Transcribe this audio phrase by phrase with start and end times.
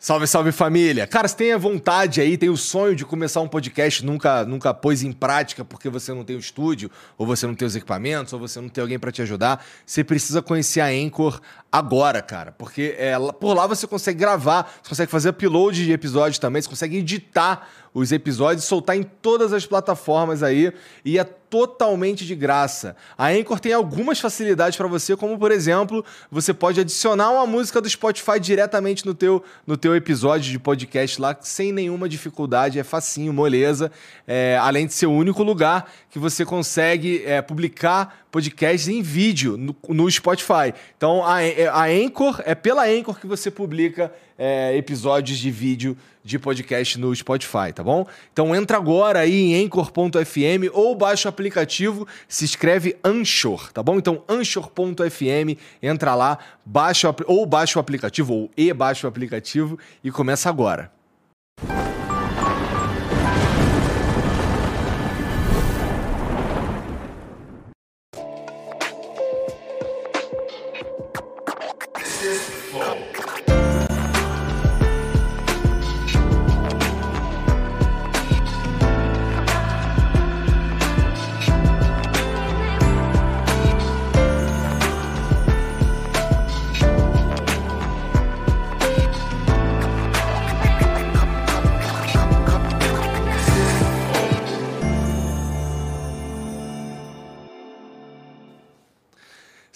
[0.00, 1.08] Salve, salve família!
[1.08, 4.72] Cara, você tem a vontade aí, tem o sonho de começar um podcast, nunca, nunca
[4.72, 8.32] pôs em prática porque você não tem o estúdio, ou você não tem os equipamentos,
[8.32, 11.40] ou você não tem alguém para te ajudar, você precisa conhecer a Anchor
[11.70, 12.52] agora, cara.
[12.52, 16.68] Porque é, por lá você consegue gravar, você consegue fazer upload de episódios também, você
[16.68, 20.72] consegue editar os episódios, soltar em todas as plataformas aí
[21.04, 22.94] e é totalmente de graça.
[23.16, 27.80] A Anchor tem algumas facilidades para você, como por exemplo, você pode adicionar uma música
[27.80, 32.84] do Spotify diretamente no teu, no teu episódio de podcast lá, sem nenhuma dificuldade, é
[32.84, 33.90] facinho, moleza.
[34.26, 39.56] É, além de ser o único lugar que você consegue é, publicar podcasts em vídeo
[39.56, 40.74] no, no Spotify.
[40.96, 41.38] Então a,
[41.72, 47.14] a Anchor, é pela Anchor que você publica é, episódios de vídeo de podcast no
[47.14, 48.06] Spotify, tá bom?
[48.32, 53.96] Então entra agora aí em anchor.fm ou baixa o aplicativo, se escreve Anchor, tá bom?
[53.96, 60.10] Então anchor.fm, entra lá, baixa ou baixa o aplicativo ou e baixa o aplicativo e
[60.10, 60.92] começa agora.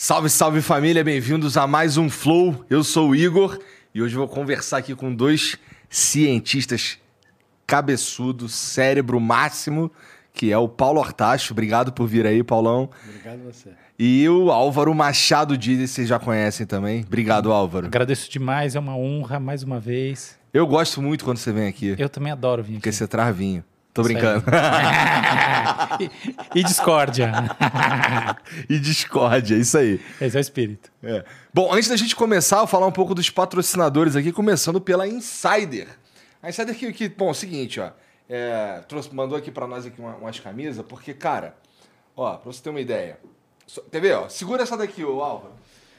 [0.04, 2.64] Salve, salve família, bem-vindos a mais um Flow.
[2.68, 3.56] Eu sou o Igor
[3.94, 5.56] e hoje vou conversar aqui com dois
[5.88, 6.98] cientistas
[7.64, 9.92] cabeçudo, cérebro máximo,
[10.34, 11.52] que é o Paulo Hortacho.
[11.52, 12.90] Obrigado por vir aí, Paulão.
[13.06, 13.68] Obrigado a você.
[13.96, 17.04] E o Álvaro Machado Dias, vocês já conhecem também.
[17.06, 17.86] Obrigado, Álvaro.
[17.86, 20.36] Agradeço demais, é uma honra mais uma vez.
[20.52, 21.94] Eu gosto muito quando você vem aqui.
[21.96, 22.80] Eu também adoro vir aqui.
[22.80, 23.62] Porque você traz vinho.
[23.94, 24.42] Tô brincando.
[26.00, 27.30] e, e discórdia.
[28.68, 30.00] e discórdia, isso aí.
[30.18, 30.90] Esse é o espírito.
[31.02, 31.24] É.
[31.52, 35.06] Bom, antes da gente começar, eu vou falar um pouco dos patrocinadores aqui, começando pela
[35.06, 35.88] Insider.
[36.42, 37.90] A Insider que, que bom, é o seguinte, ó.
[38.30, 41.54] É, trouxe, mandou aqui para nós aqui uma, umas camisas, porque, cara,
[42.16, 43.18] ó, pra você ter uma ideia.
[43.90, 44.28] Quer ver, ó?
[44.28, 45.52] Segura essa daqui, ô Álvaro.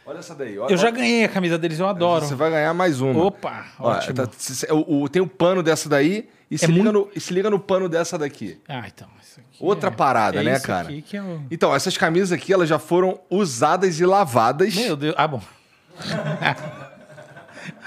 [0.05, 0.57] Olha essa daí.
[0.57, 2.25] Olha, eu já ganhei a camisa deles, eu adoro.
[2.25, 3.23] Você vai ganhar mais uma.
[3.23, 4.15] Opa, ó, ótimo.
[4.15, 4.29] Tá,
[4.73, 7.59] o, o, tem o pano dessa daí e, é se, liga no, se liga no
[7.59, 8.61] pano dessa daqui.
[8.67, 9.07] Ah, então.
[9.59, 10.89] Outra é, parada, é né, cara?
[10.93, 11.41] É o...
[11.49, 14.75] Então, essas camisas aqui, elas já foram usadas e lavadas.
[14.75, 15.15] Meu Deus.
[15.17, 15.41] Ah, bom.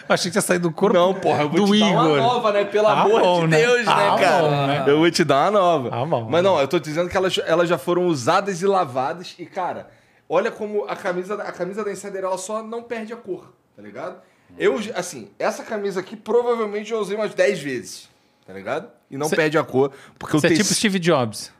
[0.09, 1.91] Eu achei que tinha saído do corpo Não, porra, eu vou do te Igor.
[1.91, 2.65] dar uma nova, né?
[2.65, 3.59] Pelo ah, amor bom, de né?
[3.59, 4.43] Deus, né, ah, cara?
[4.43, 4.85] Bom, né?
[4.87, 5.89] Eu vou te dar uma nova.
[5.93, 9.35] Ah, bom, Mas não, eu tô dizendo que elas, elas já foram usadas e lavadas.
[9.37, 9.91] E, cara,
[10.29, 13.83] olha como a camisa, a camisa da Insider, ela só não perde a cor, tá
[13.83, 14.21] ligado?
[14.57, 18.09] Eu, assim, essa camisa aqui provavelmente eu usei umas 10 vezes,
[18.47, 18.89] tá ligado?
[19.11, 19.93] E não cê, perde a cor.
[20.19, 21.53] Porque Você eu é tipo Steve Jobs.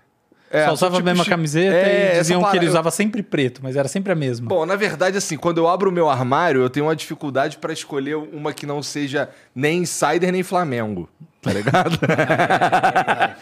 [0.49, 3.61] É, Só usava tipo, a mesma camiseta é, e diziam que ele usava sempre preto,
[3.63, 4.49] mas era sempre a mesma.
[4.49, 7.73] Bom, na verdade, assim, quando eu abro o meu armário, eu tenho uma dificuldade para
[7.73, 11.09] escolher uma que não seja nem Insider nem Flamengo.
[11.43, 11.99] Tá ligado?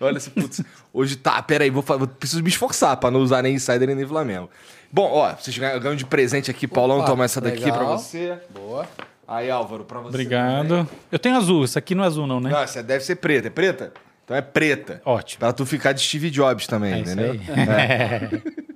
[0.00, 0.62] Olha esse putz.
[0.92, 4.48] Hoje tá, peraí, vou, vou preciso me esforçar para não usar nem Insider nem Flamengo.
[4.92, 8.38] Bom, ó, vocês ganham de presente aqui, Paulão, Opa, toma essa daqui para você.
[8.50, 8.86] Boa.
[9.26, 10.08] Aí, Álvaro, pra você.
[10.08, 10.68] Obrigado.
[10.68, 10.88] Também.
[11.10, 12.50] Eu tenho azul, essa aqui não é azul, não, né?
[12.50, 13.48] Não, essa deve ser preta.
[13.48, 13.92] É preta?
[14.24, 15.02] Então é preta.
[15.04, 15.40] Ótimo.
[15.40, 17.34] Pra tu ficar de Steve Jobs também, é entendeu?
[17.34, 17.60] Isso aí.
[17.60, 18.30] É.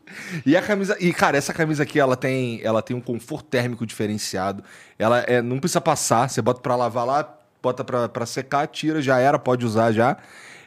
[0.45, 0.97] e a camisa.
[1.01, 4.63] E, cara, essa camisa aqui, ela tem, ela tem um conforto térmico diferenciado.
[4.99, 9.01] Ela é, não precisa passar, você bota pra lavar lá, bota pra, pra secar, tira,
[9.01, 10.17] já era, pode usar já.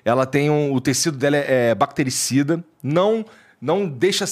[0.04, 0.74] Ela tem um.
[0.74, 3.24] O tecido dela é, é bactericida, não,
[3.62, 4.26] não, deixa,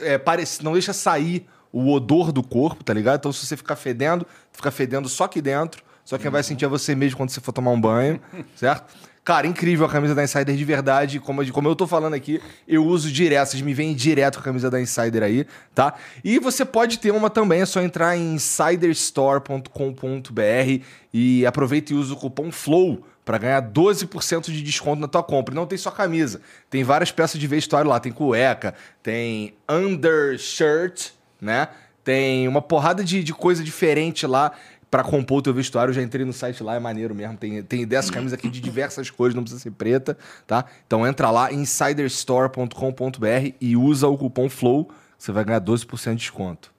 [0.00, 3.18] é, parece, não deixa sair o odor do corpo, tá ligado?
[3.18, 5.84] Então, se você ficar fedendo, fica fedendo só aqui dentro.
[6.06, 8.18] Só quem vai sentir é você mesmo quando você for tomar um banho,
[8.56, 8.94] certo?
[9.22, 11.20] Cara, incrível a camisa da Insider de verdade.
[11.20, 13.48] Como, como eu tô falando aqui, eu uso direto.
[13.48, 15.92] Vocês me veem direto com a camisa da Insider aí, tá?
[16.24, 20.82] E você pode ter uma também, é só entrar em insiderstore.com.br
[21.12, 25.52] e aproveita e usa o cupom FLOW para ganhar 12% de desconto na tua compra.
[25.52, 26.40] E não tem só camisa,
[26.70, 28.00] tem várias peças de vestuário lá.
[28.00, 28.72] Tem cueca,
[29.02, 31.68] tem undershirt, né?
[32.04, 34.52] Tem uma porrada de, de coisa diferente lá
[34.90, 35.90] para compor o teu vestuário.
[35.90, 37.36] Eu já entrei no site lá, é maneiro mesmo.
[37.36, 40.16] Tem, tem dessas camisas aqui de diversas cores, não precisa ser preta,
[40.46, 40.64] tá?
[40.86, 44.88] Então entra lá, insiderstore.com.br e usa o cupom FLOW,
[45.18, 46.74] você vai ganhar 12% de desconto.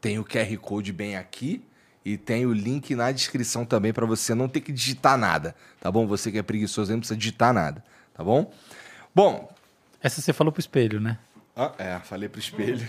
[0.00, 1.62] Tem o QR Code bem aqui
[2.04, 5.92] e tem o link na descrição também para você não ter que digitar nada, tá
[5.92, 6.08] bom?
[6.08, 7.84] Você que é preguiçoso não precisa digitar nada,
[8.14, 8.52] tá bom?
[9.14, 9.52] Bom...
[10.04, 11.16] Essa você falou pro espelho, né?
[11.56, 12.86] Ah, é, falei pro espelho.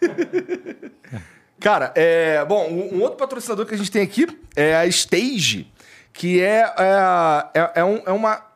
[1.60, 4.26] Cara, é, bom, um, um outro patrocinador que a gente tem aqui
[4.56, 5.70] é a Stage,
[6.12, 8.46] que é, é, é, é um- é uma.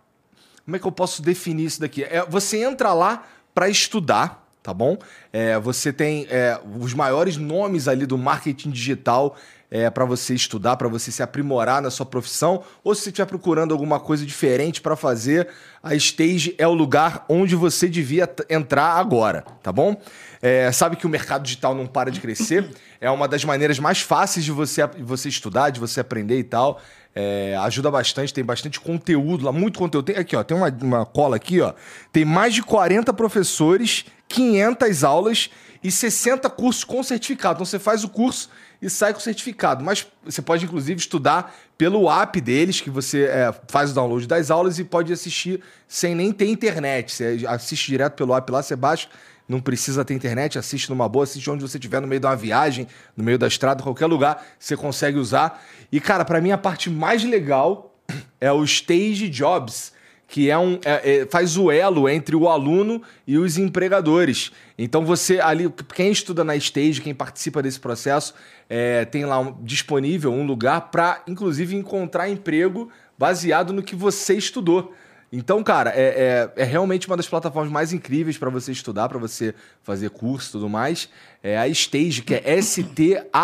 [0.64, 2.02] Como é que eu posso definir isso daqui?
[2.04, 4.96] É, você entra lá para estudar, tá bom?
[5.30, 9.36] É, você tem é, os maiores nomes ali do marketing digital
[9.74, 13.26] é, para você estudar, para você se aprimorar na sua profissão, ou se você estiver
[13.26, 15.48] procurando alguma coisa diferente para fazer,
[15.82, 20.00] a Stage é o lugar onde você devia entrar agora, tá bom?
[20.40, 24.00] É, sabe que o mercado digital não para de crescer, é uma das maneiras mais
[24.00, 26.80] fáceis de você, você estudar, de você aprender e tal.
[27.12, 30.04] É, ajuda bastante, tem bastante conteúdo lá, muito conteúdo.
[30.04, 31.74] Tem, aqui, ó, tem uma, uma cola aqui, ó.
[32.12, 35.50] Tem mais de 40 professores, 500 aulas
[35.82, 37.56] e 60 cursos com certificado.
[37.56, 38.48] Então você faz o curso
[38.84, 39.82] e sai com certificado.
[39.82, 44.50] Mas você pode, inclusive, estudar pelo app deles, que você é, faz o download das
[44.50, 47.10] aulas e pode assistir sem nem ter internet.
[47.10, 49.08] Você assiste direto pelo app lá, você baixa.
[49.48, 52.36] Não precisa ter internet, assiste numa boa, assiste onde você estiver, no meio de uma
[52.36, 52.86] viagem,
[53.16, 55.62] no meio da estrada, qualquer lugar, você consegue usar.
[55.90, 57.94] E, cara, pra mim a parte mais legal
[58.38, 59.93] é o Stage Jobs,
[60.34, 64.50] que é um é- é- faz o elo entre o aluno e os empregadores.
[64.76, 68.34] Então você ali, quem estuda na Stage, quem participa desse processo,
[68.68, 74.34] é, tem lá um- disponível um lugar para, inclusive, encontrar emprego baseado no que você
[74.34, 74.92] estudou.
[75.32, 79.18] Então, cara, é, é- é realmente uma das plataformas mais incríveis para você estudar, para
[79.18, 79.54] você
[79.84, 81.08] fazer curso e tudo mais.
[81.44, 82.42] É a Stage, que é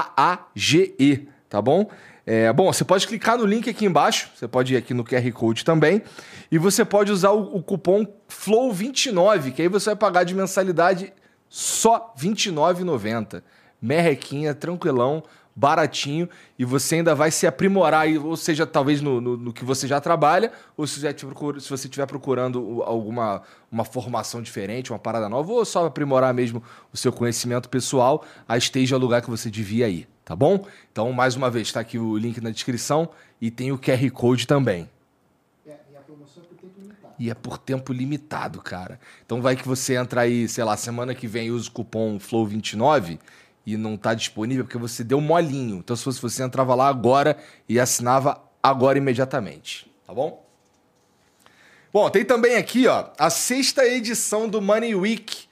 [0.00, 1.88] S-T-A-A-G-E, tá bom?
[2.26, 5.32] É, bom, você pode clicar no link aqui embaixo, você pode ir aqui no QR
[5.32, 6.02] Code também,
[6.50, 11.12] e você pode usar o, o cupom FLOW29, que aí você vai pagar de mensalidade
[11.48, 13.42] só R$ 29,90.
[13.82, 15.22] Merrequinha, tranquilão,
[15.60, 16.26] baratinho,
[16.58, 20.00] e você ainda vai se aprimorar, ou seja, talvez no, no- no que você já
[20.00, 25.28] trabalha, ou se, já procura- se você estiver procurando alguma uma formação diferente, uma parada
[25.28, 26.62] nova, ou só aprimorar mesmo
[26.92, 30.66] o seu conhecimento pessoal, a Stage é o lugar que você devia ir, tá bom?
[30.90, 33.08] Então, mais uma vez, está aqui o link na descrição
[33.40, 34.88] e tem o QR Code também.
[35.66, 37.14] É, e a promoção é por tempo limitado.
[37.18, 38.98] E é por tempo limitado, cara.
[39.24, 42.18] Então vai que você entra aí, sei lá, semana que vem e usa o cupom
[42.18, 43.18] FLOW29
[43.66, 45.78] e não tá disponível porque você deu molinho.
[45.78, 47.36] Então se fosse você entrava lá agora
[47.68, 50.44] e assinava agora imediatamente, tá bom?
[51.92, 55.48] Bom, tem também aqui, ó, a sexta edição do Money Week,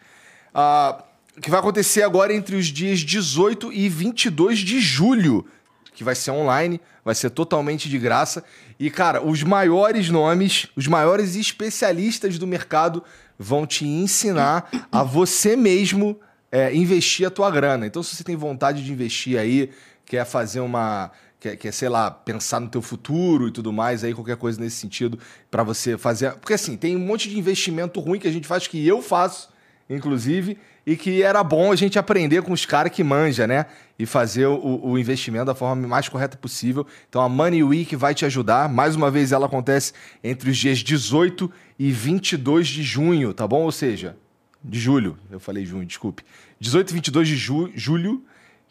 [0.55, 1.03] ah,
[1.43, 5.47] que vai acontecer agora entre os dias 18 e 22 de julho,
[5.93, 8.45] que vai ser online, vai ser totalmente de graça.
[8.79, 13.03] E, cara, os maiores nomes, os maiores especialistas do mercado
[13.37, 17.87] vão te ensinar a você mesmo é, investir a tua grana.
[17.87, 19.71] Então, se você tem vontade de investir aí,
[20.05, 21.11] quer fazer uma.
[21.41, 24.77] Quer, quer, sei lá, pensar no teu futuro e tudo mais, aí qualquer coisa nesse
[24.77, 25.17] sentido,
[25.49, 26.33] para você fazer.
[26.33, 29.49] Porque assim, tem um monte de investimento ruim que a gente faz, que eu faço,
[29.89, 33.67] inclusive, e que era bom a gente aprender com os caras que manja, né?
[33.97, 36.85] E fazer o, o investimento da forma mais correta possível.
[37.09, 38.69] Então a Money Week vai te ajudar.
[38.69, 39.93] Mais uma vez, ela acontece
[40.25, 41.49] entre os dias 18
[41.79, 43.63] e 22 de junho, tá bom?
[43.63, 44.17] Ou seja,
[44.63, 45.19] de julho.
[45.31, 46.25] Eu falei junho, desculpe.
[46.61, 48.25] 18 e 22 de ju julho,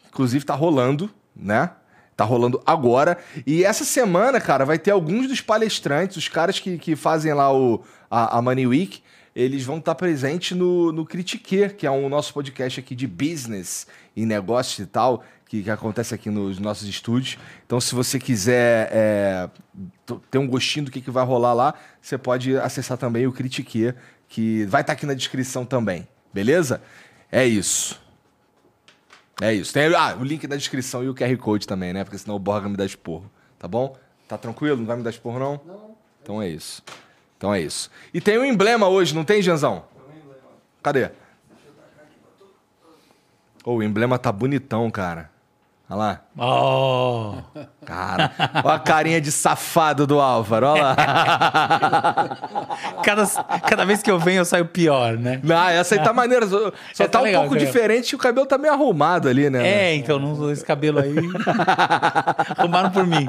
[0.08, 1.70] inclusive tá rolando, né?
[2.16, 3.18] Tá rolando agora.
[3.46, 7.54] E essa semana, cara, vai ter alguns dos palestrantes, os caras que, que fazem lá
[7.54, 9.02] o, a, a Money Week,
[9.34, 13.86] eles vão estar presentes no, no Critique, que é o nosso podcast aqui de business
[14.16, 17.38] e negócios e tal, que, que acontece aqui nos nossos estúdios.
[17.64, 19.48] Então, se você quiser é,
[20.28, 23.94] ter um gostinho do que, que vai rolar lá, você pode acessar também o Critique,
[24.28, 26.06] que vai estar aqui na descrição também.
[26.32, 26.82] Beleza?
[27.30, 28.00] É isso.
[29.40, 29.72] É isso.
[29.72, 32.04] Tem ah, o link na descrição e o QR Code também, né?
[32.04, 33.30] Porque senão o Borga me dá esporro.
[33.58, 33.96] Tá bom?
[34.26, 34.76] Tá tranquilo?
[34.76, 35.60] Não vai me dar esporro, não?
[35.64, 36.82] Não, Então é isso.
[37.36, 37.90] Então é isso.
[38.12, 39.84] E tem um emblema hoje, não tem, Janzão?
[40.82, 41.10] Cadê?
[43.64, 45.30] Ô, o emblema tá bonitão, cara.
[45.88, 46.24] Olha lá.
[46.38, 47.34] Oh,
[47.88, 48.30] Cara,
[48.62, 50.94] olha a carinha de safado do Álvaro, olha lá.
[53.02, 53.26] cada,
[53.66, 55.40] cada vez que eu venho eu saio pior, né?
[55.42, 56.46] Não, essa aí tá maneira.
[56.46, 57.66] Só, tá tá um legal, pouco legal.
[57.66, 59.66] diferente e o cabelo tá meio arrumado ali, né?
[59.66, 61.14] É, então, não, esse cabelo aí.
[62.58, 63.26] Arrumaram por mim.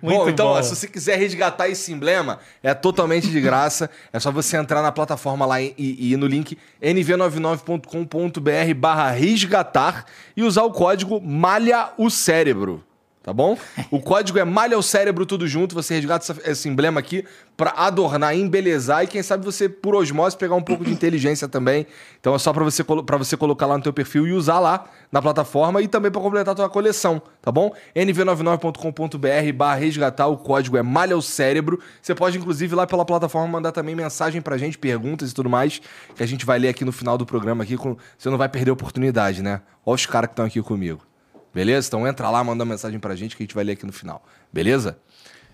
[0.00, 0.62] Muito bom, então, bom.
[0.62, 3.90] se você quiser resgatar esse emblema, é totalmente de graça.
[4.10, 10.06] É só você entrar na plataforma lá e, e ir no link nv99.com.br barra resgatar
[10.34, 12.84] e usar o código Malha o Cérebro.
[13.22, 13.54] Tá bom?
[13.90, 15.74] O código é malha o cérebro tudo junto.
[15.74, 17.22] Você resgata essa- esse emblema aqui
[17.54, 21.86] pra adornar, embelezar e quem sabe você, por osmose, pegar um pouco de inteligência também.
[22.18, 24.86] Então é só pra você, pra você colocar lá no teu perfil e usar lá
[25.12, 27.74] na plataforma e também pra completar a tua coleção, tá bom?
[27.94, 31.78] nv99.com.br barra resgatar, o código é malha o cérebro.
[32.00, 35.80] Você pode, inclusive, lá pela plataforma mandar também mensagem pra gente, perguntas e tudo mais,
[36.14, 37.76] que a gente vai ler aqui no final do programa aqui.
[37.76, 37.98] Com...
[38.16, 39.60] Você não vai perder a oportunidade, né?
[39.84, 41.02] Olha os caras que estão aqui comigo.
[41.54, 41.88] Beleza?
[41.88, 43.92] Então entra lá, manda uma mensagem pra gente que a gente vai ler aqui no
[43.92, 44.24] final.
[44.52, 44.98] Beleza?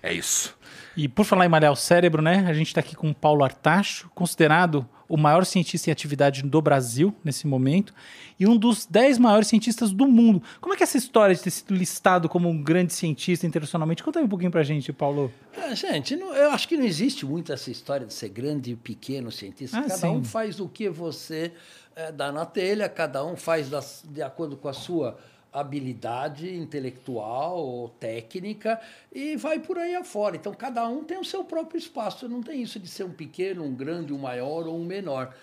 [0.02, 0.56] É isso.
[0.96, 2.44] E por falar em malhar o cérebro, né?
[2.48, 6.60] A gente está aqui com o Paulo Artacho, considerado o maior cientista em atividade do
[6.60, 7.94] Brasil nesse momento
[8.40, 10.42] e um dos 10 maiores cientistas do mundo.
[10.60, 14.02] Como é que é essa história de ter sido listado como um grande cientista internacionalmente?
[14.02, 15.32] Conta aí um pouquinho pra gente, Paulo.
[15.56, 18.76] É, gente, não- eu acho que não existe muito essa história de ser grande e
[18.76, 19.78] pequeno cientista.
[19.78, 20.08] Ah, cada sim.
[20.08, 21.52] um faz o que você
[21.94, 25.16] eh, dá na telha, cada um faz das- de acordo com a sua
[25.60, 28.78] habilidade intelectual ou técnica
[29.12, 30.36] e vai por aí afora.
[30.36, 32.28] Então, cada um tem o seu próprio espaço.
[32.28, 35.34] Não tem isso de ser um pequeno, um grande, um maior ou um menor.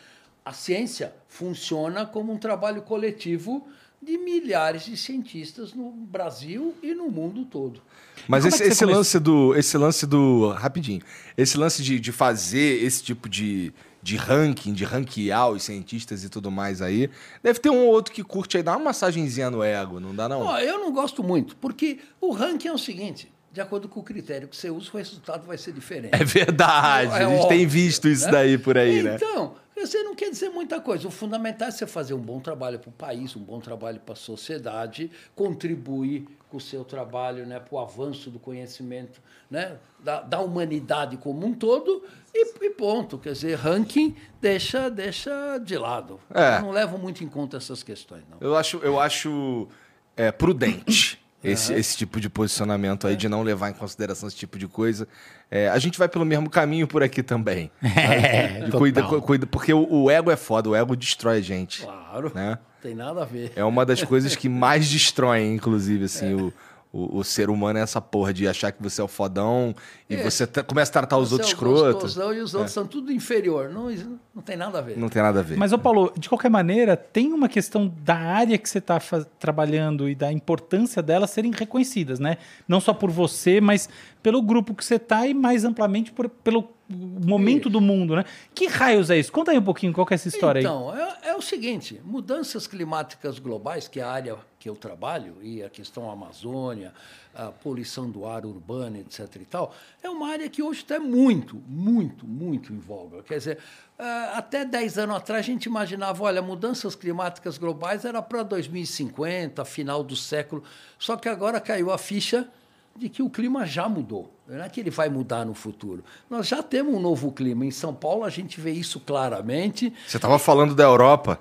[0.45, 3.67] A ciência funciona como um trabalho coletivo
[4.01, 7.81] de milhares de cientistas no Brasil e no mundo todo.
[8.27, 9.55] Mas como é esse, esse lance do.
[9.55, 10.49] Esse lance do.
[10.49, 11.01] Rapidinho.
[11.37, 16.29] Esse lance de, de fazer esse tipo de, de ranking, de ranquear os cientistas e
[16.29, 17.09] tudo mais aí.
[17.41, 20.27] Deve ter um ou outro que curte aí, dá uma massagenzinha no ego, não dá,
[20.27, 20.41] não?
[20.41, 24.03] Ó, eu não gosto muito, porque o ranking é o seguinte: de acordo com o
[24.03, 26.13] critério que você usa, o resultado vai ser diferente.
[26.13, 27.13] É verdade.
[27.13, 28.31] É a gente tem óbvio, visto isso né?
[28.31, 29.15] daí por aí, né?
[29.15, 31.07] Então, você não quer dizer muita coisa.
[31.07, 34.13] O fundamental é você fazer um bom trabalho para o país, um bom trabalho para
[34.13, 40.21] a sociedade, contribuir com o seu trabalho né, para o avanço do conhecimento né, da,
[40.21, 42.03] da humanidade como um todo
[42.33, 43.17] e, e ponto.
[43.17, 46.19] Quer dizer, ranking deixa, deixa de lado.
[46.33, 46.57] É.
[46.57, 48.37] Eu não levo muito em conta essas questões, não.
[48.39, 49.67] Eu acho, eu acho
[50.15, 54.57] é, prudente esse, esse tipo de posicionamento aí, de não levar em consideração esse tipo
[54.57, 55.07] de coisa.
[55.51, 57.69] É, a gente vai pelo mesmo caminho por aqui também.
[57.83, 61.83] É, De cuida, cuida, porque o, o ego é foda, o ego destrói a gente.
[61.83, 62.57] Claro, Né?
[62.81, 63.51] tem nada a ver.
[63.55, 66.53] É uma das coisas que mais destroem, inclusive, assim, o,
[66.93, 69.75] o, o ser humano é essa porra de achar que você é o fodão
[70.07, 70.23] e É.
[70.23, 71.93] você tra- começa a tratar os Você outros é escrotos.
[72.15, 73.69] gostosão E os outros são tudo inferior.
[73.69, 73.89] Não,
[74.35, 74.95] não tem nada a ver.
[74.97, 75.57] Não tem nada a ver.
[75.57, 78.99] Mas, ô Paulo, de qualquer maneira, tem uma questão da área que você está
[79.39, 82.37] trabalhando e da importância delas serem reconhecidas, né?
[82.67, 83.89] Não só por você, mas
[84.21, 88.23] pelo grupo que você está e mais amplamente por- pelo momento do mundo, né?
[88.53, 89.31] Que raios é isso?
[89.31, 90.65] Conta aí um pouquinho qual que é essa história aí.
[90.65, 95.35] Então, é, é o seguinte: mudanças climáticas globais, que é a área que eu trabalho,
[95.41, 96.93] e a questão Amazônia,
[97.35, 99.41] a poluição do ar urbano, etc.
[99.41, 103.21] e tal, é uma área que hoje está muito, muito, muito em voga.
[103.23, 103.57] Quer dizer,
[103.99, 109.65] ah, até 10 anos atrás a gente imaginava, olha, mudanças climáticas globais era para 2050,
[109.65, 110.63] final do século.
[110.97, 112.47] Só que agora caiu a ficha
[112.95, 114.33] de que o clima já mudou.
[114.47, 116.05] Não é que ele vai mudar no futuro.
[116.29, 117.65] Nós já temos um novo clima.
[117.65, 119.93] Em São Paulo, a gente vê isso claramente.
[120.07, 121.37] Você tava falando da Europa.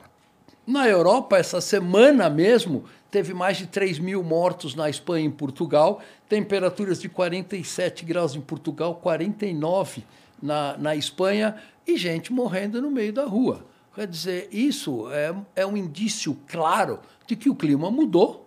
[0.66, 5.30] Na Europa, essa semana mesmo, teve mais de 3 mil mortos na Espanha e em
[5.30, 10.04] Portugal, temperaturas de 47 graus em Portugal, 49
[10.40, 13.66] na, na Espanha, e gente morrendo no meio da rua.
[13.94, 18.41] Quer dizer, isso é, é um indício claro de que o clima mudou,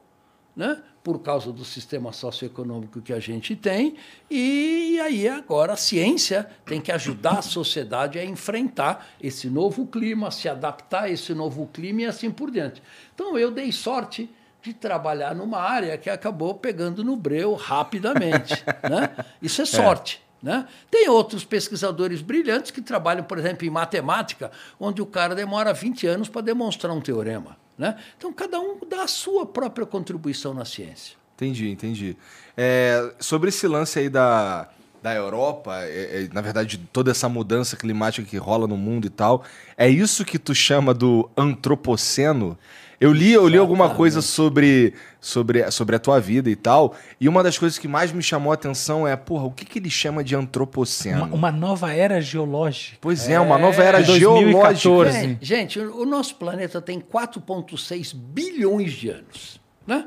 [0.56, 0.82] né?
[1.04, 3.96] por causa do sistema socioeconômico que a gente tem,
[4.30, 10.32] e aí agora a ciência tem que ajudar a sociedade a enfrentar esse novo clima,
[10.32, 12.82] se adaptar a esse novo clima e assim por diante.
[13.14, 14.28] Então eu dei sorte
[14.64, 18.64] de trabalhar numa área que acabou pegando no breu rapidamente.
[18.90, 19.16] né?
[19.40, 20.26] Isso é sorte.
[20.42, 20.68] Né?
[20.90, 26.08] Tem outros pesquisadores brilhantes que trabalham, por exemplo, em matemática, onde o cara demora 20
[26.08, 27.58] anos para demonstrar um teorema.
[27.78, 27.98] Né?
[28.18, 31.18] Então, cada um dá a sua própria contribuição na ciência.
[31.36, 32.18] Entendi, entendi.
[32.56, 34.70] É, sobre esse lance aí da,
[35.04, 39.10] da Europa, é- é, na verdade, toda essa mudança climática que rola no mundo e
[39.10, 39.44] tal,
[39.78, 42.58] é isso que tu chama do antropoceno?
[43.00, 47.28] Eu li, eu li alguma coisa sobre, sobre, sobre a tua vida e tal, e
[47.28, 49.90] uma das coisas que mais me chamou a atenção é, porra, o que, que ele
[49.90, 51.26] chama de antropoceno?
[51.26, 52.98] Uma, uma nova era geológica.
[53.02, 54.70] Pois é, uma nova era de geológica.
[54.70, 55.38] 2014.
[55.42, 59.60] Gente, o nosso planeta tem 4,6 bilhões de anos.
[59.86, 60.06] Né?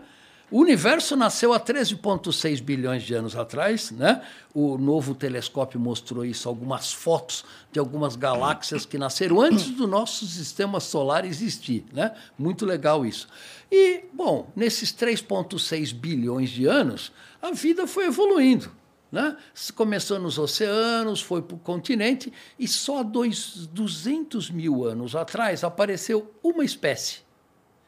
[0.51, 3.91] O universo nasceu há 13,6 bilhões de anos atrás.
[3.91, 4.23] Né?
[4.55, 10.27] O novo telescópio mostrou isso, algumas fotos de algumas galáxias que nasceram antes do nosso
[10.27, 11.85] sistema solar existir.
[11.93, 12.15] Né?
[12.39, 13.29] Muito legal isso.
[13.71, 17.13] E, bom, nesses 3,6 bilhões de anos,
[17.43, 18.73] a vida foi evoluindo.
[19.13, 19.37] Né?
[19.75, 26.35] Começou nos oceanos, foi para o continente, e só dois, 200 mil anos atrás apareceu
[26.43, 27.21] uma espécie,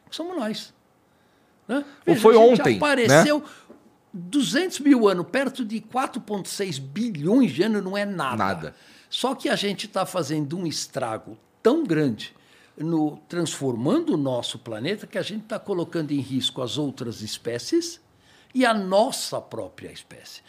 [0.09, 0.80] que somos nós.
[1.71, 1.85] Né?
[2.05, 2.77] Ou foi a gente ontem, né?
[2.77, 3.45] Apareceu
[4.12, 8.37] 200 mil anos, perto de 4,6 bilhões de anos, não é nada.
[8.37, 8.75] Nada.
[9.09, 12.35] Só que a gente está fazendo um estrago tão grande,
[12.77, 18.00] no, transformando o nosso planeta, que a gente está colocando em risco as outras espécies
[18.53, 20.43] e a nossa própria espécie.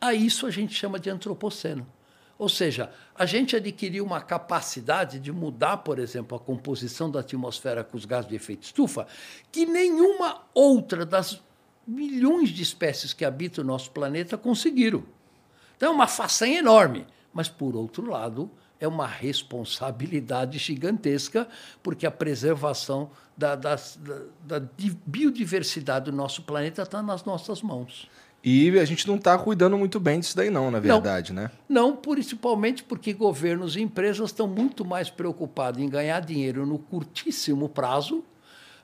[0.00, 1.84] A isso a gente chama de antropoceno.
[2.38, 7.82] Ou seja, a gente adquiriu uma capacidade de mudar, por exemplo, a composição da atmosfera
[7.82, 9.08] com os gases de efeito estufa,
[9.50, 11.42] que nenhuma outra das
[11.84, 15.02] milhões de espécies que habitam o nosso planeta conseguiram.
[15.76, 17.06] Então é uma façanha enorme.
[17.32, 21.48] Mas, por outro lado, é uma responsabilidade gigantesca,
[21.82, 24.68] porque a preservação da, da, da, da
[25.06, 28.08] biodiversidade do nosso planeta está nas nossas mãos.
[28.50, 31.42] E a gente não está cuidando muito bem disso daí, não, na verdade, não.
[31.42, 31.50] né?
[31.68, 37.68] Não, principalmente porque governos e empresas estão muito mais preocupados em ganhar dinheiro no curtíssimo
[37.68, 38.24] prazo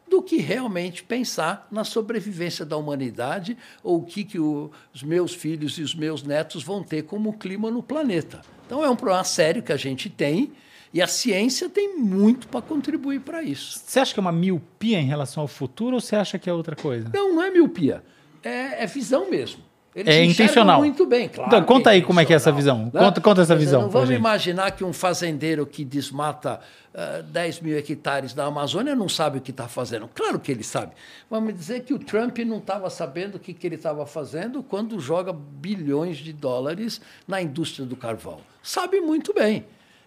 [0.07, 5.35] do que realmente pensar na sobrevivência da humanidade ou o que, que o, os meus
[5.35, 8.43] filhos e os meus netos vão ter como clima no planeta.
[8.67, 10.53] Então é um problema sério que a gente tem
[10.93, 13.81] e a ciência tem muito para contribuir para isso.
[13.87, 16.53] Você acha que é uma miopia em relação ao futuro ou você acha que é
[16.53, 17.09] outra coisa?
[17.15, 18.05] Não, não é miopia.
[18.45, 19.63] É, é visão mesmo.
[19.95, 20.81] Eles é intencional.
[20.81, 21.49] muito bem, claro.
[21.49, 22.91] Então, conta aí como é que é essa visão.
[22.93, 23.01] Né?
[23.01, 23.83] Conta, conta essa visão.
[23.83, 26.59] Não vamos imaginar que um fazendeiro que desmata
[26.93, 30.11] uh, 10 mil hectares da Amazônia não sabe o que está fazendo.
[30.13, 30.93] Claro que ele sabe.
[31.31, 34.99] Vamos dizer que o Trump não estava sabendo o que, que ele estava fazendo quando
[34.99, 38.41] joga bilhões de dólares na indústria do carvão.
[38.65, 39.65] Sabe muito bem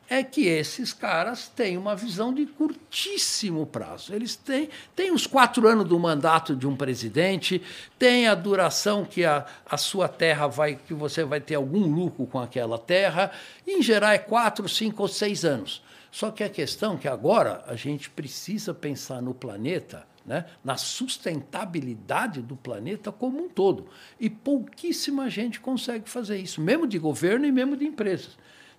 [0.10, 4.14] é que esses caras têm uma visão de curtíssimo prazo.
[4.14, 7.62] Eles têm, têm os quatro anos do mandato de um presidente,
[8.00, 12.26] tem a duração que a, a sua terra vai, que você vai ter algum lucro
[12.26, 13.32] com aquela terra,
[13.68, 15.84] em geral é quatro, cinco ou seis anos.
[16.10, 20.78] Só que a questão é que agora a gente precisa pensar no planeta, né, na
[20.78, 23.88] sustentabilidade do planeta como um todo.
[24.20, 28.38] E pouquíssima gente consegue fazer isso, mesmo de governo e mesmo de empresas.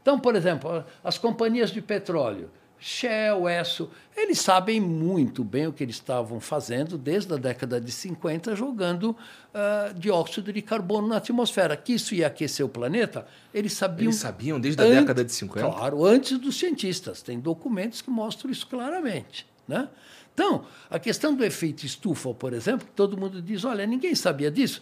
[0.08, 5.84] Então, por exemplo, as companhias de petróleo, Shell, Esso, eles sabem muito bem o que
[5.84, 11.76] eles estavam fazendo desde a década de 50, jogando uh, dióxido de carbono na atmosfera.
[11.76, 14.06] Que isso ia aquecer o planeta, eles sabiam.
[14.06, 15.76] Eles sabiam desde a década de 50?
[15.76, 17.20] Claro, antes dos cientistas.
[17.20, 19.46] Tem documentos que mostram isso claramente.
[19.68, 19.86] Né?
[20.32, 24.80] Então, a questão do efeito estufa, por exemplo, todo mundo diz: olha, ninguém sabia disso.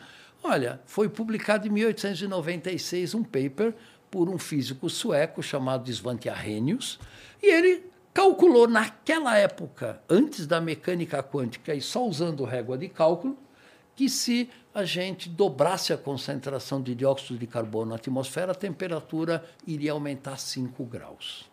[0.49, 3.75] Olha, foi publicado em 1896 um paper
[4.17, 6.99] por um físico sueco chamado Svante Arrhenius,
[7.43, 13.37] e ele calculou naquela época, antes da mecânica quântica e só usando régua de cálculo,
[13.95, 19.45] que se a gente dobrasse a concentração de dióxido de carbono na atmosfera, a temperatura
[19.67, 21.45] iria aumentar 5 graus.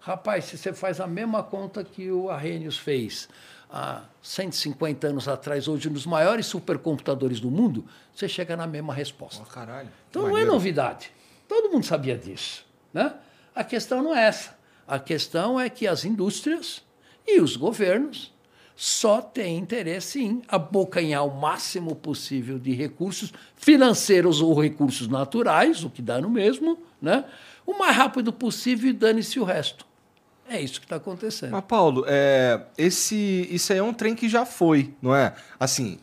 [0.00, 3.28] Rapaz, se você faz a mesma conta que o Arrhenius fez
[3.70, 9.44] há 150 anos atrás, hoje nos maiores supercomputadores do mundo, você chega na mesma resposta.
[9.44, 9.86] Oh.
[10.10, 11.14] Então não é novidade.
[11.48, 12.64] Todo mundo sabia disso.
[12.92, 13.12] Né?
[13.54, 14.56] A questão não é essa.
[14.86, 16.82] A questão é que as indústrias
[17.26, 18.32] e os governos
[18.76, 25.88] só têm interesse em abocanhar o máximo possível de recursos financeiros ou recursos naturais, o
[25.88, 27.24] que dá no mesmo, né?
[27.66, 29.86] o mais rápido possível e dane-se o resto.
[30.48, 31.50] É isso que está acontecendo.
[31.50, 35.34] Mas, Paulo, é, esse, isso aí é um trem que já foi, não é?
[35.58, 35.98] Assim,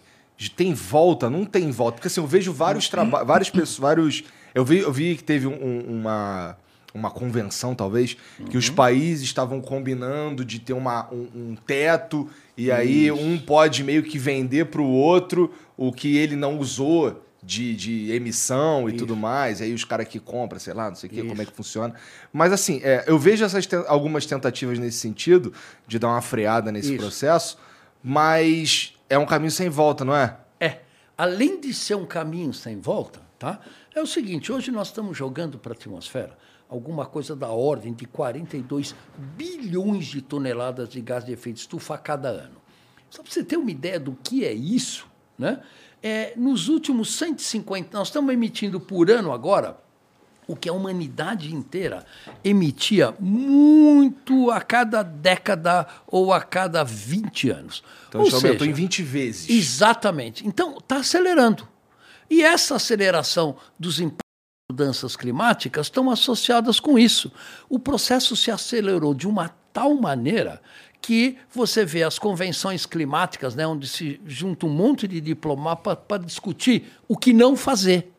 [0.49, 1.95] tem volta, não tem volta.
[1.95, 5.47] Porque assim, eu vejo vários trabalhos, várias pessoas, vários eu vi, eu vi que teve
[5.47, 6.57] um, uma,
[6.93, 8.45] uma convenção, talvez, uhum.
[8.45, 8.75] que os uhum.
[8.75, 14.17] países estavam combinando de ter uma, um, um teto, e aí um pode meio que
[14.17, 18.99] vender para o outro o que ele não usou de, de emissão e Isso.
[18.99, 19.59] tudo mais.
[19.59, 21.51] E aí os caras que compram, sei lá, não sei o que, como é que
[21.51, 21.93] funciona.
[22.31, 25.53] Mas assim, é, eu vejo essas te algumas tentativas nesse sentido,
[25.87, 26.97] de dar uma freada nesse Isso.
[26.97, 27.57] processo,
[28.01, 30.37] mas é um caminho sem volta, não é?
[30.59, 30.79] É.
[31.17, 33.59] Além de ser um caminho sem volta, tá?
[33.95, 38.06] É o seguinte, hoje nós estamos jogando para a atmosfera alguma coisa da ordem de
[38.06, 38.95] 42
[39.38, 42.56] bilhões de toneladas de gás de efeito estufa a cada ano.
[43.10, 45.62] Só para você ter uma ideia do que é isso, né?
[46.01, 49.77] É, nos últimos 150, nós estamos emitindo por ano agora
[50.47, 52.06] o que a humanidade inteira
[52.43, 57.84] emitia muito a cada década ou a cada 20 anos.
[58.10, 59.49] Então ou isso seja, aumentou em 20 vezes.
[59.49, 60.45] Exatamente.
[60.45, 61.67] Então está acelerando.
[62.34, 64.24] E essa aceleração dos impactos
[64.67, 67.32] das mudanças climáticas estão associadas com isso.
[67.69, 70.60] O processo se acelerou de uma tal maneira
[71.00, 76.24] que você vê as convenções climáticas, né, onde se junta um monte de diplomatas para
[76.24, 78.12] discutir o que não fazer.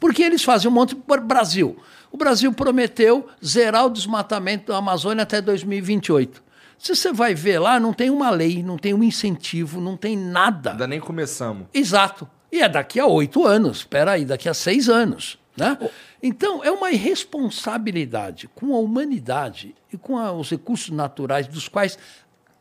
[0.00, 1.78] Porque eles fazem um monte para o Brasil.
[2.10, 6.42] O Brasil prometeu zerar o desmatamento da Amazônia até 2028.
[6.76, 10.16] Se você vai ver lá, não tem uma lei, não tem um incentivo, não tem
[10.16, 10.72] nada.
[10.72, 11.68] Ainda nem começamos.
[11.72, 12.28] Exato.
[12.50, 15.38] E é daqui a oito anos, espera aí, daqui a seis anos.
[15.56, 15.76] Né?
[16.22, 21.98] Então, é uma irresponsabilidade com a humanidade e com a, os recursos naturais dos quais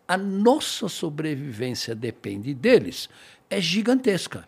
[0.07, 3.09] a nossa sobrevivência depende deles,
[3.49, 4.47] é gigantesca.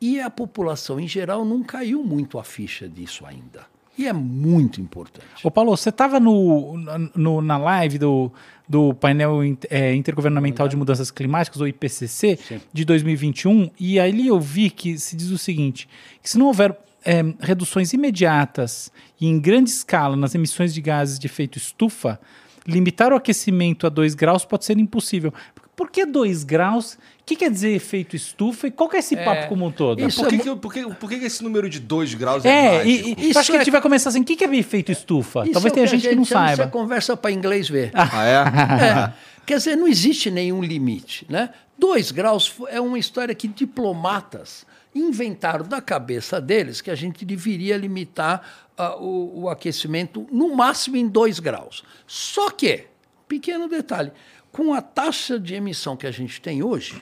[0.00, 3.66] E a população em geral não caiu muito a ficha disso ainda.
[3.98, 5.26] E é muito importante.
[5.42, 6.76] Ô Paulo, você estava no,
[7.16, 8.30] no, na live do,
[8.68, 12.60] do painel in- é, intergovernamental de mudanças climáticas, o IPCC, Sim.
[12.72, 15.88] de 2021, e ali eu vi que se diz o seguinte:
[16.22, 21.18] que se não houver é, reduções imediatas e em grande escala nas emissões de gases
[21.18, 22.20] de efeito estufa,
[22.66, 25.32] limitar o aquecimento a 2 graus pode ser impossível.
[25.78, 26.94] Por que 2 graus?
[26.94, 28.66] O que quer dizer efeito estufa?
[28.66, 30.00] E qual que é esse papo como um todo?
[30.04, 32.44] isso Por que, é que, por que, por que que esse número de 2 graus
[32.44, 33.08] é, É, mágico?
[33.20, 34.56] e, e Isso acho que a é- gente vai começar assim: o que que é
[34.56, 35.44] efeito estufa?
[35.44, 36.68] Isso Talvez é tenha gente que não chama- Isso saiba.
[36.68, 37.92] é conversa para inglês ver.
[37.94, 38.42] Ah, é?
[39.08, 39.12] É,
[39.46, 41.24] quer dizer, não existe nenhum limite.
[41.28, 41.50] Né?
[41.78, 47.24] Dois graus fo- é uma história que diplomatas inventaram da cabeça deles que a gente
[47.24, 48.42] deveria limitar
[48.76, 51.84] ah, o, o aquecimento no máximo em dois graus.
[52.06, 52.86] Só que,
[53.28, 54.10] pequeno detalhe,
[54.58, 57.00] com a taxa de emissão que a gente tem hoje,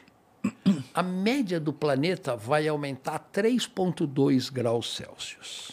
[0.92, 5.71] a média do planeta vai aumentar 3,2 graus Celsius.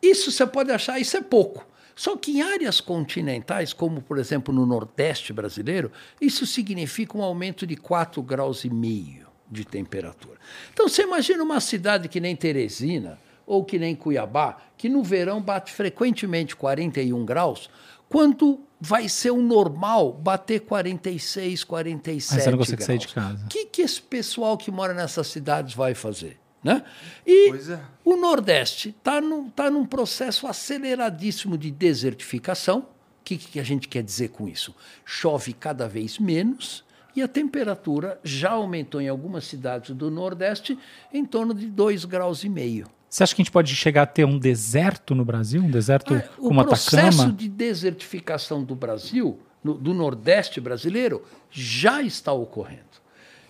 [0.00, 1.66] Isso você pode achar, isso é pouco.
[1.94, 7.66] Só que em áreas continentais, como por exemplo no Nordeste brasileiro, isso significa um aumento
[7.66, 10.38] de 4 graus e meio de temperatura.
[10.72, 15.42] Então você imagina uma cidade que nem Teresina ou que nem Cuiabá, que no verão
[15.42, 17.68] bate frequentemente 41 graus,
[18.08, 23.08] quando vai ser o normal bater 46, 47 Aí você não consegue sair graus.
[23.08, 23.44] de casa.
[23.46, 26.38] O que, que esse pessoal que mora nessas cidades vai fazer?
[26.62, 26.82] Né?
[27.26, 27.80] E Pois é.
[28.04, 32.80] o Nordeste está num, tá num processo aceleradíssimo de desertificação.
[32.80, 34.74] O que, que a gente quer dizer com isso?
[35.04, 36.84] Chove cada vez menos
[37.16, 40.78] e a temperatura já aumentou em algumas cidades do Nordeste
[41.12, 42.86] em torno de 2 graus e meio.
[43.14, 45.62] Você acha que a gente pode chegar a ter um deserto no Brasil?
[45.62, 47.32] Um deserto Ah, o como processo Atacama?
[47.32, 52.82] de desertificação do Brasil, no- do Nordeste brasileiro, já está ocorrendo.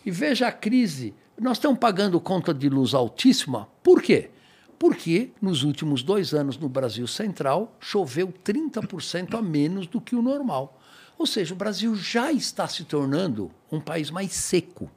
[0.04, 1.14] E veja a crise.
[1.40, 3.66] Nós estamos pagando conta de luz altíssima.
[3.82, 4.28] Por quê?
[4.78, 10.20] Porque nos últimos dois anos no Brasil Central choveu 30% a menos do que o
[10.20, 10.78] normal.
[11.16, 14.90] Ou seja, o Brasil já está se tornando um país mais seco.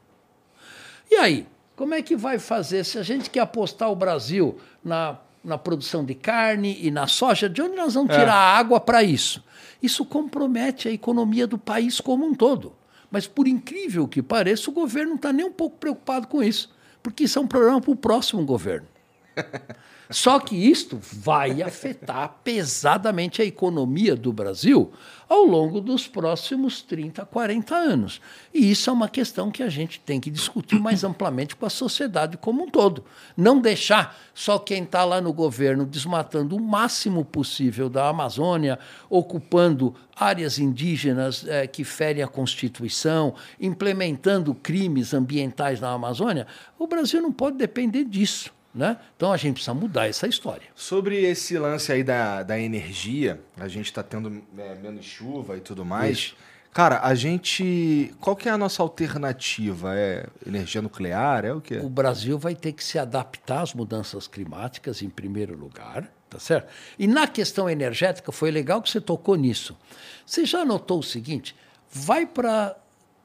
[1.10, 1.48] E aí,
[1.78, 6.04] como é que vai fazer se a gente quer apostar o Brasil na, na produção
[6.04, 7.48] de carne e na soja?
[7.48, 9.44] De onde nós vamos tirar a água para isso?
[9.82, 12.74] Isso compromete a economia do país como um todo.
[13.12, 16.76] Mas, por incrível que pareça, o governo não está nem um pouco preocupado com isso,
[17.04, 18.88] porque isso é um problema para o próximo governo.
[20.10, 24.92] Só que isto vai afetar pesadamente a economia do Brasil
[25.28, 28.22] ao longo dos próximos 30, 40 anos.
[28.54, 31.70] E isso é uma questão que a gente tem que discutir mais amplamente com a
[31.70, 33.04] sociedade como um todo.
[33.36, 39.94] Não deixar só quem está lá no governo desmatando o máximo possível da Amazônia, ocupando
[40.16, 46.48] áreas indígenas eh, que ferem a Constituição, implementando crimes ambientais na Amazônia.
[46.80, 48.57] O Brasil não pode depender disso.
[48.78, 48.96] Né?
[49.16, 50.68] Então a gente precisa mudar essa história.
[50.76, 55.62] Sobre esse lance aí da, da energia, a gente tá tendo é, menos chuva e
[55.62, 56.18] tudo mais.
[56.18, 56.36] Isso.
[56.72, 58.14] Cara, a gente.
[58.20, 59.98] Qual que é a nossa alternativa?
[59.98, 61.44] É energia nuclear?
[61.44, 61.80] É o quê?
[61.82, 66.72] O Brasil vai ter que se adaptar às mudanças climáticas, em primeiro lugar, tá certo?
[67.00, 69.76] E na questão energética, foi legal que você tocou nisso.
[70.24, 71.56] Você já notou o seguinte:
[71.92, 72.78] vai para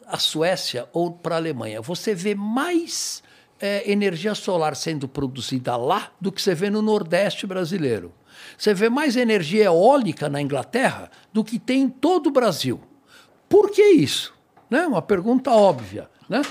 [0.07, 3.23] a Suécia ou para a Alemanha, você vê mais
[3.63, 8.13] eh, energia solar sendo produzida lá do que você vê no Nordeste brasileiro.
[8.59, 12.81] Você vê mais energia eólica na Inglaterra do que tem em todo o Brasil.
[13.49, 14.35] Por que isso?
[14.69, 14.85] Né?
[14.85, 16.11] Uma pergunta óbvia.
[16.29, 16.43] Né?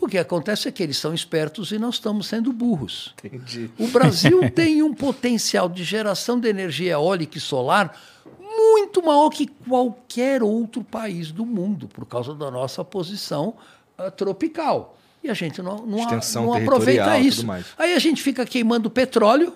[0.00, 3.14] O que acontece é que eles são espertos e nós estamos sendo burros.
[3.24, 3.70] Entendi.
[3.78, 7.96] O Brasil tem um potencial de geração de energia eólica e solar
[8.40, 13.54] muito maior que qualquer outro país do mundo, por causa da nossa posição
[13.96, 14.96] ah, tropical.
[15.26, 15.98] E a gente não, não,
[16.36, 17.38] não aproveita isso.
[17.38, 17.66] tudo mais.
[17.76, 19.52] Aí a gente fica queimando petróleo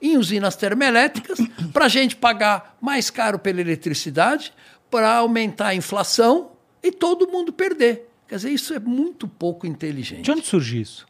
[0.00, 1.38] em usinas termoelétricas
[1.70, 4.54] para a gente pagar mais caro pela eletricidade,
[4.90, 8.08] para aumentar a inflação e todo mundo perder.
[8.26, 10.22] Quer dizer, isso é muito pouco inteligente.
[10.22, 11.06] De onde surge isso?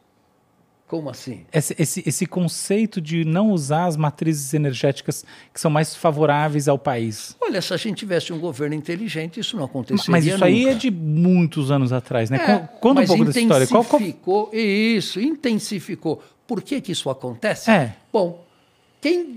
[0.92, 1.46] Como assim?
[1.50, 6.78] Esse, esse, esse conceito de não usar as matrizes energéticas que são mais favoráveis ao
[6.78, 7.34] país.
[7.40, 10.70] Olha, se a gente tivesse um governo inteligente, isso não aconteceria Mas isso aí nunca.
[10.72, 12.36] é de muitos anos atrás, né?
[12.36, 13.66] É, Con- Conta um pouco dessa história.
[13.66, 16.22] Qual, qual- intensificou, Isso, intensificou.
[16.46, 17.70] Por que, que isso acontece?
[17.70, 17.96] É.
[18.12, 18.44] Bom,
[19.00, 19.34] quem,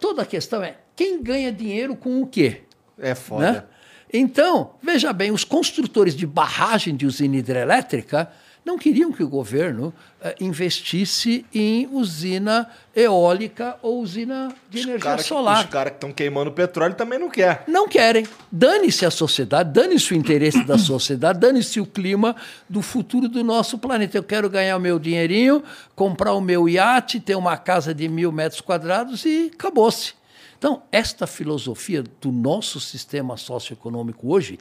[0.00, 2.62] toda a questão é quem ganha dinheiro com o quê?
[2.98, 3.52] É foda.
[3.52, 3.62] Né?
[4.10, 8.30] Então, veja bem, os construtores de barragem de usina hidrelétrica
[8.64, 9.94] não queriam que o governo
[10.40, 15.64] investisse em usina eólica ou usina de Os energia cara que- solar.
[15.64, 17.64] Os caras que estão queimando petróleo também não quer.
[17.68, 18.26] Não querem.
[18.50, 22.34] Dane-se a sociedade, dane-se o interesse da sociedade, dane-se o clima
[22.68, 24.16] do futuro do nosso planeta.
[24.16, 25.62] Eu quero ganhar o meu dinheirinho,
[25.94, 30.14] comprar o meu iate, ter uma casa de mil metros quadrados e acabou-se.
[30.58, 34.58] Então, esta filosofia do nosso sistema socioeconômico hoje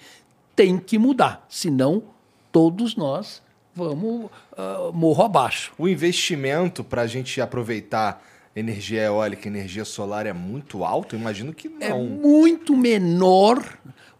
[0.53, 2.03] tem que mudar, senão
[2.51, 3.41] todos nós
[3.75, 5.73] vamos ah, morro abaixo.
[5.77, 8.23] O investimento para a gente aproveitar
[8.55, 11.15] energia eólica, energia solar é muito alto?
[11.15, 12.05] Eu imagino que é não.
[12.05, 13.61] muito menor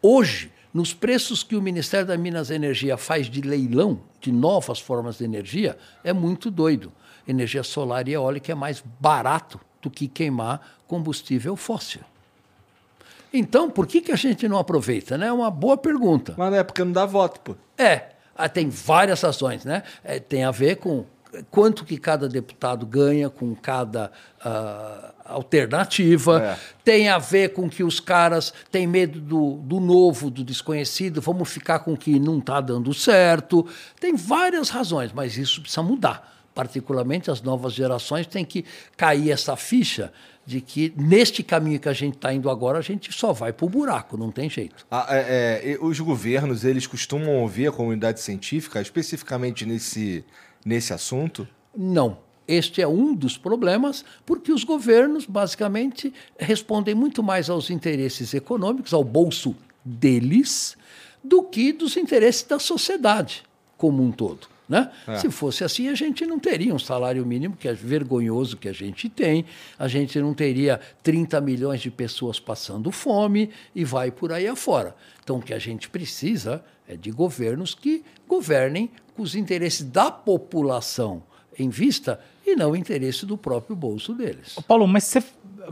[0.01, 4.77] hoje nos preços que o Ministério da Minas e Energia faz de leilão de novas
[4.77, 6.91] formas de energia é muito doido.
[7.25, 12.01] Energia solar e eólica é mais barato do que queimar combustível fóssil.
[13.31, 15.17] Então, por que, que a gente não aproveita?
[15.17, 15.27] né?
[15.27, 16.35] É uma boa pergunta.
[16.37, 17.55] Mas não é porque não dá voto, pô.
[17.77, 19.83] É, ah, tem várias razões, né?
[20.03, 21.05] É, tem a ver com
[21.51, 24.11] quanto que cada deputado ganha com cada
[24.43, 26.57] ah, alternativa, É.
[26.83, 31.49] tem a ver com que os caras têm medo do, do novo, do desconhecido, vamos
[31.49, 33.67] ficar com o que não está dando certo.
[33.99, 36.33] Tem várias razões, mas isso precisa mudar.
[36.53, 38.63] Particularmente as novas gerações têm que
[38.95, 40.13] cair essa ficha
[40.45, 43.65] de que neste caminho que a gente está indo agora, a gente só vai para
[43.65, 44.85] o buraco, não tem jeito.
[44.91, 50.23] Ah, é, é, os governos, eles costumam ouvir a comunidade científica, especificamente nesse,
[50.63, 51.47] nesse assunto?
[51.75, 52.23] Não.
[52.47, 58.93] Este é um dos problemas, porque os governos, basicamente, respondem muito mais aos interesses econômicos,
[58.93, 60.77] ao bolso deles,
[61.23, 63.43] do que dos interesses da sociedade
[63.77, 64.47] como um todo.
[64.67, 64.91] Né?
[65.07, 65.17] É.
[65.17, 68.73] Se fosse assim, a gente não teria um salário mínimo, que é vergonhoso que a
[68.73, 69.45] gente tem,
[69.77, 74.95] a gente não teria 30 milhões de pessoas passando fome e vai por aí afora.
[75.23, 80.11] Então, o que a gente precisa é de governos que governem com os interesses da
[80.11, 81.23] população
[81.57, 84.57] em vista e não o interesse do próprio bolso deles.
[84.57, 85.23] Ô, Paulo, mas você,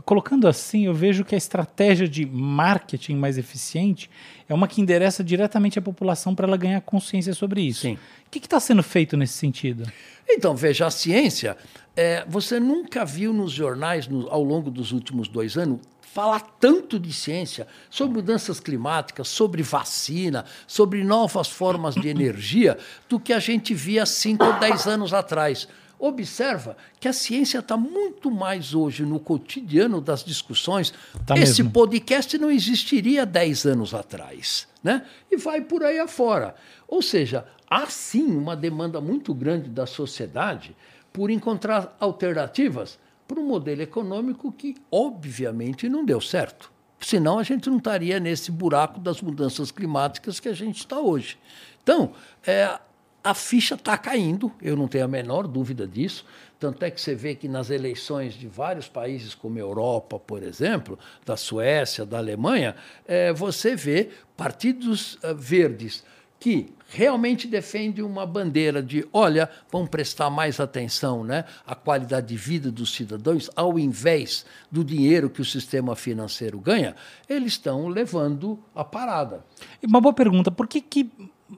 [0.04, 4.10] colocando assim, eu vejo que a estratégia de marketing mais eficiente
[4.48, 7.80] é uma que endereça diretamente a população para ela ganhar consciência sobre isso.
[7.82, 7.98] Sim.
[8.26, 9.90] O que está sendo feito nesse sentido?
[10.28, 11.56] Então, veja, a ciência,
[11.96, 16.98] é, você nunca viu nos jornais, no- ao longo dos últimos dois anos, falar tanto
[16.98, 22.78] de ciência, sobre mudanças climáticas, sobre vacina, sobre novas formas de energia,
[23.08, 25.66] do que a gente via cinco ou dez anos atrás.
[26.06, 30.92] Observa que a ciência está muito mais hoje no cotidiano das discussões.
[31.24, 31.72] Tá Esse mesmo.
[31.72, 34.68] podcast não existiria 10 anos atrás.
[34.82, 35.02] Né?
[35.30, 36.56] E vai por aí afora.
[36.86, 40.76] Ou seja, há sim uma demanda muito grande da sociedade
[41.10, 46.70] por encontrar alternativas para um modelo econômico que, obviamente, não deu certo.
[47.00, 51.38] Senão a gente não estaria nesse buraco das mudanças climáticas que a gente está hoje.
[51.82, 52.12] Então,
[52.46, 52.78] é,
[53.24, 56.26] a ficha está caindo, eu não tenho a menor dúvida disso.
[56.60, 60.42] Tanto é que você vê que nas eleições de vários países, como a Europa, por
[60.42, 62.76] exemplo, da Suécia, da Alemanha,
[63.08, 66.04] eh, você vê partidos eh, verdes
[66.38, 72.36] que realmente defendem uma bandeira de, olha, vamos prestar mais atenção né, à qualidade de
[72.36, 76.94] vida dos cidadãos, ao invés do dinheiro que o sistema financeiro ganha,
[77.26, 79.42] eles estão levando a parada.
[79.82, 81.10] Uma boa pergunta: por que, que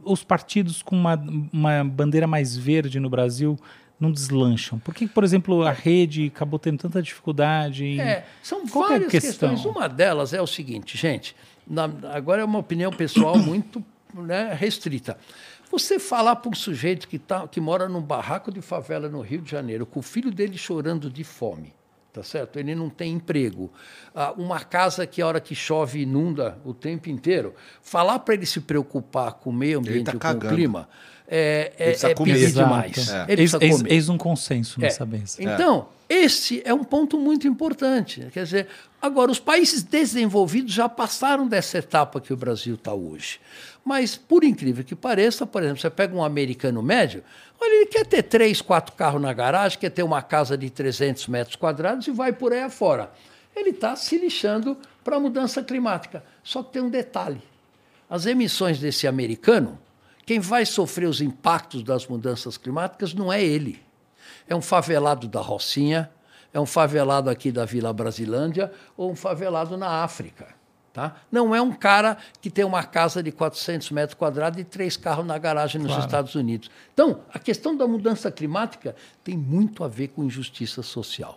[0.05, 1.15] os partidos com uma,
[1.53, 3.59] uma bandeira mais verde no Brasil
[3.99, 4.79] não deslancham?
[4.79, 7.99] Por que, por exemplo, a rede acabou tendo tanta dificuldade?
[8.01, 9.51] É, são Qual é várias questão?
[9.51, 9.65] questões.
[9.75, 11.35] Uma delas é o seguinte, gente,
[11.67, 13.83] na- agora é uma opinião pessoal muito
[14.15, 15.17] né, restrita.
[15.71, 19.41] Você falar para um sujeito que, tá, que mora num barraco de favela no Rio
[19.43, 21.73] de Janeiro, com o filho dele chorando de fome,
[22.17, 22.59] tá certo?
[22.59, 23.71] Ele não tem emprego.
[24.15, 27.55] Ah, uma casa que a hora que chove inunda o tempo inteiro.
[27.83, 30.89] Falar para ele se preocupar com o meio Ele ambiente tá e com o clima
[31.29, 32.65] é, é, é pedir Exato.
[32.65, 33.09] demais.
[33.11, 33.25] É.
[33.29, 33.93] Ele Eis, precisa eis- comer.
[33.93, 34.83] eis um consenso É.
[34.85, 35.43] nessa mesa.
[35.43, 38.27] Então, esse é um ponto muito importante.
[38.33, 38.69] Quer dizer,
[39.03, 43.41] agora, os países desenvolvidos já passaram dessa etapa que o Brasil está hoje.
[43.87, 47.23] Mas, por incrível que pareça, por exemplo, você pega um americano médio,
[47.61, 51.29] olha, ele quer ter três, quatro carros na garagem, quer ter uma casa de 300
[51.29, 53.13] metros quadrados e vai por aí afora.
[53.55, 56.25] Ele está se lixando para a mudança climática.
[56.43, 57.41] Só que tem um detalhe.
[58.11, 59.79] As emissões desse americano,
[60.27, 63.81] quem vai sofrer os impactos das mudanças climáticas não é ele.
[64.49, 66.11] É um favelado da Rocinha,
[66.53, 70.56] é um favelado aqui da Vila Brasilândia ou um favelado na África.
[70.97, 71.15] Tá?
[71.31, 75.27] Não é um cara que tem uma casa de 400 metros quadrados e três carros
[75.27, 76.07] na garagem nos Claro.
[76.07, 76.71] Estados Unidos.
[76.95, 81.37] Então, a questão da mudança climática tem muito a ver com injustiça social.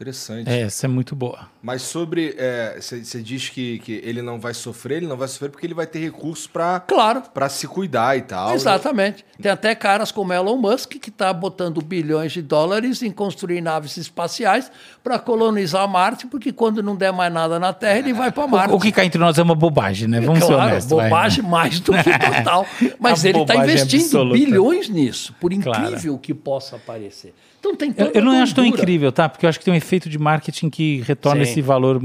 [0.00, 0.48] Interessante.
[0.48, 1.40] É, essa é muito boa.
[1.62, 2.34] Mas sobre.
[2.80, 5.86] Você diz que, que ele não vai sofrer, ele não vai sofrer porque ele vai
[5.86, 7.20] ter recursos para Claro.
[7.34, 8.48] pra se cuidar e tal.
[8.48, 8.54] né?
[8.54, 9.26] Exatamente.
[9.42, 13.98] Tem até caras como Elon Musk que está botando bilhões de dólares em construir naves
[13.98, 14.72] espaciais
[15.04, 18.72] para colonizar Marte, porque quando não der mais nada na Terra, ele vai para Marte.
[18.72, 20.18] O, o que cá entre nós é uma bobagem, né?
[20.22, 20.92] Vamos ser claro, honestos.
[20.96, 21.10] vai.
[21.10, 22.66] bobagem mais do que total.
[22.98, 24.34] Mas A ele está investindo absoluta.
[24.38, 25.84] bilhões nisso, por Claro.
[25.88, 27.34] incrível que possa parecer.
[27.60, 29.28] Então tem Eu, toda eu não acho tão incrível, tá?
[29.28, 31.50] Porque eu acho que tem um efeito de marketing que retorna Sim.
[31.50, 32.00] esse valor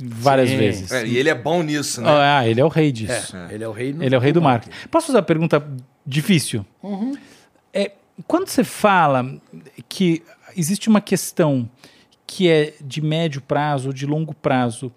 [0.00, 0.56] várias Sim.
[0.58, 0.92] vezes.
[0.92, 2.08] É, e ele é bom nisso, né?
[2.10, 3.34] Ah, ele é o rei disso.
[3.34, 4.76] É, ele é o rei, Ele é o rei do marketing.
[4.90, 5.66] Posso fazer uma pergunta
[6.06, 6.64] difícil?
[6.82, 7.14] Uhum.
[7.72, 7.92] É,
[8.26, 9.40] quando você fala
[9.88, 10.22] que
[10.54, 11.68] existe uma questão
[12.26, 14.92] que é de médio prazo ou de longo prazo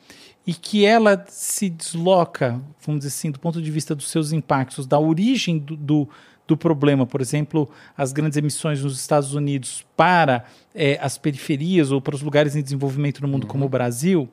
[0.45, 4.85] e que ela se desloca, vamos dizer assim, do ponto de vista dos seus impactos,
[4.85, 6.09] da origem do, do,
[6.51, 10.43] do problema, por exemplo, as grandes emissões nos Estados Unidos para
[10.75, 14.27] eh, as periferias ou para os lugares em desenvolvimento no mundo como o Brasil,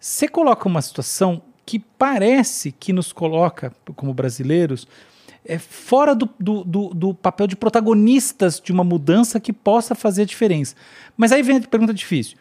[0.00, 4.86] você coloca uma situação que parece que nos coloca, como brasileiros,
[5.44, 10.22] é, fora do, do, do- do papel de protagonistas de uma mudança que possa fazer
[10.22, 10.74] a diferença.
[11.16, 12.36] Mas aí vem a pergunta difícil.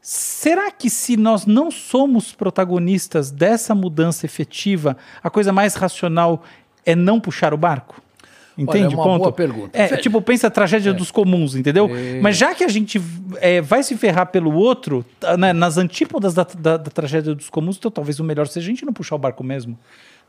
[0.00, 6.42] Será que se nós não somos protagonistas dessa mudança efetiva, a coisa mais racional
[6.86, 8.02] é não puxar o barco?
[8.56, 9.18] Entende é uma ponto?
[9.18, 9.76] boa pergunta.
[9.76, 11.90] É, tipo, pensa a tragédia dos comuns, entendeu?
[12.22, 13.00] Mas já que a gente
[13.40, 17.50] é, vai se ferrar pelo outro, tá, né, nas antípodas da, da- da tragédia dos
[17.50, 19.76] comuns, então talvez o melhor seja a gente não puxar o barco mesmo.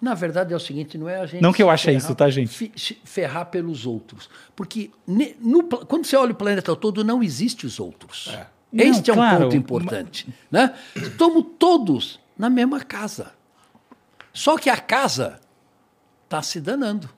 [0.02, 2.30] Na verdade é o seguinte, não é a gente Não que eu ache isso, tá,
[2.30, 2.72] gente?
[3.06, 7.80] ferrar pelos outros, porque ne- no quando você olha o planeta todo não existe os
[7.80, 8.36] outros.
[8.74, 10.74] Este é um Não, claro, ponto importante, né?
[10.96, 13.32] Estamos todos na mesma casa.
[14.34, 15.40] Só que a casa
[16.26, 17.10] está se danando.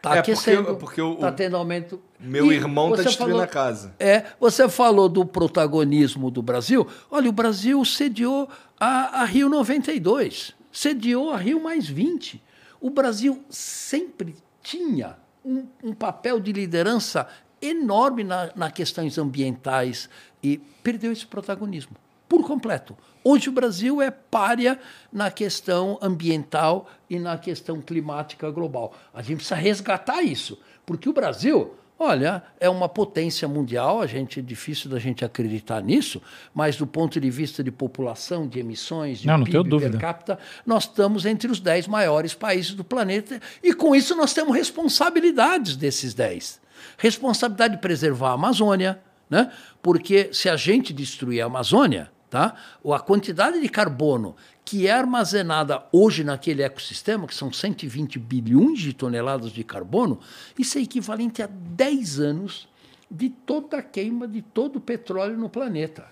[0.00, 0.76] Está É, porque- aquecendo.
[0.76, 2.00] porque o- Está tendo aumento.
[2.18, 3.94] Meu E irmão tá você destruindo falou- a casa.
[4.00, 6.86] É, você falou do protagonismo do Brasil.
[7.10, 12.42] Olha, o Brasil sediou a, a Rio 92, sediou a Rio mais 20.
[12.80, 17.26] O Brasil sempre tinha um, um papel de liderança
[17.60, 20.08] enorme na, na questões ambientais
[20.42, 21.94] e perdeu esse protagonismo
[22.26, 22.96] por completo.
[23.22, 24.78] Hoje o Brasil é párea
[25.12, 28.94] na questão ambiental e na questão climática global.
[29.12, 34.40] A gente precisa resgatar isso, porque o Brasil, olha, é uma potência mundial, a gente
[34.40, 36.22] é difícil da gente acreditar nisso,
[36.54, 39.90] mas do ponto de vista de população, de emissões, de Não, não PIB tenho dúvida.
[39.90, 44.32] per capita, nós estamos entre os 10 maiores países do planeta e com isso nós
[44.32, 46.58] temos responsabilidades desses 10.
[46.96, 49.52] Responsabilidade de preservar a Amazônia, né?
[49.82, 52.54] Porque se a gente destruir a Amazônia, tá?
[52.86, 58.92] A quantidade de carbono que é armazenada hoje naquele ecossistema, que são 120 bilhões de
[58.92, 60.20] toneladas de carbono,
[60.56, 62.68] isso é equivalente a 10 anos
[63.10, 66.06] de toda a queima de todo o petróleo no planeta.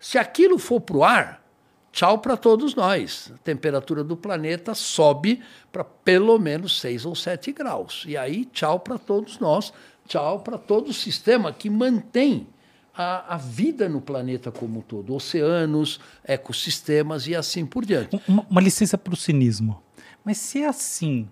[0.00, 1.46] Se aquilo for para o ar,
[1.92, 3.32] tchau para todos nós.
[3.32, 8.04] A temperatura do planeta sobe para pelo menos 6 ou 7 graus.
[8.06, 9.72] E aí, tchau para todos nós,
[10.08, 12.48] tchau para todo o sistema que mantém
[12.96, 18.20] a, a vida no planeta como um todo, oceanos, ecossistemas e assim por diante.
[18.26, 19.82] Uma, uma licença para o cinismo.
[20.24, 21.28] Mas se é assim,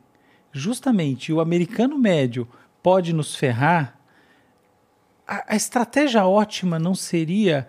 [0.53, 2.47] justamente o americano médio
[2.83, 3.99] pode nos ferrar,
[5.27, 7.67] a, a estratégia ótima não seria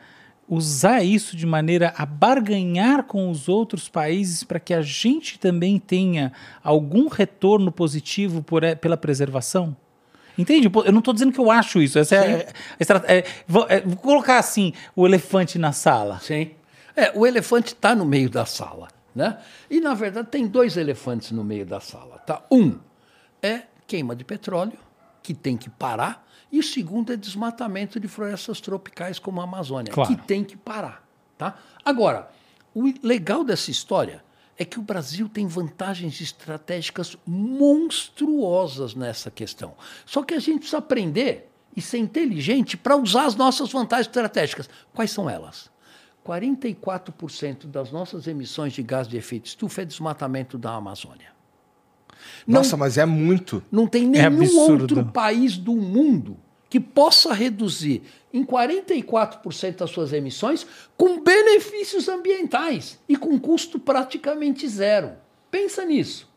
[0.47, 5.79] usar isso de maneira a barganhar com os outros países para que a gente também
[5.79, 6.31] tenha
[6.63, 9.75] algum retorno positivo por, pela preservação?
[10.37, 10.69] Entende?
[10.85, 11.97] Eu não estou dizendo que eu acho isso.
[11.97, 16.19] Essa é, a estra- é, vou, é, vou colocar assim o elefante na sala.
[16.19, 16.51] Sim.
[16.95, 18.87] É, o elefante está no meio da sala.
[19.15, 19.37] Né?
[19.69, 22.17] E, na verdade, tem dois elefantes no meio da sala.
[22.19, 22.41] Tá?
[22.51, 22.77] Um
[23.41, 24.77] é queima de petróleo,
[25.23, 29.91] que tem que parar, e o segundo é desmatamento de florestas tropicais como a Amazônia,
[29.93, 30.09] Claro.
[30.09, 31.01] que tem que parar.
[31.37, 31.55] Tá?
[31.83, 32.29] Agora,
[32.73, 34.21] o legal dessa história
[34.57, 39.73] é que o Brasil tem vantagens estratégicas monstruosas nessa questão.
[40.05, 44.69] Só que a gente precisa aprender e ser inteligente para usar as nossas vantagens estratégicas.
[44.93, 45.69] Quais são elas?
[46.25, 51.33] 44% das nossas emissões de gás de efeito estufa é desmatamento da Amazônia.
[52.47, 53.61] Não- Nossa, mas é muito.
[53.71, 54.81] Não tem É nenhum absurdo.
[54.83, 56.37] outro país do mundo
[56.75, 58.01] que possa reduzir
[58.33, 65.13] em 44% as suas emissões com benefícios ambientais e com custo praticamente zero.
[65.49, 66.27] Pensa nisso.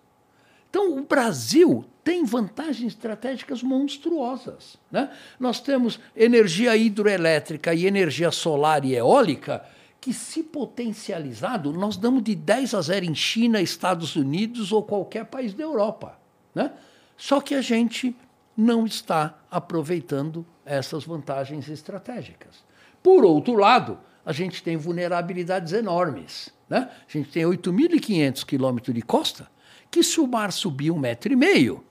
[0.70, 4.77] Então, o Brasil tem vantagens estratégicas monstruosas.
[4.92, 5.11] Né?
[5.40, 9.66] Nós temos energia hidroelétrica e energia solar e eólica
[10.01, 15.24] que, se potencializado, nós damos de 10 a 0 em China, Estados Unidos ou qualquer
[15.24, 16.16] país da Europa.
[16.55, 16.70] Né?
[17.16, 18.14] Só que a gente
[18.59, 22.64] não está aproveitando essas vantagens estratégicas.
[23.00, 26.52] Por outro lado, a gente tem vulnerabilidades enormes.
[26.68, 26.90] Né?
[27.09, 29.48] A gente tem 8.500 quilômetros de costa,
[29.88, 31.84] que se o mar subir um metro e meio,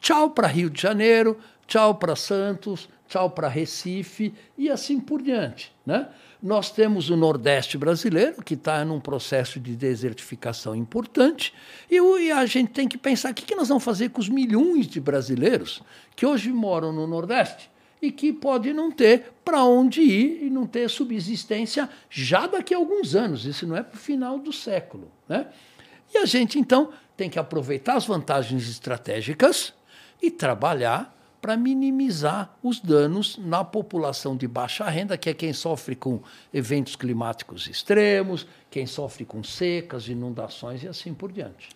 [0.00, 5.72] tchau para Rio de Janeiro, tchau para Santos, tchau para Recife e assim por diante.
[5.86, 6.08] Né?
[6.42, 11.52] Nós temos o Nordeste brasileiro, que está num processo de desertificação importante,
[11.90, 11.98] e,
[12.30, 15.00] a gente tem que pensar o que, que nós vamos fazer com os milhões de
[15.00, 15.82] brasileiros
[16.16, 17.70] que hoje moram no Nordeste
[18.00, 22.78] e que pode não ter para onde ir e não ter subsistência já daqui a
[22.78, 23.44] alguns anos.
[23.44, 25.10] Isso não é para o final do século.
[25.28, 25.46] Né?
[26.14, 29.74] E a gente, então, tem que aproveitar as vantagens estratégicas
[30.22, 35.96] e trabalhar para minimizar os danos na população de baixa renda, que é quem sofre
[35.96, 36.20] com
[36.52, 41.68] eventos climáticos extremos, quem sofre com secas, inundações e assim por diante.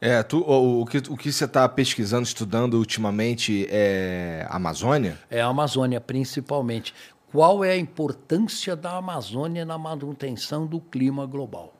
[0.00, 5.18] É, tu, o, o, que, o que você está pesquisando, estudando ultimamente é a Amazônia?
[5.30, 6.94] É a Amazônia, principalmente.
[7.30, 11.74] Qual é a importância da Amazônia na manutenção do clima global?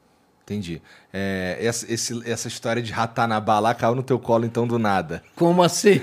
[0.45, 0.83] Entendi.
[1.13, 5.23] É, essa, esse, essa história de Ratanabá lá caiu no teu colo, então, do nada.
[5.35, 6.01] Como assim?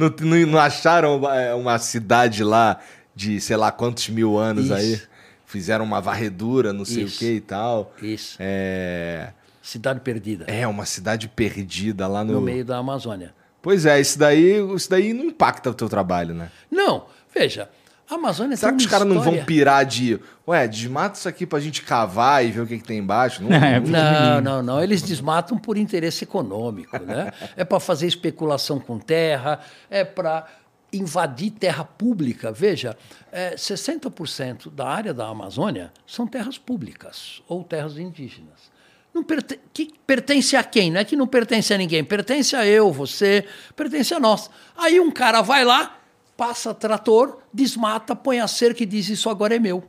[0.00, 2.80] Não, não, não acharam é, uma cidade lá
[3.14, 4.74] de sei lá quantos mil anos Isso.
[4.74, 5.02] aí?
[5.44, 7.16] Fizeram uma varredura, não sei Isso.
[7.16, 7.92] o que e tal.
[8.00, 8.36] Isso.
[8.40, 9.32] É...
[9.60, 10.46] Cidade perdida.
[10.48, 12.34] é uma cidade perdida lá no.
[12.34, 13.34] No meio da Amazônia.
[13.60, 16.50] Pois é, isso daí, isso daí não impacta o teu trabalho, né?
[16.70, 17.68] Não, veja,
[18.10, 20.18] a Amazônia Será tem que os caras não vão pirar de.
[20.48, 23.42] Ué, desmata isso aqui pra gente cavar e ver o que, que tem embaixo?
[23.42, 24.82] Não, É, não- Não, não, não.
[24.82, 27.32] Eles desmatam por interesse econômico, né?
[27.56, 30.46] É para fazer especulação com terra, é para
[30.92, 32.50] invadir terra pública.
[32.50, 32.96] Veja,
[33.30, 38.70] é, 60% da área da Amazônia são terras públicas ou terras indígenas.
[39.14, 39.24] Não
[39.72, 40.90] que pertence a quem?
[40.90, 42.02] Não é que não pertence a ninguém.
[42.04, 43.44] Pertence a eu, você,
[43.74, 44.48] pertence a nós.
[44.76, 45.99] Aí um cara vai lá,
[46.40, 49.86] passa trator, desmata, põe a cerca e diz: Isso agora é meu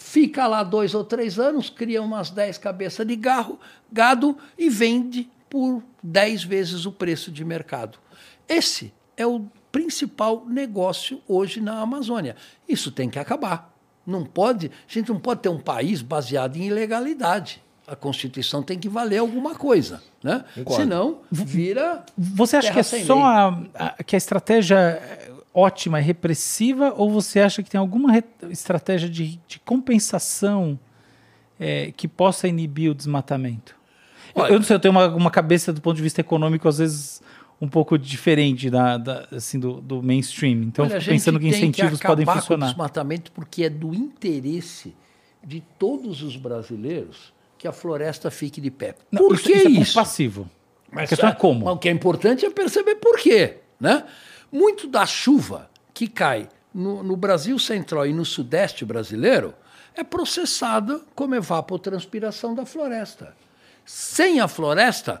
[0.00, 3.60] fica lá dois ou três anos, cria umas dez cabeças de garro,
[3.92, 7.98] gado e vende por dez vezes o preço de mercado.
[8.48, 12.34] Esse é o principal negócio hoje na Amazônia.
[12.66, 13.76] Isso tem que acabar.
[14.06, 17.62] Não pode, a gente não pode ter um país baseado em ilegalidade.
[17.90, 20.44] A Constituição tem que valer alguma coisa, né?
[20.54, 20.82] Concordo.
[20.82, 25.98] Senão vira Você acha terra que é só a, a- que a estratégia é ótima
[25.98, 30.78] é repressiva ou você acha que tem alguma re- estratégia de, de compensação
[31.58, 33.74] é, que possa inibir o desmatamento?
[34.36, 36.68] Eu- Olha- eu não sei, eu tenho uma, uma cabeça do ponto de vista econômico
[36.68, 37.20] às vezes
[37.60, 40.62] um pouco diferente da, da- assim, do, do mainstream.
[40.62, 42.66] Então, Olha, eu fico pensando que incentivos que podem acabar Com funcionar.
[42.66, 44.94] o desmatamento porque é do interesse
[45.44, 48.94] de todos os brasileiros que a floresta fique de pé.
[49.12, 49.94] Não, por isso, que isso é isso?
[49.94, 50.50] passivo.
[50.92, 51.66] a questão é como.
[51.66, 53.58] Mas o que é importante é perceber por quê.
[53.78, 54.02] Né?
[54.50, 59.52] Muito da chuva que cai no, no Brasil Central e no Sudeste brasileiro
[59.94, 63.36] é processada como evapotranspiração da floresta.
[63.84, 65.20] Sem a floresta,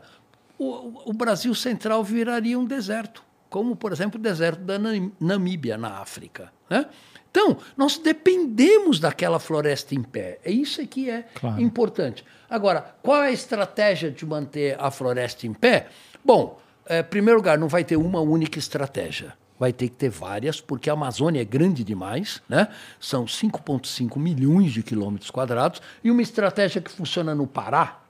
[0.58, 5.76] o, o Brasil Central viraria um deserto, como, por exemplo, o deserto da Nam- Namíbia,
[5.76, 6.50] na África.
[6.70, 6.86] Né?
[7.30, 10.38] Então, nós dependemos daquela floresta em pé.
[10.44, 11.60] É isso que é Claro.
[11.62, 12.24] importante.
[12.48, 15.86] Agora, qual é a estratégia de manter a floresta em pé?
[16.24, 19.34] Bom, eh, em primeiro lugar, não vai ter uma única estratégia.
[19.58, 22.66] Vai ter que ter várias, porque a Amazônia é grande demais, né?
[22.98, 28.00] São 5,5 milhões de quilômetros quadrados, e uma estratégia que funciona no Pará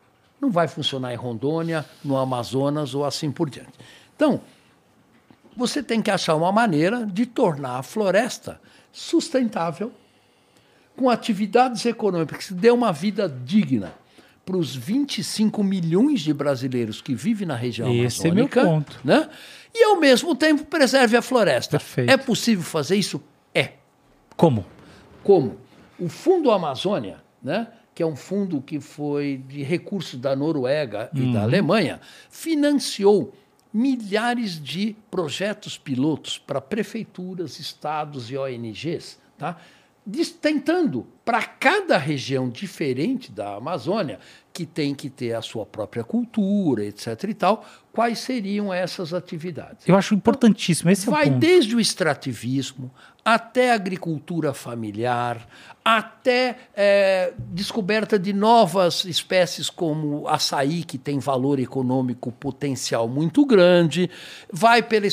[0.40, 3.72] não vai funcionar em Rondônia, no Amazonas ou assim por diante.
[4.16, 4.40] Então,
[5.56, 8.58] você tem que achar uma maneira de tornar a floresta
[8.92, 9.92] sustentável,
[10.96, 13.94] com atividades econômicas que dê uma vida digna
[14.44, 19.00] para os 25 milhões de brasileiros que vivem na região Esse é meu amazônica, ponto.
[19.04, 19.28] né?
[19.72, 21.78] E ao mesmo tempo preserve a floresta.
[21.78, 22.10] Perfeito.
[22.10, 23.22] É possível fazer isso?
[23.54, 23.74] É.
[24.36, 24.66] Como?
[25.22, 25.56] Como?
[25.98, 31.32] O Fundo Amazônia, né, que é um fundo que foi de recursos da Noruega e
[31.32, 33.34] da Alemanha, financiou
[33.72, 39.56] milhares de projetos pilotos para prefeituras, estados e ONGs, tá?
[40.40, 44.18] Tentando para cada região diferente da Amazônia,
[44.60, 47.24] que tem que ter a sua própria cultura, etc.
[47.30, 49.88] e tal, quais seriam essas atividades.
[49.88, 50.90] Eu acho importantíssimo.
[50.90, 51.38] Esse é o Vai ponto.
[51.38, 52.90] desde o extrativismo
[53.24, 55.46] até a agricultura familiar,
[55.82, 64.10] até eh, descoberta de novas espécies como açaí, que tem valor econômico potencial muito grande,
[64.52, 65.06] vai pela,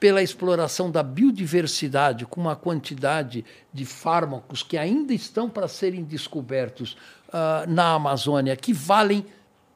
[0.00, 6.96] pela exploração da biodiversidade com uma quantidade de fármacos que ainda estão para serem descobertos
[7.32, 9.24] ah, na Amazônia, que valem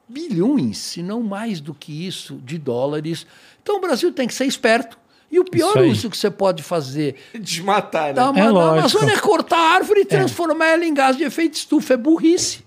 [0.07, 3.25] bilhões, se não mais do que isso, de dólares.
[3.61, 4.97] Então o Brasil tem que ser esperto
[5.31, 8.13] E o pior uso que você pode fazer Desmatar, né?
[8.13, 8.69] da, É da.
[8.71, 11.93] Amazônia é cortar a árvore e transformar ela em gás de efeito estufa.
[11.93, 12.63] É burrice.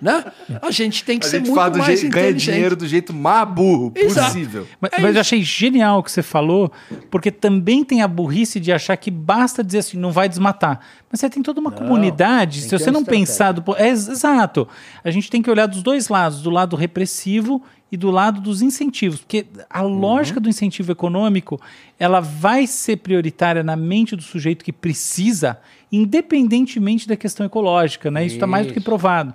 [0.00, 0.24] Né?
[0.60, 2.86] A gente tem que A ser gente muito fala do mais jeito, ganha dinheiro do
[2.86, 4.26] jeito mais burro Exato.
[4.26, 4.66] possível.
[4.80, 6.70] Mas, É mas eu achei genial o que você falou,
[7.10, 10.80] porque também tem a burrice de achar que basta dizer assim, não vai desmatar.
[11.14, 13.26] Mas você tem toda uma comunidade, tem se você não estratégia.
[13.26, 13.76] pensar do.
[13.76, 14.66] É, ex- exato.
[15.04, 17.62] A gente tem que olhar dos dois lados, do lado repressivo
[17.92, 19.20] e do lado dos incentivos.
[19.20, 19.96] Porque a Uhum.
[20.00, 21.60] lógica do incentivo econômico,
[22.00, 25.56] ela vai ser prioritária na mente do sujeito que precisa,
[25.92, 28.26] independentemente da questão ecológica, né?
[28.26, 28.84] Isso está mais do que Isso.
[28.84, 29.32] provado.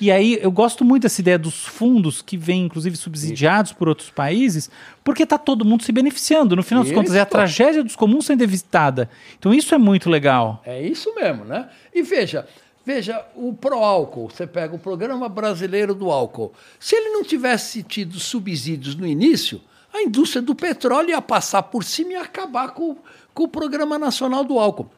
[0.00, 4.10] E aí eu gosto muito dessa ideia dos fundos que vêm, inclusive, subsidiados por outros
[4.10, 4.70] países,
[5.06, 6.56] porque está todo mundo se beneficiando.
[6.56, 7.30] No final das contas, é a Isso.
[7.30, 9.08] tragédia dos comuns sendo evitada.
[9.38, 10.60] Então isso é muito legal.
[10.66, 11.70] É isso mesmo, né?
[11.94, 12.44] E veja,
[12.84, 16.52] veja, o pró-álcool, você pega o Programa Brasileiro do Álcool.
[16.80, 19.60] Se ele não tivesse tido subsídios no início,
[19.94, 22.96] a indústria do petróleo ia passar por cima e acabar com,
[23.32, 24.90] com o Programa Nacional do Álcool.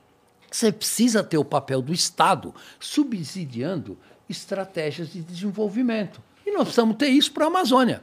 [0.51, 6.23] Você precisa ter o papel do Estado subsidiando estratégias de desenvolvimento.
[6.47, 8.03] E nós precisamos ter isso para a Amazônia.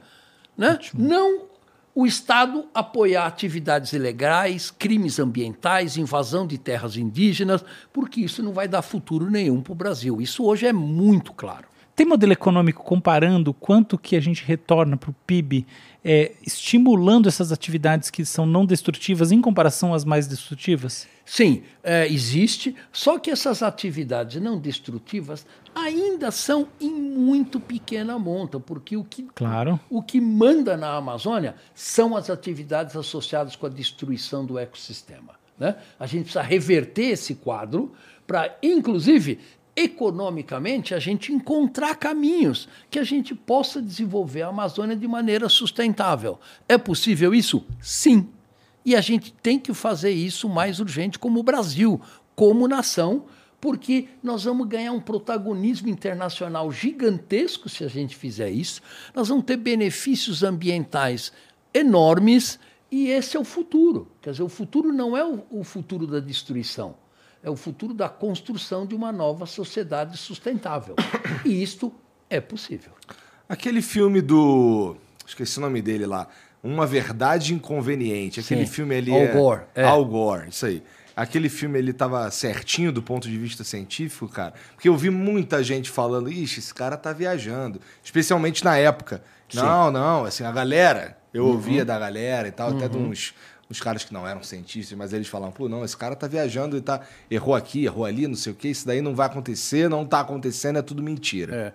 [0.56, 0.78] Né?
[0.93, 1.55] Não
[1.96, 8.68] o Estado apoiar atividades ilegais, crimes ambientais, invasão de terras indígenas, porque isso não vai
[8.68, 10.22] dar futuro nenhum para o Brasil.
[10.22, 11.70] Isso hoje é muito claro.
[11.96, 15.66] Tem modelo econômico comparando quanto que a gente retorna para o PIB,
[16.04, 21.08] é, estimulando essas atividades que são não destrutivas em comparação às mais destrutivas?
[21.26, 28.60] Sim, é, existe, só que essas atividades não destrutivas ainda são em muito pequena monta,
[28.60, 29.80] porque o que, Claro.
[29.90, 35.34] o que manda na Amazônia são as atividades associadas com a destruição do ecossistema.
[35.58, 35.76] Né?
[36.00, 37.92] A gente precisa reverter esse quadro
[38.28, 39.40] para, inclusive,
[39.76, 46.40] economicamente, a gente encontrar caminhos que a gente possa desenvolver a Amazônia de maneira sustentável.
[46.70, 47.66] É possível isso?
[47.82, 48.30] Sim.
[48.86, 52.00] E a gente tem que fazer isso mais urgente como o Brasil,
[52.36, 53.26] como nação,
[53.60, 58.82] porque nós vamos ganhar um protagonismo internacional gigantesco se a gente fizer isso.
[59.14, 61.34] Nós vamos ter benefícios ambientais
[61.74, 62.60] enormes
[62.92, 64.08] e esse é o futuro.
[64.22, 66.96] Quer dizer, o futuro não é o, futuro da destruição,
[67.42, 70.96] é o futuro da construção de uma nova sociedade sustentável.
[71.44, 71.92] E isto
[72.30, 72.92] é possível.
[73.50, 74.96] Aquele filme do.
[75.26, 76.28] Esqueci o nome dele lá.
[76.66, 78.39] Uma Verdade Inconveniente.
[78.39, 78.72] Aquele Sim.
[78.72, 79.11] filme ali.
[79.11, 79.28] Al é...
[79.32, 79.84] Gore, é.
[79.84, 80.82] Al Gore, isso aí.
[81.16, 84.53] Aquele filme ele tava certinho do ponto de vista científico, cara.
[84.74, 87.80] Porque eu vi muita gente falando, ixi, esse cara tá viajando.
[88.03, 89.24] Especialmente na época.
[89.53, 91.51] Não, não, assim, a galera, eu Uhum.
[91.51, 93.34] ouvia da galera e tal, até de uns,
[93.70, 96.76] uns caras que não eram cientistas, mas eles falavam, pô, não, esse cara tá viajando
[96.76, 96.99] e tá.
[97.32, 100.20] Errou aqui, errou ali, não sei o quê, isso daí não vai acontecer, não tá
[100.20, 101.55] acontecendo, é tudo mentira.
[101.55, 101.74] É.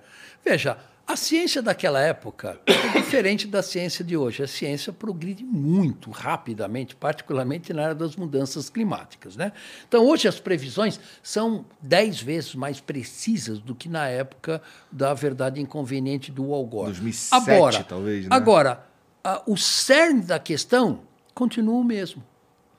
[0.51, 0.77] Veja,
[1.13, 4.43] a ciência daquela época é diferente da ciência de hoje.
[4.43, 9.37] A ciência progride muito rapidamente, particularmente na área das mudanças climáticas.
[9.37, 9.53] Né?
[9.89, 15.61] Então, hoje as previsões são dez vezes mais precisas do que na época da verdade
[15.61, 16.87] inconveniente do Al Gore.
[16.93, 18.29] 2007, agora, talvez, né?
[18.31, 18.87] Agora,
[19.25, 21.01] a- o cerne da questão
[21.35, 22.23] continua o mesmo.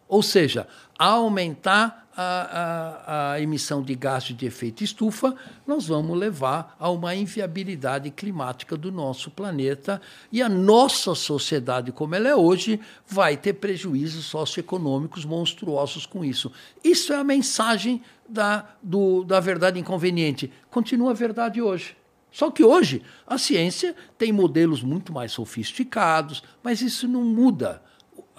[0.07, 0.67] Ou seja,
[0.99, 5.35] aumentar a, a- a emissão de gases de efeito estufa,
[5.65, 10.01] nós vamos levar a uma inviabilidade climática do nosso planeta
[10.31, 16.51] e a nossa sociedade, como ela é hoje, vai ter prejuízos socioeconômicos monstruosos com isso.
[16.83, 20.51] Isso é a mensagem da, do- da verdade inconveniente.
[20.69, 21.95] Continua a verdade hoje.
[22.31, 27.81] Só que hoje a ciência tem modelos muito mais sofisticados, mas isso não muda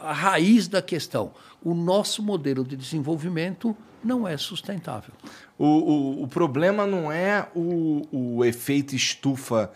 [0.03, 1.33] a raiz da questão.
[1.63, 5.15] O nosso modelo de desenvolvimento não é sustentável.
[5.59, 9.71] O, o, o problema não é o, o efeito estufa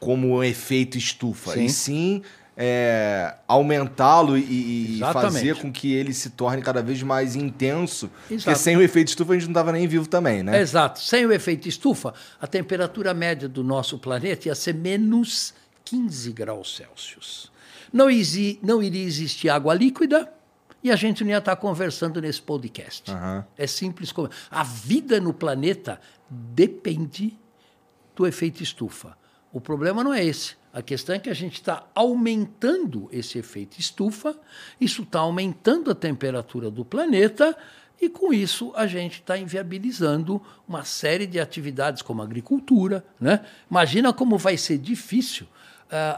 [0.00, 1.64] como um efeito estufa, Sim.
[1.64, 2.22] e sim
[2.60, 8.10] é, aumentá-lo e, e fazer com que ele se torne cada vez mais intenso.
[8.22, 8.58] Porque Exato.
[8.58, 10.60] sem o efeito estufa a gente não estava nem vivo também, né?
[10.60, 11.00] Exato.
[11.00, 15.54] Sem o efeito estufa, a temperatura média do nosso planeta ia ser menos
[15.84, 17.52] 15 graus Celsius.
[17.92, 20.32] Não, exi- não iria existir água líquida
[20.82, 23.10] e a gente não ia estar conversando nesse podcast.
[23.10, 23.44] Aham.
[23.56, 24.28] É simples como.
[24.50, 27.36] A vida no planeta depende
[28.14, 29.16] do efeito estufa.
[29.52, 30.56] O problema não é esse.
[30.72, 34.36] A questão é que a gente está aumentando esse efeito estufa,
[34.80, 37.56] isso está aumentando a temperatura do planeta,
[38.00, 43.04] e com isso a gente está inviabilizando uma série de atividades como a agricultura.
[43.18, 43.44] Né?
[43.68, 45.46] Imagina como vai ser difícil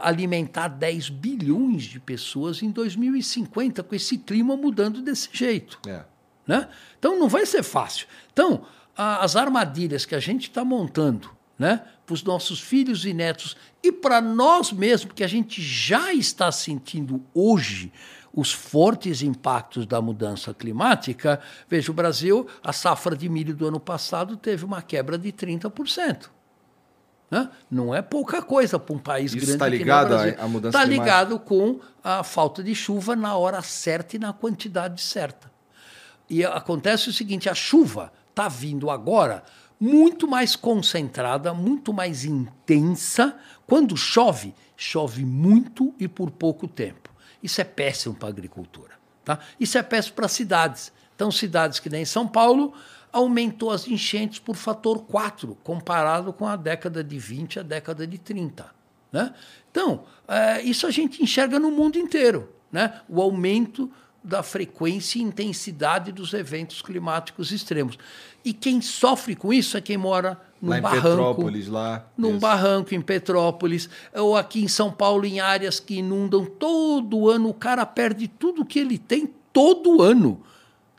[0.01, 5.79] alimentar 10 bilhões de pessoas em 2050 com esse clima mudando desse jeito.
[5.87, 6.03] É.
[6.45, 6.67] Né?
[6.99, 8.07] Então não vai ser fácil.
[8.33, 8.65] Então,
[8.97, 11.83] a- as armadilhas que a gente está montando né?
[12.05, 16.51] para os nossos filhos e netos e para nós mesmos, que a gente já está
[16.51, 17.91] sentindo hoje
[18.33, 21.39] os fortes impactos da mudança climática.
[21.69, 26.29] Veja, o Brasil, a safra de milho do ano passado teve uma quebra de 30%.
[27.31, 27.49] Né?
[27.71, 31.39] Não é pouca coisa para um país Isso grande está ligado à- mudança Está ligado
[31.39, 35.49] com a falta de chuva na hora certa e na quantidade certa.
[36.29, 39.43] E acontece o seguinte: a chuva está vindo agora
[39.79, 43.35] muito mais concentrada, muito mais intensa.
[43.65, 47.09] Quando chove, chove muito e por pouco tempo.
[47.41, 48.91] Isso é péssimo para a agricultura.
[49.23, 49.39] Tá?
[49.59, 50.91] Isso é péssimo para as cidades.
[51.15, 52.73] Então, cidades que nem São Paulo
[53.11, 58.17] aumentou as enchentes por fator 4, comparado com a década de 20 a década de
[58.17, 58.65] 30.
[59.11, 59.33] Né?
[59.69, 62.49] Então, eh, isso a gente enxerga no mundo inteiro.
[62.71, 63.01] Né?
[63.09, 63.91] O aumento
[64.23, 67.97] da frequência e intensidade dos eventos climáticos extremos.
[68.45, 71.07] E quem sofre com isso é quem mora num barranco.
[71.07, 72.05] Petrópolis, lá.
[72.15, 72.39] Num Isso.
[72.39, 77.53] barranco em Petrópolis, ou aqui em São Paulo, em áreas que inundam todo ano, o
[77.53, 80.43] cara perde tudo que ele tem todo ano.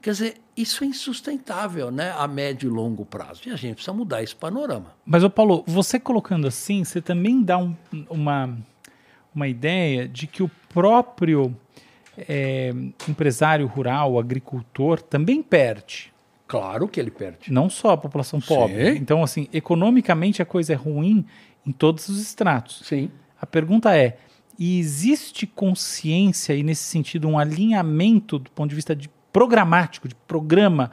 [0.00, 3.42] Quer dizer, isso é insustentável né, a médio e longo prazo.
[3.46, 4.94] E a gente precisa mudar esse panorama.
[5.04, 7.74] Mas, ô Paulo, você colocando assim, você também dá um-
[8.10, 8.56] uma,
[9.34, 11.56] uma ideia de que o próprio
[12.28, 12.70] é,
[13.08, 16.12] empresário rural, agricultor, também perde.
[16.46, 17.50] Claro que ele perde.
[17.50, 18.92] Não só a população pobre.
[18.92, 18.98] Sim.
[18.98, 21.24] Então, assim, economicamente a coisa é ruim
[21.66, 22.82] em todos os estratos.
[22.84, 23.10] Sim.
[23.40, 24.18] A pergunta é:
[24.58, 30.14] e existe consciência e, nesse sentido, um alinhamento do ponto de vista de programático, de
[30.14, 30.90] programa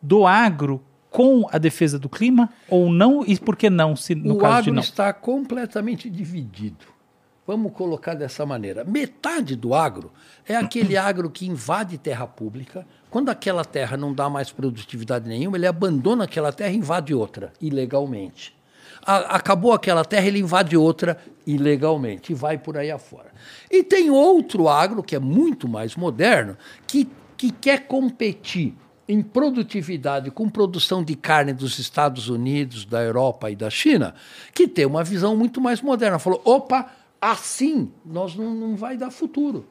[0.00, 2.50] do agro com a defesa do clima?
[2.68, 3.24] Ou não?
[3.26, 4.82] E por que não, se no o caso de agro não?
[4.82, 6.86] está completamente dividido.
[7.46, 8.84] Vamos colocar dessa maneira.
[8.84, 10.12] Metade do agro
[10.46, 12.86] é aquele agro que invade terra pública.
[13.08, 17.50] Quando aquela terra não dá mais produtividade nenhuma, ele abandona aquela terra e invade outra,
[17.58, 18.54] ilegalmente.
[19.02, 21.16] A- acabou aquela terra, ele invade outra
[21.46, 23.30] ilegalmente e vai por aí afora.
[23.70, 26.54] E tem outro agro, que é muito mais moderno,
[26.86, 27.08] que,
[27.38, 28.74] que quer competir
[29.08, 34.14] em produtividade com produção de carne dos Estados Unidos, da Europa e da China,
[34.54, 36.18] que tem uma visão muito mais moderna.
[36.18, 39.66] Falou: opa, assim nós não, não vai dar futuro.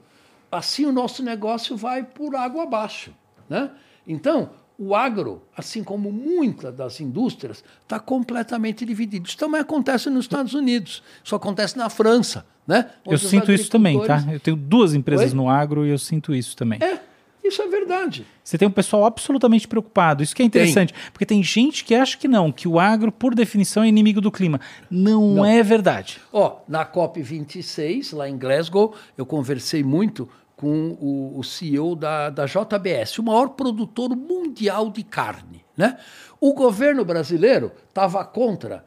[0.51, 3.13] Assim o nosso negócio vai por água abaixo.
[3.49, 3.69] Né?
[4.07, 4.49] Então,
[4.79, 9.27] o agro, assim como muitas das indústrias, está completamente dividido.
[9.27, 12.45] Isso também acontece nos Estados Unidos, isso acontece na França.
[12.65, 12.89] Né?
[13.05, 14.15] Eu sinto isso também, tá?
[14.15, 15.37] agricultores- Eu tenho duas empresas Oi?
[15.37, 16.79] no agro e eu sinto isso também.
[16.81, 16.99] É,
[17.47, 18.25] isso é verdade.
[18.43, 20.23] Você tem um pessoal absolutamente preocupado.
[20.23, 20.93] Isso que é interessante.
[21.11, 24.31] Porque tem gente que acha que não, que o agro, por definição, é inimigo do
[24.31, 24.59] clima.
[24.89, 25.45] Não, Não.
[25.45, 26.19] é verdade.
[26.31, 32.45] Ó, na COP26, lá em Glasgow, eu conversei muito com o, o CEO da, da
[32.45, 35.63] JBS, o maior produtor mundial de carne.
[35.75, 35.97] Né?
[36.41, 38.83] O governo brasileiro estava contra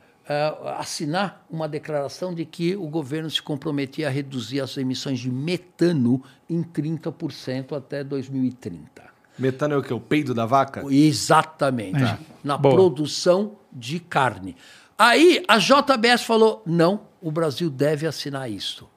[0.78, 6.22] assinar uma declaração de que o governo se comprometia a reduzir as emissões de metano
[6.48, 9.10] em 30% até 2030.
[9.36, 9.92] Metano é o quê?
[9.92, 10.84] O peido da vaca?
[10.88, 12.02] Exatamente.
[12.02, 12.18] É.
[12.44, 12.74] Na Boa.
[12.74, 14.54] produção de carne.
[14.96, 18.88] Aí a JBS falou: não, o Brasil deve assinar isso.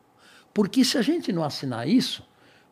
[0.54, 2.24] Porque se a gente não assinar isso,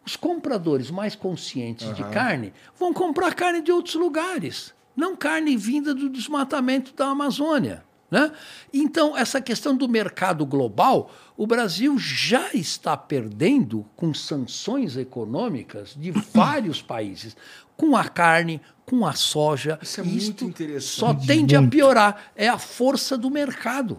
[0.06, 5.96] os compradores mais conscientes de carne vão comprar carne de outros lugares, não carne vinda
[5.96, 7.84] do desmatamento da Amazônia.
[8.12, 8.30] Né?
[8.74, 16.12] Então, essa questão do mercado global, o Brasil já está perdendo com sanções econômicas de
[16.34, 17.38] vários países,
[17.78, 19.80] com a carne, com a soja.
[19.82, 20.84] Isso é E muito interessante.
[20.84, 22.32] Só tende a piorar.
[22.36, 23.98] É a força do mercado.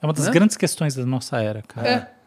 [0.00, 0.32] É uma das Né?
[0.32, 1.88] grandes questões da nossa era, cara.
[1.88, 2.17] É.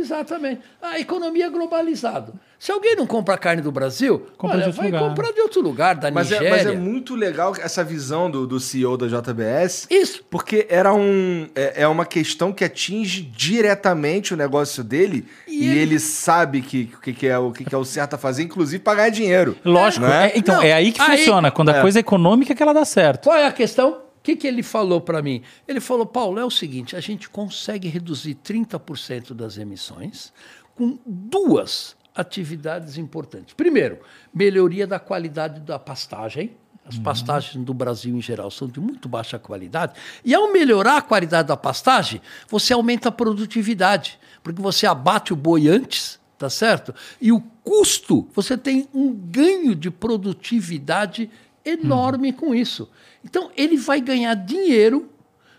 [0.00, 0.60] Exatamente.
[0.80, 2.32] A economia é globalizada.
[2.58, 5.08] Se alguém não compra carne do Brasil, Compra de olha, outro vai lugar.
[5.08, 6.50] comprar de outro lugar, da Mas é, Nigéria.
[6.56, 9.86] mas é muito legal essa visão do, do CEO da JBS.
[9.90, 10.22] Isso.
[10.28, 15.68] Porque era um, é, é uma questão que atinge diretamente o negócio dele E e,
[15.68, 18.18] ele- ele, sabe que, o que, que é, o que, que é o certo a
[18.18, 19.56] fazer, inclusive para ganhar dinheiro.
[19.64, 20.04] Lógico.
[20.06, 20.28] Né?
[20.28, 21.50] é- então, Não, é aí que aí- funciona.
[21.50, 21.80] Quando a é.
[21.80, 23.24] coisa é econômica é que ela dá certo.
[23.24, 23.98] Qual é a questão?
[24.20, 25.42] O que, que ele falou para mim?
[25.66, 30.30] Ele falou, Paulo, é o seguinte, a gente consegue reduzir 30% das emissões
[30.74, 33.54] com duas atividades importantes.
[33.54, 33.98] Primeiro,
[34.32, 36.54] melhoria da qualidade da pastagem.
[36.84, 39.94] As pastagens do Brasil em geral são de muito baixa qualidade.
[40.24, 45.36] E ao melhorar a qualidade da pastagem, você aumenta a produtividade, porque você abate o
[45.36, 46.94] boi antes, tá certo?
[47.20, 51.30] E o custo, você tem um ganho de produtividade
[51.64, 52.88] enorme com isso.
[53.24, 55.08] Então, ele vai ganhar dinheiro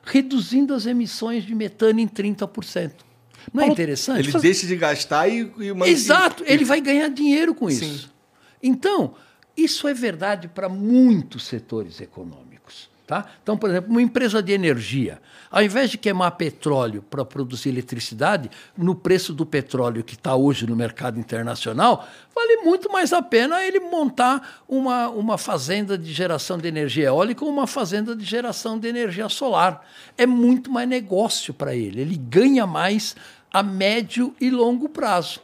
[0.03, 2.91] reduzindo as emissões de metano em 30%.
[3.53, 4.29] Não é Paulo, interessante?
[4.29, 5.51] Ele deixa de gastar e...
[5.59, 7.85] e mantém- Exato, e- ele vai ganhar dinheiro com isso.
[8.03, 8.09] Sim.
[8.61, 9.15] Então,
[9.57, 12.50] isso é verdade para muitos setores econômicos.
[13.11, 13.25] Tá?
[13.43, 18.49] Então, por exemplo, uma empresa de energia, ao invés de queimar petróleo para produzir eletricidade,
[18.77, 23.61] no preço do petróleo que está hoje no mercado internacional, vale muito mais a pena
[23.65, 28.79] ele montar uma, uma fazenda de geração de energia eólica ou uma fazenda de geração
[28.79, 29.85] de energia solar.
[30.17, 33.13] É muito mais negócio para ele, ele ganha mais
[33.51, 35.41] a médio e longo prazo.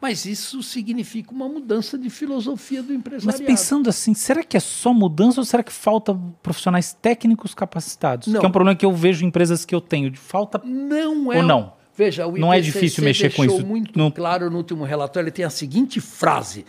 [0.00, 3.38] Mas isso significa uma mudança de filosofia do empresariado.
[3.42, 8.28] Mas pensando assim, será que é só mudança ou será que falta profissionais técnicos capacitados?
[8.28, 8.40] Não.
[8.40, 11.30] Que é um problema que eu vejo em empresas que eu tenho, de falta Não
[11.32, 11.36] é.
[11.36, 11.74] ou não?
[11.94, 13.66] Veja, o Não é difícil mexer com isso.
[13.66, 16.64] muito Não- claro no último relatório, ele tem a seguinte frase: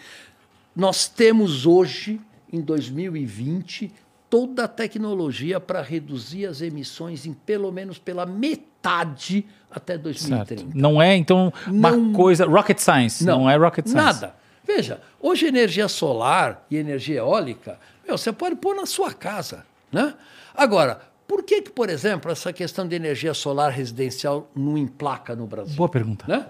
[0.76, 2.20] Nós temos hoje,
[2.52, 3.94] em 2020,
[4.30, 10.04] toda a tecnologia para reduzir as emissões em pelo menos pela metade até Certo.
[10.04, 10.72] 2030.
[10.76, 12.46] Não é, então, uma Não- coisa.
[12.46, 13.24] Rocket science.
[13.26, 14.22] Não, é rocket science.
[14.22, 14.36] Nada.
[14.66, 19.66] Veja, hoje energia solar e energia eólica, meu, você pode pôr na sua casa.
[19.92, 20.14] Né?
[20.56, 25.48] Agora, por que, que, por exemplo, essa questão de energia solar residencial não emplaca no
[25.48, 25.76] Brasil?
[25.76, 26.26] Boa pergunta.
[26.28, 26.46] Né?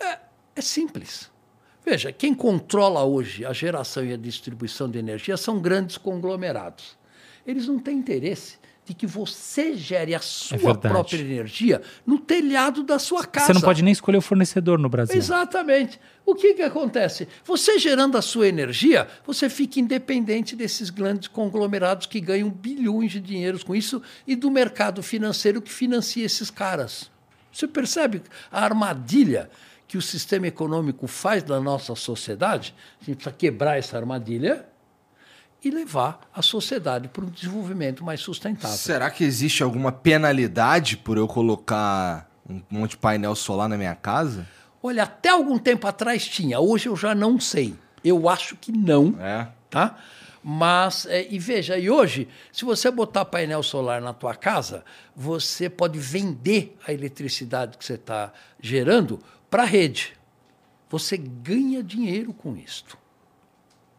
[0.00, 0.18] É,
[0.56, 1.30] é simples.
[1.84, 6.96] Veja, quem controla hoje a geração e a distribuição de energia são grandes conglomerados.
[7.46, 8.56] Eles não têm interesse
[8.86, 13.46] de que você gere a sua É própria energia no telhado da sua casa.
[13.46, 15.16] Você não pode nem escolher o fornecedor no Brasil.
[15.16, 15.98] Exatamente.
[16.26, 17.26] O que, que acontece?
[17.44, 23.20] Você gerando a sua energia, você fica independente desses grandes conglomerados que ganham bilhões de
[23.20, 27.10] dinheiros com isso e do mercado financeiro que financia esses caras.
[27.50, 29.48] Você percebe a armadilha
[29.86, 32.74] que o sistema econômico faz da nossa sociedade?
[33.00, 34.66] A gente precisa quebrar essa armadilha
[35.64, 38.76] e levar a sociedade para um desenvolvimento mais sustentável.
[38.76, 43.94] Será que existe alguma penalidade por eu colocar um monte de painel solar na minha
[43.94, 44.46] casa?
[44.82, 47.74] Olha, até algum tempo atrás tinha, hoje eu já não sei.
[48.04, 49.16] Eu acho que não.
[49.18, 49.48] É.
[49.70, 49.98] tá?
[50.42, 54.84] Mas, é, e veja, e hoje, se você botar painel solar na tua casa,
[55.16, 60.12] você pode vender a eletricidade que você está gerando para a rede.
[60.90, 62.98] Você ganha dinheiro com isto.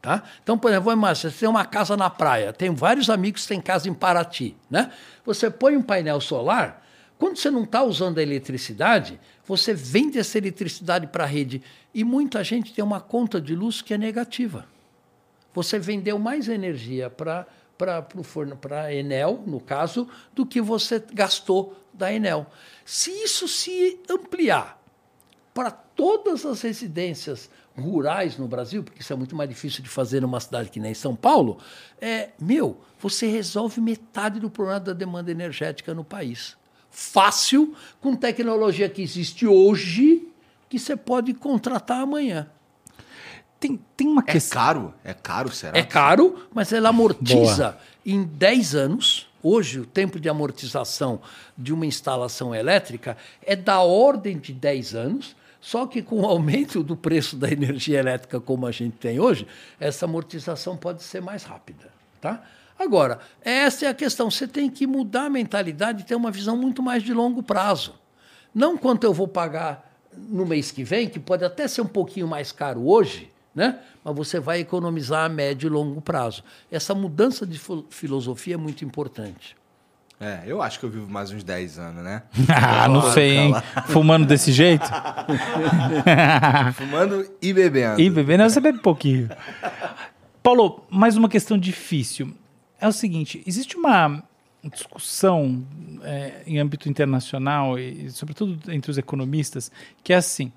[0.05, 0.23] Tá?
[0.43, 3.89] Então, por exemplo, você tem uma casa na praia, tem vários amigos que têm casa
[3.89, 4.55] em Paraty.
[4.69, 4.91] Né?
[5.25, 6.85] Você põe um painel solar,
[7.17, 11.61] quando você não está usando a eletricidade, você vende essa eletricidade para a rede.
[11.93, 14.65] E muita gente tem uma conta de luz que é negativa
[15.55, 17.47] você vendeu mais energia para
[17.77, 22.47] para a Enel, no caso, do que você gastou da Enel.
[22.85, 24.81] Se isso se ampliar
[25.53, 30.21] para todas as residências rurais no Brasil, porque isso é muito mais difícil de fazer
[30.21, 31.57] numa cidade que nem São Paulo,
[32.01, 36.55] é, meu, você resolve metade do problema da demanda energética no país.
[36.89, 40.27] Fácil, com tecnologia que existe hoje,
[40.69, 42.49] que você pode contratar amanhã.
[43.59, 44.61] Tem, tem uma É questão.
[44.61, 44.93] caro?
[45.03, 45.77] É caro, será?
[45.77, 49.27] É caro, mas ela amortiza em 10 anos.
[49.43, 51.21] Hoje, o tempo de amortização
[51.57, 55.35] de uma instalação elétrica é da ordem de 10 anos,
[55.65, 59.47] só que com o aumento do preço da energia elétrica como a gente tem hoje,
[59.79, 61.91] essa amortização pode ser mais rápida.
[62.21, 62.43] Tá?
[62.77, 64.29] Agora, essa é a questão.
[64.29, 67.95] Você tem que mudar a mentalidade e ter uma visão muito mais de longo prazo.
[68.53, 72.27] Não quanto eu vou pagar no mês que vem, que pode até ser um pouquinho
[72.27, 73.79] mais caro hoje, né?
[74.03, 76.43] mas você vai economizar a médio e longo prazo.
[76.71, 79.55] Essa mudança de fil- filosofia é muito importante.
[80.19, 82.23] É, eu acho que eu vivo mais uns 10 anos, né?
[82.49, 83.53] Ah, não sei, hein?
[83.87, 84.85] Fumando desse jeito?
[86.75, 87.99] Fumando e bebendo.
[87.99, 89.29] E bebendo, você bebe pouquinho.
[90.41, 92.33] Paulo, mais uma questão difícil.
[92.79, 94.23] É o seguinte: existe uma
[94.63, 95.65] discussão
[96.01, 99.71] é, em âmbito internacional, e sobretudo entre os economistas,
[100.03, 100.51] que é assim: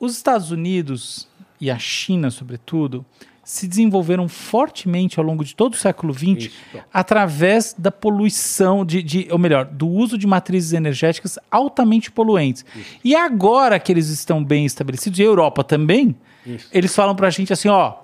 [0.00, 1.28] os Estados Unidos
[1.60, 3.04] e a China, sobretudo,
[3.50, 6.56] se desenvolveram fortemente ao longo de todo o século XX Isso.
[6.92, 12.62] através da poluição, de, de- ou melhor, do uso de matrizes energéticas altamente poluentes.
[13.02, 16.68] E agora que eles estão bem estabelecidos, e a Europa também, Isso.
[16.70, 17.94] eles falam pra gente assim, ó,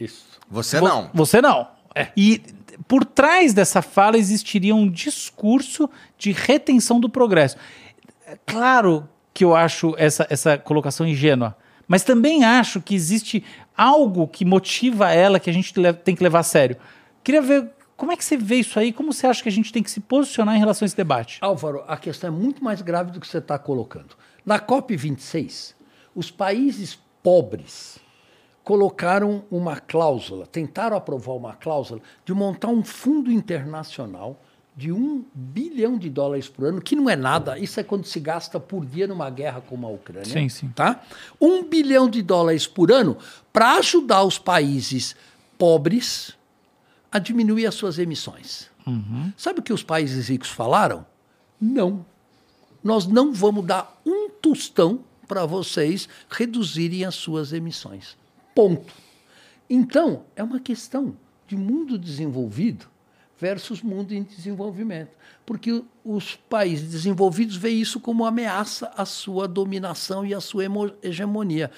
[0.00, 0.24] Isso.
[0.50, 1.10] Você Vo- não.
[1.12, 1.68] Você não.
[2.16, 2.40] E
[2.88, 7.58] por trás dessa fala existiria um discurso de retenção do progresso.
[8.26, 11.54] É Claro que eu acho essa, essa colocação ingênua,
[11.86, 13.44] mas também acho que existe
[13.76, 15.74] algo que motiva ela que a gente
[16.04, 16.76] tem que levar a sério.
[17.22, 19.72] Queria ver como é que você vê isso aí, como você acha que a gente
[19.72, 21.38] tem que se posicionar em relação a esse debate?
[21.40, 24.16] Álvaro, a questão é muito mais grave do que você está colocando.
[24.44, 25.74] Na COP26,
[26.14, 27.98] os países pobres
[28.62, 34.42] colocaram uma cláusula, tentaram aprovar uma cláusula de montar um fundo internacional
[34.76, 38.20] de um bilhão de dólares por ano, que não é nada, isso é quando se
[38.20, 40.30] gasta por dia numa guerra como a Ucrânia.
[40.30, 40.68] Sim, sim.
[40.68, 41.02] Tá?
[41.40, 43.16] Um bilhão de dólares por ano
[43.50, 45.16] para ajudar os países
[45.56, 46.36] pobres
[47.10, 48.68] a diminuir as suas emissões.
[49.36, 51.06] Sabe o que os países ricos falaram?
[51.60, 52.04] Não.
[52.84, 58.16] Nós não vamos dar um tostão para vocês reduzirem as suas emissões.
[58.54, 58.92] Ponto.
[59.68, 61.16] Então, é uma questão
[61.48, 62.86] de mundo desenvolvido
[63.38, 65.10] versus mundo em desenvolvimento.
[65.44, 70.64] Porque os países desenvolvidos veem isso como ameaça à sua dominação e à sua
[71.02, 71.70] hegemonia.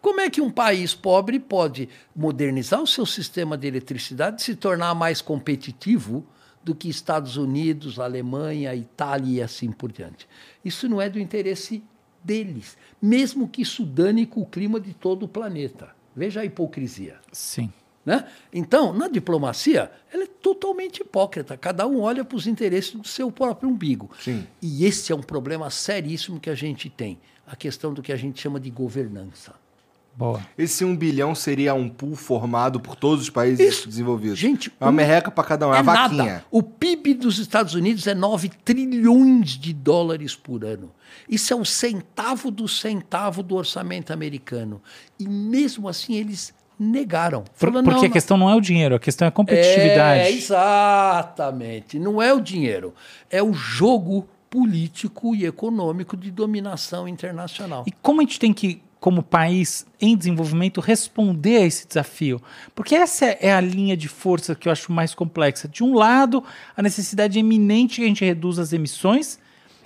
[0.00, 4.94] Como é que um país pobre pode modernizar o seu sistema de eletricidade se tornar
[4.94, 6.24] mais competitivo
[6.62, 10.28] do que Estados Unidos, Alemanha, Itália e assim por diante?
[10.64, 11.82] Isso não é do interesse
[12.22, 15.88] deles, mesmo que isso dane com o clima de todo o planeta.
[16.14, 17.18] Veja a hipocrisia.
[17.32, 17.72] Sim.
[18.06, 18.24] Né?
[18.52, 21.56] Então, na diplomacia, ela é totalmente hipócrita.
[21.56, 24.08] Cada um olha para os interesses do seu próprio umbigo.
[24.22, 24.46] Sim.
[24.62, 27.18] E esse é um problema seríssimo que a gente tem.
[27.44, 29.54] A questão do que a gente chama de governança.
[30.16, 30.40] Boa.
[30.56, 33.88] Esse um bilhão seria um pool formado por todos os países Isso.
[33.88, 34.38] desenvolvidos.
[34.38, 36.24] Gente, é uma um- merreca para cada um, é, é uma vaquinha.
[36.24, 36.44] nada.
[36.50, 40.90] O PIB dos Estados Unidos é 9 trilhões de dólares por ano.
[41.28, 44.80] Isso é um centavo do centavo do orçamento americano.
[45.18, 47.42] E mesmo assim eles negaram.
[47.42, 50.20] Por- Falaram, porque "Não, a questão não é o dinheiro, a questão é a competitividade.
[50.20, 51.98] É, exatamente.
[51.98, 52.94] Não é o dinheiro,
[53.30, 57.84] é o jogo político e econômico de dominação internacional.
[57.86, 62.40] E como a gente tem que, como país em desenvolvimento, responder a esse desafio?
[62.74, 65.68] Porque essa é a linha de força que eu acho mais complexa.
[65.68, 66.42] De um lado,
[66.76, 69.38] a necessidade eminente que a gente reduza as emissões,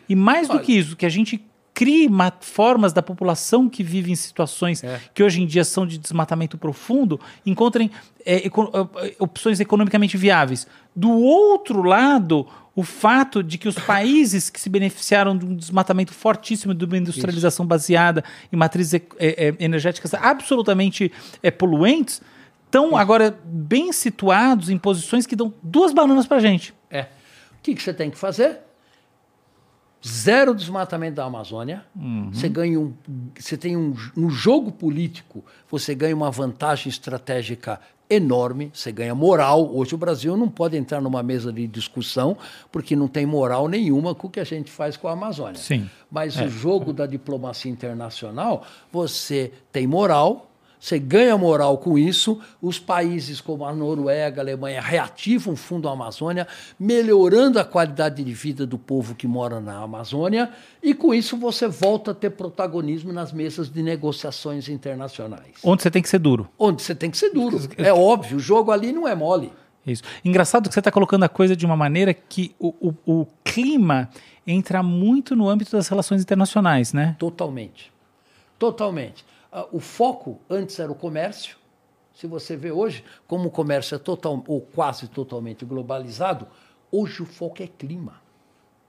[0.09, 1.45] e mais do Olha- que isso, que a gente
[1.81, 5.01] crie ma- formas da população que vive em situações É.
[5.15, 7.91] que hoje em dia são de desmatamento profundo, encontrem
[8.27, 10.67] é, eco- é, opções economicamente viáveis.
[10.95, 16.13] Do outro lado, o fato de que os países que se beneficiaram de um desmatamento
[16.13, 18.23] fortíssimo, de uma industrialização baseada
[18.53, 21.11] em matrizes é, é, energéticas absolutamente
[21.43, 22.21] é, poluentes,
[22.67, 26.75] estão agora bem situados em posições que dão duas bananas para gente.
[26.91, 27.03] É.
[27.59, 28.59] O que, que você tem que fazer?
[30.07, 31.85] Zero desmatamento da Amazônia.
[32.33, 32.93] Você ganha um,
[33.39, 37.79] você tem um, no jogo político, você ganha uma vantagem estratégica
[38.09, 39.73] enorme, você ganha moral.
[39.73, 42.37] Hoje o Brasil não pode entrar numa mesa de discussão
[42.73, 45.61] porque não tem moral nenhuma com o que a gente faz com a Amazônia.
[45.61, 45.89] Sim.
[46.11, 50.50] Mas o jogo da diplomacia internacional, você tem moral,
[50.81, 52.41] você ganha moral com isso.
[52.63, 58.33] Os países como a Noruega, a Alemanha reativam o Fundo Amazônia, melhorando a qualidade de
[58.33, 60.51] vida do povo que mora na Amazônia,
[60.83, 65.57] e com isso você volta a ter protagonismo nas mesas de negociações internacionais.
[65.63, 66.49] Onde você tem que ser duro.
[66.59, 67.61] Onde você tem que ser duro.
[67.77, 69.53] É óbvio, o jogo ali não é mole.
[69.87, 70.03] Isso.
[70.25, 72.69] Engraçado que você está colocando a coisa de uma maneira que o,
[73.07, 74.09] o- o clima
[74.47, 77.17] entra muito no âmbito das relações internacionais, né?
[77.19, 77.91] Totalmente.
[78.59, 79.25] Totalmente.
[79.53, 81.57] Ah, O foco antes era o comércio.
[82.15, 86.47] Se você vê hoje, como o comércio é total ou quase totalmente globalizado,
[86.91, 88.21] hoje o foco é clima.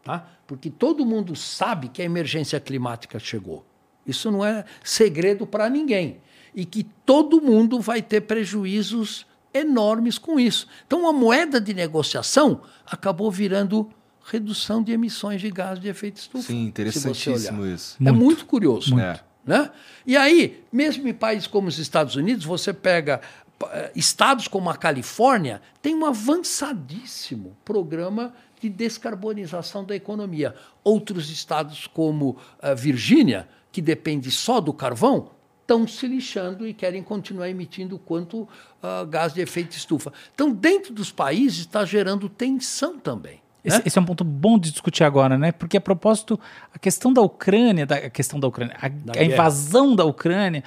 [0.04, 0.28] Tá?
[0.48, 3.64] Porque todo mundo sabe que a emergência climática chegou.
[4.06, 6.20] Isso não é segredo para ninguém.
[6.56, 10.68] E que todo mundo vai ter prejuízos enormes com isso.
[10.88, 13.90] Então, a moeda de negociação acabou virando
[14.26, 16.48] redução de emissões de gás de efeito estufa.
[16.48, 17.98] Sim, interessantíssimo isso.
[18.04, 18.96] É muito curioso.
[18.96, 19.24] Muito.
[19.46, 19.72] Né?
[20.06, 23.22] E aí, mesmo em países como os Estados Unidos, você pega
[23.64, 30.56] eh, estados como a Califórnia, tem um avançadíssimo programa de descarbonização da economia.
[30.84, 35.32] Outros estados como a Virgínia, que depende só do carvão,
[35.62, 38.48] estão se lixando e querem continuar emitindo quanto
[38.84, 40.12] ah, gás de efeito estufa.
[40.34, 43.41] Então, dentro dos países, está gerando tensão também.
[43.64, 43.84] Esse, né?
[43.86, 45.52] esse é um ponto bom de discutir agora, né?
[45.52, 46.40] Porque a propósito,
[46.74, 49.24] a questão da Ucrânia, da, a questão da Ucrânia, a, a guerra.
[49.24, 50.64] invasão da Ucrânia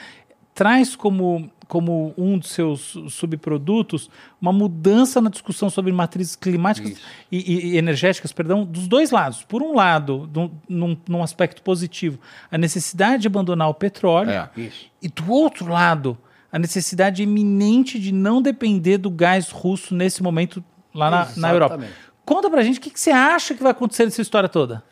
[0.55, 4.09] traz como, como um dos seus subprodutos
[4.40, 9.42] uma mudança na discussão sobre matrizes climáticas e, e- energéticas, perdão, dos dois lados.
[9.42, 12.20] Por um lado, num, num, num aspecto positivo,
[12.51, 14.70] a necessidade de abandonar o petróleo, É.
[15.03, 16.16] E do outro lado,
[16.53, 20.62] a necessidade iminente de não depender do gás russo nesse momento
[20.95, 21.84] lá na, na Europa.
[22.25, 24.83] Conta pra gente o que, que você acha que vai acontecer nessa história toda.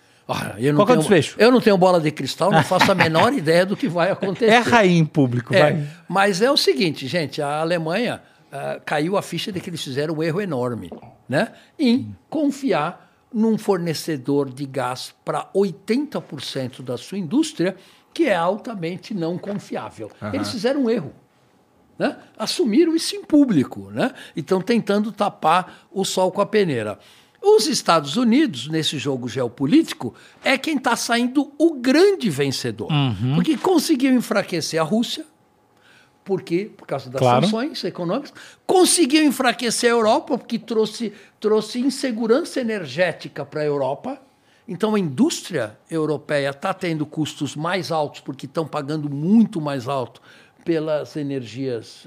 [0.59, 1.37] Eu não Qual que é o tenho- desfecho?
[1.39, 4.51] Eu não tenho bola de cristal, não faço a menor ideia do que vai acontecer.
[4.53, 5.89] Erra aí em público, É, vai.
[6.09, 10.15] mas é o seguinte, gente, a Alemanha ah, caiu a ficha de que eles fizeram
[10.15, 10.91] um erro enorme,
[11.29, 11.53] né?
[11.79, 17.77] Em confiar num fornecedor de gás para 80% da sua indústria,
[18.15, 20.11] que é altamente não confiável.
[20.33, 21.13] Eles fizeram um erro.
[21.99, 22.17] Né?
[22.39, 24.13] Assumiram isso em público, né?
[24.37, 26.99] E estão tentando tapar o sol com a peneira.
[27.43, 30.15] Os Estados Unidos, nesse jogo geopolítico,
[30.45, 32.89] é quem está saindo o grande vencedor.
[33.35, 35.27] Porque conseguiu enfraquecer a Rússia,
[36.25, 36.71] Por quê?
[36.77, 37.45] Por causa das Claro.
[37.47, 38.33] sanções econômicas.
[38.65, 44.21] Conseguiu enfraquecer a Europa, porque trouxe, trouxe insegurança energética para a Europa.
[44.69, 50.23] Então a indústria europeia está tendo custos mais altos, porque estão pagando muito mais alto
[50.65, 52.07] pelas energias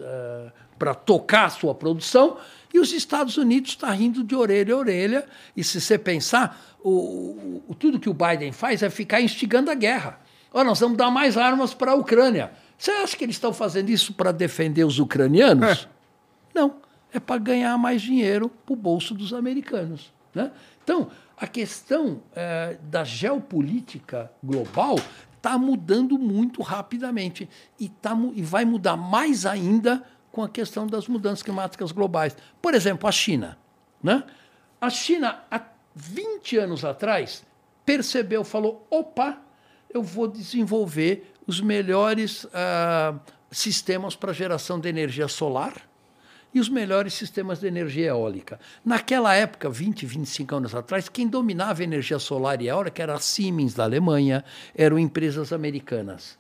[0.79, 2.38] para tocar a sua produção.
[2.76, 5.26] E os Estados Unidos está rindo de orelha a orelha.
[5.55, 9.73] E se você pensar, o, o- tudo que o Biden faz é ficar instigando a
[9.73, 10.19] guerra.
[10.53, 12.51] Ó, nós vamos dar mais armas para a Ucrânia.
[12.78, 15.88] Você acha que eles estão fazendo isso para defender os ucranianos?
[16.53, 16.76] Não,
[17.13, 20.11] é para ganhar mais dinheiro para o bolso dos americanos.
[20.34, 20.51] Né?
[20.84, 24.95] Então, a questão eh, da geopolítica global
[25.38, 27.47] está mudando muito rapidamente
[27.80, 30.03] e, tá, e vai mudar mais ainda
[30.36, 32.36] com a questão das mudanças climáticas globais.
[32.61, 33.57] Por exemplo, a China.
[34.03, 34.21] Né?
[34.81, 35.61] A China, há
[35.95, 37.45] 20 anos atrás,
[37.86, 39.38] percebeu, falou: opa,
[39.89, 43.15] eu vou desenvolver os melhores ah,
[43.49, 45.73] sistemas para geração de energia solar
[46.53, 48.59] e os melhores sistemas de energia eólica.
[48.83, 53.19] Naquela época, 20, 25 anos atrás, quem dominava a energia solar e eólica era a
[53.21, 54.43] Siemens da Alemanha,
[54.75, 56.38] eram empresas americanas.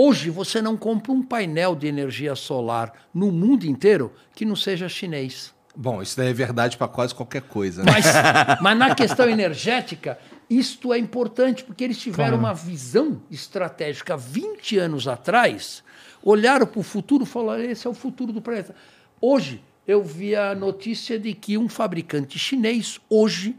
[0.00, 4.88] Hoje você não compra um painel de energia solar no mundo inteiro que não seja
[4.88, 5.52] chinês.
[5.74, 7.82] Bom, isso daí é verdade para quase qualquer coisa.
[7.82, 7.90] Né?
[7.90, 8.06] Mas,
[8.62, 10.16] mas na questão energética,
[10.48, 12.44] isto é importante, porque eles tiveram Claro.
[12.44, 15.82] uma visão estratégica 20 anos atrás,
[16.22, 18.76] olharam para o futuro e falaram: esse é o futuro do planeta.
[19.20, 23.56] Hoje, eu vi a notícia de que um fabricante chinês, hoje,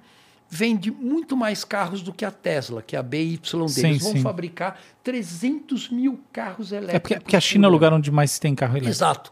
[0.50, 3.74] vende muito mais carros do que a Tesla, que é a BY deles.
[3.74, 4.22] Sim, Vão sim.
[4.22, 6.96] fabricar 300 mil carros elétricos.
[6.96, 8.90] É porque, porque a China é o lugar onde mais tem carro elétrico.
[8.90, 9.32] Exato.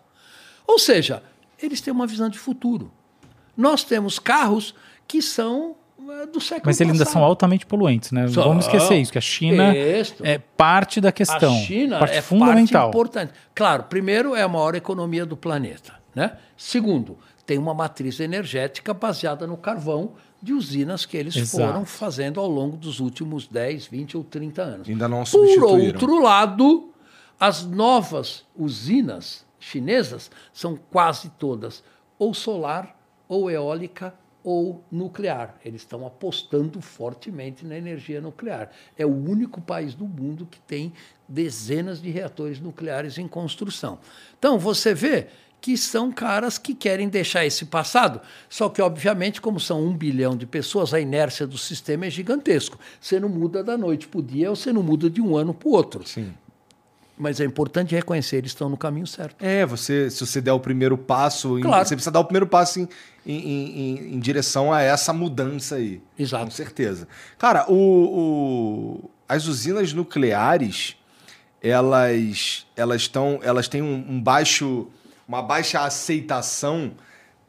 [0.68, 1.24] Ou seja,
[1.62, 2.92] eles têm uma visão de futuro.
[3.56, 4.76] Nós temos carros
[5.08, 8.28] que são eh, do século Mas eles ainda são altamente poluentes, né?
[8.28, 8.44] São.
[8.44, 10.24] Vamos esquecer isso, que a China Isso.
[10.24, 11.56] é parte da questão.
[11.56, 12.84] A China parte é fundamental.
[12.84, 13.34] parte importante.
[13.56, 15.96] Claro, primeiro é a maior economia do planeta.
[16.14, 16.34] Né?
[16.56, 20.12] Segundo, tem uma matriz energética baseada no carvão
[20.42, 21.66] de usinas que eles Exato.
[21.66, 24.90] foram fazendo ao longo dos últimos 10, 20 ou 30 anos.
[24.90, 26.92] Ainda não Por outro lado,
[27.40, 31.84] as novas usinas chinesas são quase todas
[32.20, 32.96] ou solar,
[33.28, 34.14] ou eólica,
[34.44, 35.58] ou nuclear.
[35.66, 38.72] Eles estão apostando fortemente na energia nuclear.
[38.98, 40.94] É o único país do mundo que tem
[41.28, 44.00] dezenas de reatores nucleares em construção.
[44.40, 45.28] Então, você vê
[45.60, 48.22] que são caras que querem deixar esse passado.
[48.50, 52.80] Só que, obviamente, como são um bilhão de pessoas, a inércia do sistema é gigantesco.
[53.02, 55.54] Você não muda da noite para o dia, ou você não muda de um ano
[55.54, 56.08] para o outro.
[56.08, 56.34] Sim.
[57.20, 59.44] Mas é importante reconhecer, eles estão no caminho certo.
[59.44, 61.84] É, você, se você der o primeiro passo, Claro.
[61.86, 62.88] você precisa dar o primeiro passo em,
[63.26, 66.00] em, em- em direção a essa mudança aí.
[66.18, 66.46] Exato.
[66.46, 67.08] Com certeza.
[67.40, 70.96] Cara, o, o- as usinas nucleares,
[71.62, 74.88] elas elas estão, elas têm um, um baixo,
[75.28, 76.92] uma baixa aceitação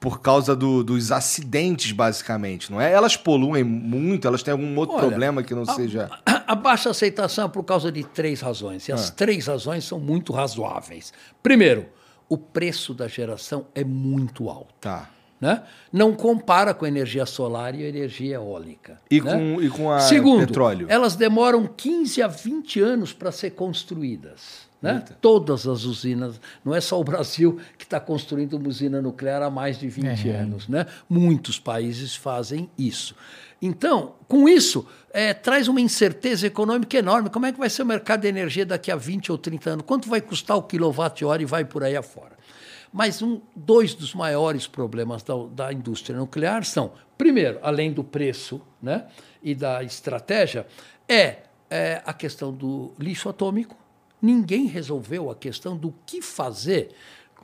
[0.00, 2.92] por causa do- dos acidentes, basicamente, não é?
[2.92, 6.08] Elas poluem muito, elas têm algum outro Olha, problema que não a- seja.
[6.46, 8.86] A baixa aceitação é por causa de três razões.
[8.88, 9.12] E as Ah.
[9.12, 11.12] três razões são muito razoáveis.
[11.42, 11.86] Primeiro,
[12.28, 14.72] o preço da geração é muito alto.
[14.80, 15.10] Tá.
[15.40, 15.62] Né?
[15.92, 19.00] Não compara com a energia solar e a energia eólica.
[19.10, 19.32] E, né?
[19.32, 20.86] com, e com a Segundo, petróleo.
[20.90, 24.67] elas demoram 15 a 20 anos para ser construídas.
[24.80, 25.04] Né?
[25.20, 29.50] Todas as usinas, não é só o Brasil que está construindo uma usina nuclear há
[29.50, 30.36] mais de 20 É.
[30.36, 30.68] anos.
[30.68, 30.86] Né?
[31.08, 33.14] Muitos países fazem isso.
[33.60, 37.28] Então, com isso, eh, traz uma incerteza econômica enorme.
[37.28, 39.84] Como é que vai ser o mercado de energia daqui a 20 ou 30 anos?
[39.84, 42.38] Quanto vai custar o quilowatt-hora e vai por aí afora?
[42.92, 48.60] Mas um, dois dos maiores problemas da, da indústria nuclear são, primeiro, além do preço
[48.80, 49.06] né,
[49.42, 50.64] e da estratégia,
[51.08, 53.76] é, é a questão do lixo atômico.
[54.20, 56.90] Ninguém resolveu a questão do que fazer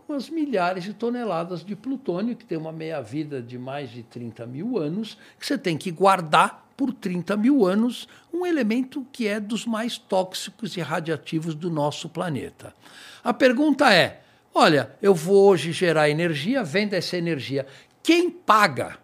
[0.06, 4.46] com as milhares de toneladas de plutônio, que tem uma meia-vida de mais de 30
[4.46, 9.38] mil anos, que você tem que guardar por 30 mil anos, um elemento que é
[9.38, 12.74] dos mais tóxicos e radiativos do nosso planeta.
[13.22, 14.22] A pergunta é:
[14.52, 17.66] olha, eu vou hoje gerar energia, vendo essa energia.
[18.02, 18.98] Quem paga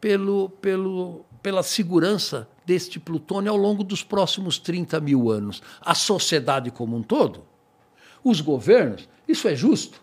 [0.00, 5.62] pelo, pelo, pela segurança deste plutônio ao longo dos próximos 30 mil anos?
[5.80, 7.44] A sociedade como um todo?
[8.22, 9.08] Os governos?
[9.26, 10.02] Isso é justo?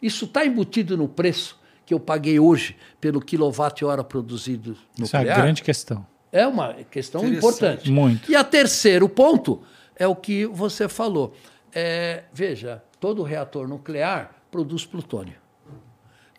[0.00, 5.22] Isso está embutido no preço que eu paguei hoje pelo quilowatt-hora produzido Isso é a
[5.22, 5.42] nuclear?
[5.42, 6.06] grande questão.
[6.30, 7.90] É uma questão importante.
[7.90, 8.30] Muito.
[8.30, 9.62] E a terceiro ponto
[9.96, 11.34] é o que você falou.
[11.72, 15.34] É, veja, todo reator nuclear produz plutônio.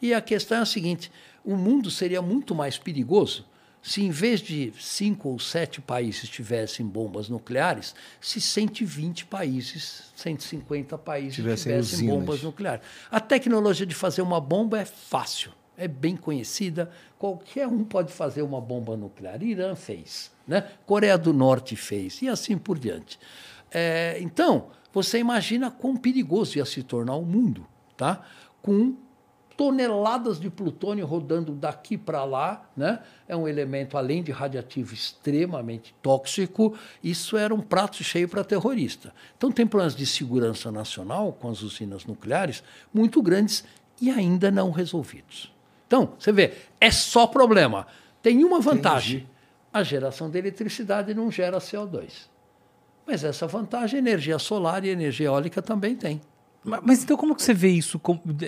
[0.01, 1.11] E a questão é a seguinte:
[1.43, 3.48] o mundo seria muito mais perigoso
[3.81, 10.97] se em vez de cinco ou sete países tivessem bombas nucleares, se 120 países, 150
[10.97, 12.85] países Tivessem tivessem, bombas nucleares.
[13.09, 16.91] A tecnologia de fazer uma bomba é fácil, é bem conhecida.
[17.17, 19.41] Qualquer um pode fazer uma bomba nuclear.
[19.41, 20.67] Irã fez, né?
[20.85, 23.17] Coreia do Norte fez, e assim por diante.
[23.71, 27.65] É, então, você imagina quão perigoso ia se tornar o mundo,
[27.95, 28.25] tá?
[28.61, 28.95] Com
[29.59, 32.99] toneladas de plutônio rodando daqui para lá, né?
[33.27, 36.77] É um elemento além de radiativo extremamente tóxico.
[37.03, 39.13] Isso era um prato cheio para terrorista.
[39.37, 43.65] Então tem planos de segurança nacional com as usinas nucleares muito grandes
[44.01, 45.53] e ainda não resolvidos.
[45.87, 47.85] Então você vê, é só problema.
[48.21, 49.27] Tem uma vantagem:
[49.73, 52.29] a geração de eletricidade não gera CO2.
[53.05, 56.21] Mas essa vantagem, a energia solar e a energia eólica também tem.
[56.63, 57.99] Ma- Mas então como que você vê isso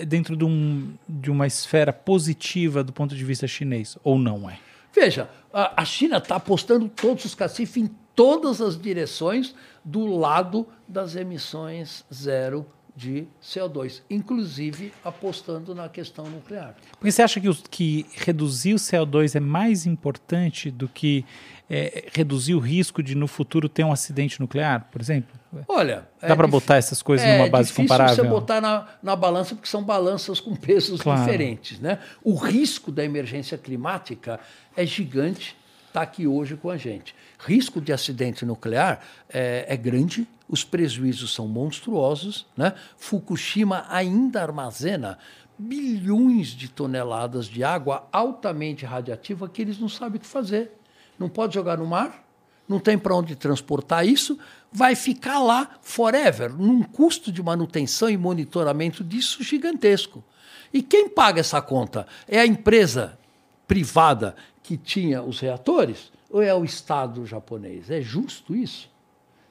[0.06, 3.96] dentro de, um, de uma esfera positiva do ponto de vista chinês?
[4.04, 4.58] Ou não é?
[4.94, 11.16] Veja, a China está apostando todos os cacifes em todas as direções do lado das
[11.16, 16.74] emissões zero de CO2, inclusive apostando na questão nuclear.
[16.90, 21.24] Porque você acha que, os- que reduzir o CO2 é mais importante do que
[21.70, 25.30] é, reduzir o risco de no futuro ter um acidente nuclear, por exemplo?
[25.66, 28.14] Olha, Dá para dif- botar essas coisas é numa base difícil comparável?
[28.14, 31.20] você botar na, na balança porque são balanças com pesos Claro.
[31.20, 31.98] diferentes, né?
[32.22, 34.38] O risco da emergência climática
[34.76, 35.56] é gigante,
[35.88, 37.14] está aqui hoje com a gente.
[37.38, 39.00] Risco de acidente nuclear
[39.32, 42.74] é, é grande, os prejuízos são monstruosos, né?
[42.98, 45.18] Fukushima ainda armazena
[45.58, 50.72] bilhões de toneladas de água altamente radiativa que eles não sabem o que fazer.
[51.18, 52.22] Não pode jogar no mar,
[52.68, 54.38] não tem para onde transportar isso,
[54.70, 60.22] vai ficar lá forever, num custo de manutenção e monitoramento disso gigantesco.
[60.70, 62.06] E quem paga essa conta?
[62.28, 63.18] É a empresa
[63.66, 67.90] privada que tinha os reatores ou é o Estado japonês?
[67.90, 68.91] É justo isso?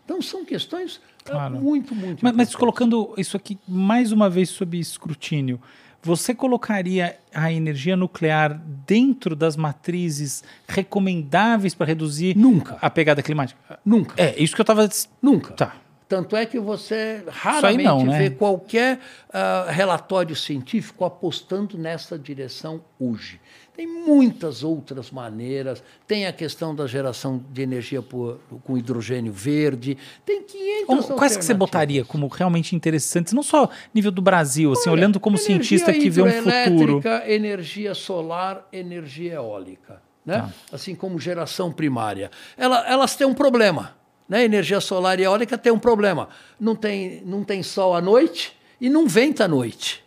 [0.05, 1.55] Então são questões eh, Claro.
[1.61, 5.59] muito, muito Mas, mas colocando isso aqui mais uma vez sob escrutínio,
[6.03, 12.77] você colocaria a energia nuclear dentro das matrizes recomendáveis para reduzir Nunca.
[12.81, 13.59] a pegada climática?
[13.85, 14.15] Nunca.
[14.21, 14.89] É, isso que eu estava.
[15.21, 15.53] Nunca.
[15.53, 15.75] Tá.
[16.11, 18.17] Tanto é que você raramente não, né?
[18.19, 18.99] vê qualquer
[19.31, 23.39] ah, relatório científico apostando nessa direção hoje.
[23.73, 25.81] Tem muitas outras maneiras.
[26.05, 29.97] Tem a questão da geração de energia por- com hidrogênio verde.
[30.25, 34.73] Tem 500 Como- Quais que você botaria como realmente interessantes, não só nível do Brasil,
[34.73, 37.01] assim, olhando como cientista que vê um futuro?
[37.25, 40.01] energia solar, energia eólica.
[40.25, 40.39] Né?
[40.39, 40.49] Tá.
[40.75, 42.29] Assim como geração primária.
[42.57, 43.95] Ela- elas têm um problema.
[44.31, 44.45] Né?
[44.45, 46.29] Energia solar e eólica tem um problema.
[46.57, 50.01] Não tem, não tem sol à noite e não venta à noite.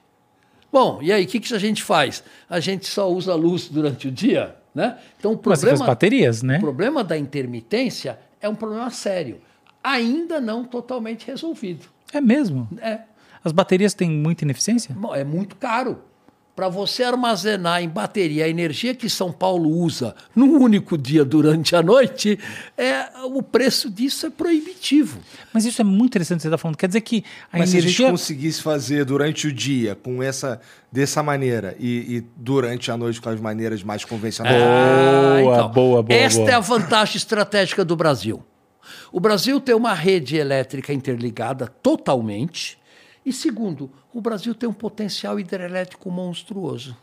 [0.72, 2.24] Bom, e aí, o que, que a gente faz?
[2.48, 4.96] A gente só usa a luz durante o dia, né?
[5.18, 6.56] Então, o Mas problema, baterias, né?
[6.56, 9.42] o problema da intermitência é um problema sério.
[9.82, 11.84] Ainda não totalmente resolvido.
[12.10, 12.66] É mesmo.
[12.80, 13.00] É,
[13.44, 14.96] As baterias têm muita ineficiência?
[14.98, 16.02] Bom, é muito caro.
[16.54, 21.74] Para você armazenar em bateria a energia que São Paulo usa num único dia durante
[21.74, 22.38] a noite,
[22.78, 25.18] é, o preço disso é proibitivo.
[25.52, 26.76] Mas isso é muito interessante que você está falando.
[26.76, 28.10] Quer dizer que a Mas se a gente energia.
[28.10, 30.60] conseguisse fazer durante o dia com essa
[30.92, 34.56] dessa maneira e, e durante a noite com as maneiras mais convencionais.
[35.42, 36.50] Boa, boa, boa, Esta boa.
[36.52, 38.44] é a vantagem estratégica do Brasil.
[39.10, 42.78] O Brasil tem uma rede elétrica interligada totalmente.
[43.26, 46.96] E segundo, o Brasil tem um potencial hidrelétrico monstruoso.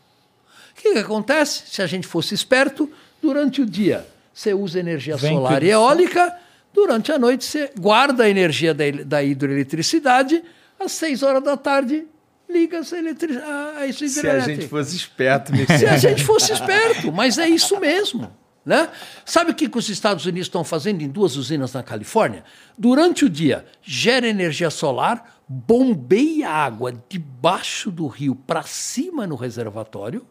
[0.72, 1.64] O que, que acontece?
[1.66, 2.90] Se a gente fosse esperto,
[3.20, 6.34] durante o dia você usa energia Vento solar e eólica,
[6.72, 10.42] durante a noite você guarda a energia da, da hidroeletricidade,
[10.80, 12.06] às seis horas da tarde
[12.48, 14.60] liga essa eletri- a, a isso Se a hidrelétrica.
[14.62, 15.98] gente fosse esperto, Se a Michel.
[15.98, 18.32] gente fosse esperto, mas é isso mesmo.
[18.64, 18.88] Né?
[19.24, 22.44] Sabe o que, que os Estados Unidos estão fazendo em duas usinas na Califórnia?
[22.78, 30.26] Durante o dia, gera energia solar, bombeia água debaixo do rio para cima no reservatório.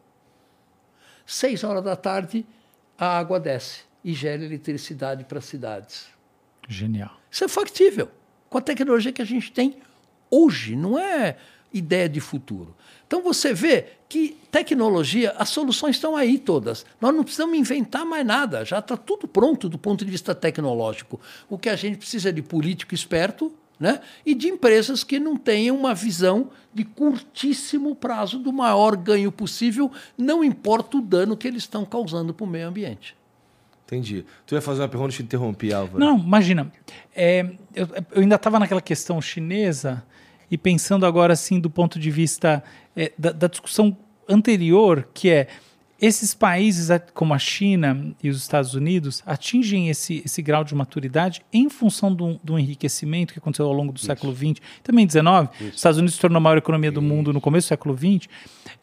[1.26, 2.46] Seis horas da tarde,
[2.98, 6.08] a água desce e gera eletricidade para as cidades.
[6.68, 7.12] Genial.
[7.30, 8.10] Isso é factível.
[8.50, 9.78] Com a tecnologia que a gente tem
[10.30, 11.38] hoje, não é
[11.74, 12.76] ideia de futuro.
[13.08, 16.86] Então você vê que tecnologia, as soluções estão aí todas.
[17.00, 21.20] Nós não precisamos inventar mais nada, já está tudo pronto do ponto de vista tecnológico.
[21.50, 24.00] O que a gente precisa é de político esperto né?
[24.24, 29.92] e de empresas que não tenham uma visão de curtíssimo prazo do maior ganho possível,
[30.16, 33.18] não importa o dano que eles estão causando para o meio ambiente.
[33.88, 34.24] Entendi.
[34.46, 36.00] Tu ia fazer uma pergunta e te interrompi, Álvaro.
[36.00, 36.72] Não, imagina.
[37.14, 37.42] é,
[37.74, 40.04] eu, eu ainda estava naquela questão chinesa
[40.50, 42.64] e pensando agora assim do ponto de vista
[42.96, 43.98] é, da, da discussão
[44.30, 45.48] anterior, que é
[46.02, 51.44] esses países, como a China e os Estados Unidos, atingem esse, esse grau de maturidade
[51.54, 55.24] em função do, do enriquecimento que aconteceu ao longo do século XX, também XIX.
[55.70, 58.28] Os Estados Unidos se tornou a maior economia do mundo no começo do século XX,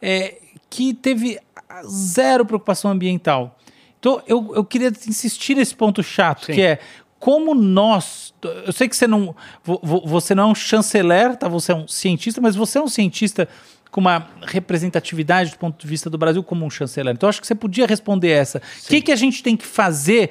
[0.00, 0.38] é,
[0.70, 1.38] que teve
[1.86, 3.58] zero preocupação ambiental.
[3.98, 6.52] Então, eu, eu queria insistir nesse ponto chato, Sim.
[6.52, 6.78] que é
[7.18, 8.32] como nós.
[8.64, 9.34] Eu sei que você não,
[9.64, 11.48] vo- vo- você não é um chanceler, tá?
[11.48, 13.48] você é um cientista, mas você é um cientista
[13.90, 17.14] com uma representatividade do ponto de vista do Brasil como um chanceler.
[17.14, 18.58] Então, acho que você podia responder essa.
[18.84, 20.30] O que, que a gente tem que fazer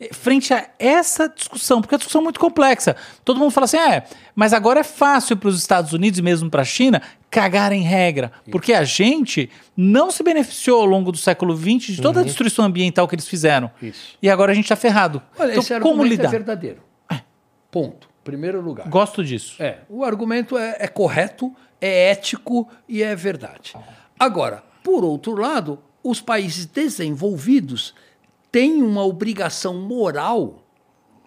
[0.00, 1.80] eh, frente a essa discussão?
[1.80, 2.96] Porque é uma discussão muito complexa.
[3.24, 4.04] Todo mundo fala assim, é,
[4.34, 7.00] mas agora é fácil para os Estados Unidos e mesmo para a China
[7.30, 8.32] cagarem regra.
[8.50, 12.64] Porque a gente não se beneficiou ao longo do século XX de toda a destruição
[12.64, 13.70] ambiental que eles fizeram.
[13.80, 14.16] Isso.
[14.22, 15.22] E agora a gente está ferrado.
[15.38, 16.28] Olha, então, esse como argumento lidar?
[16.28, 16.86] é verdadeiro.
[17.70, 18.08] Ponto.
[18.24, 18.88] Primeiro lugar.
[18.88, 19.62] Gosto disso.
[19.62, 23.74] É, o argumento é, é correto, é ético e é verdade.
[24.18, 27.94] Agora, por outro lado, os países desenvolvidos
[28.50, 30.62] têm uma obrigação moral,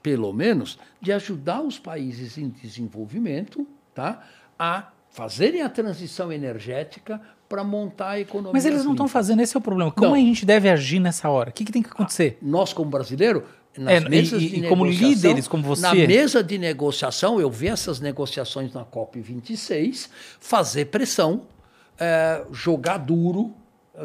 [0.02, 4.24] pelo menos, de ajudar os países em desenvolvimento tá,
[4.58, 8.54] a fazerem a transição energética para montar a economia.
[8.54, 9.92] Mas eles não estão fazendo, esse é o problema.
[9.92, 10.16] Como Não.
[10.16, 11.50] a gente deve agir nessa hora?
[11.50, 12.38] O que, que tem que acontecer?
[12.42, 13.44] nós como brasileiro
[13.78, 15.82] nas É, e- mesas e- de e como negociação, líderes, como você.
[15.82, 20.10] na mesa de negociação eu vi essas negociações na COP 26
[20.40, 21.44] fazer pressão
[21.98, 23.54] é, jogar duro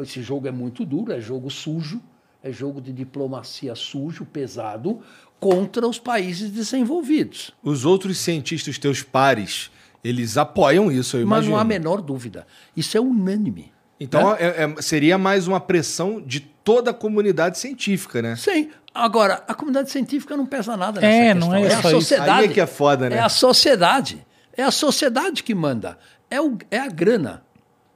[0.01, 2.01] esse jogo é muito duro é jogo sujo
[2.43, 4.99] é jogo de diplomacia sujo pesado
[5.39, 9.71] contra os países desenvolvidos Os outros cientistas, teus pares,
[10.03, 11.51] eles apoiam isso, eu mas imagino.
[11.53, 12.45] não há a menor dúvida
[12.77, 14.37] isso é unânime Então né?
[14.39, 18.35] é- é- seria mais uma pressão de toda a comunidade científica, né?
[18.35, 18.71] Sim.
[18.93, 21.49] Agora, a comunidade científica não pesa nada nessa É, questão.
[21.49, 21.99] não é a só isso.
[21.99, 22.31] sociedade.
[22.31, 23.17] Aí é que é foda, né?
[23.17, 24.25] É a sociedade.
[24.55, 25.97] É a sociedade que manda.
[26.29, 27.43] É, o, é a grana.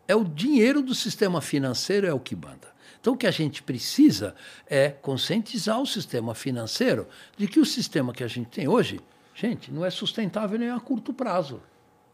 [0.08, 2.68] É o dinheiro do sistema financeiro é o que manda.
[3.00, 4.36] Então, o que a gente precisa
[4.70, 7.08] é conscientizar o sistema financeiro
[7.38, 9.00] de que o sistema que a gente tem hoje,
[9.34, 11.62] gente, não é sustentável nem a curto prazo.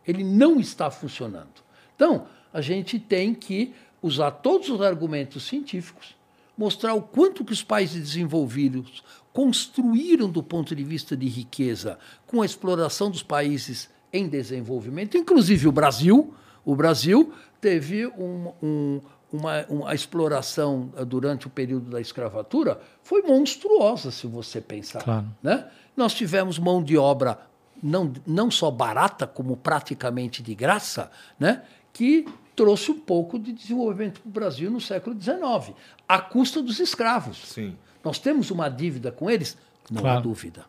[0.08, 1.64] Ele não está funcionando.
[1.96, 6.16] Então, a gente tem que usar todos os argumentos científicos,
[6.58, 9.04] mostrar o quanto que os países desenvolvidos
[9.34, 15.68] construíram do ponto de vista de riqueza com a exploração dos países em desenvolvimento, inclusive
[15.68, 16.34] o Brasil.
[16.64, 19.02] O Brasil teve um- um-
[19.34, 25.04] uma, uma exploração eh, durante o período da escravatura, foi monstruosa, se você pensar.
[25.04, 25.26] Claro.
[25.44, 25.66] Né?
[25.98, 27.38] Nós tivemos mão de obra
[27.84, 31.64] não, não só barata, como praticamente de graça, né?
[31.92, 32.26] que
[32.56, 35.76] trouxe um pouco de desenvolvimento para o Brasil no século XIX,
[36.08, 37.38] à custa dos escravos.
[37.50, 37.76] Sim.
[38.04, 39.58] Nós temos uma dívida com eles?
[39.92, 40.22] Não há Claro.
[40.22, 40.66] dúvida.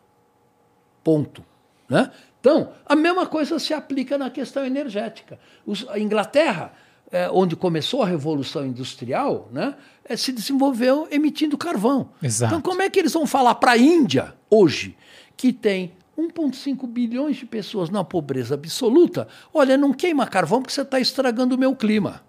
[1.03, 1.43] Ponto.
[1.89, 2.11] Né?
[2.39, 5.39] Então, a mesma coisa se aplica na questão energética.
[5.65, 6.73] Os- a Inglaterra,
[7.11, 12.09] eh, onde começou a Revolução Industrial, né, eh, se desenvolveu emitindo carvão.
[12.21, 12.53] Exato.
[12.53, 14.97] Então, como é que eles vão falar para a Índia, hoje,
[15.37, 19.27] que tem 1,5 bilhões de pessoas na pobreza absoluta?
[19.53, 22.21] Olha, não queima carvão porque você está estragando o meu clima.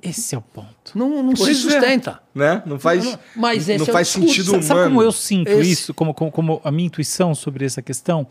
[0.00, 0.96] Esse é o ponto.
[0.96, 1.54] Não, não se é.
[1.54, 2.20] sustenta.
[2.34, 2.62] Né?
[2.64, 3.18] Não faz, Não, não.
[3.34, 4.28] Mas não esse é o faz discurso.
[4.28, 4.62] sentido humano.
[4.62, 8.26] Sabe como eu sinto Esse- isso, como, como, como a minha intuição sobre essa questão?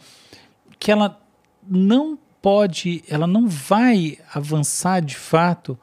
[0.80, 1.20] Que ela
[1.68, 5.78] não pode, ela não vai avançar de fato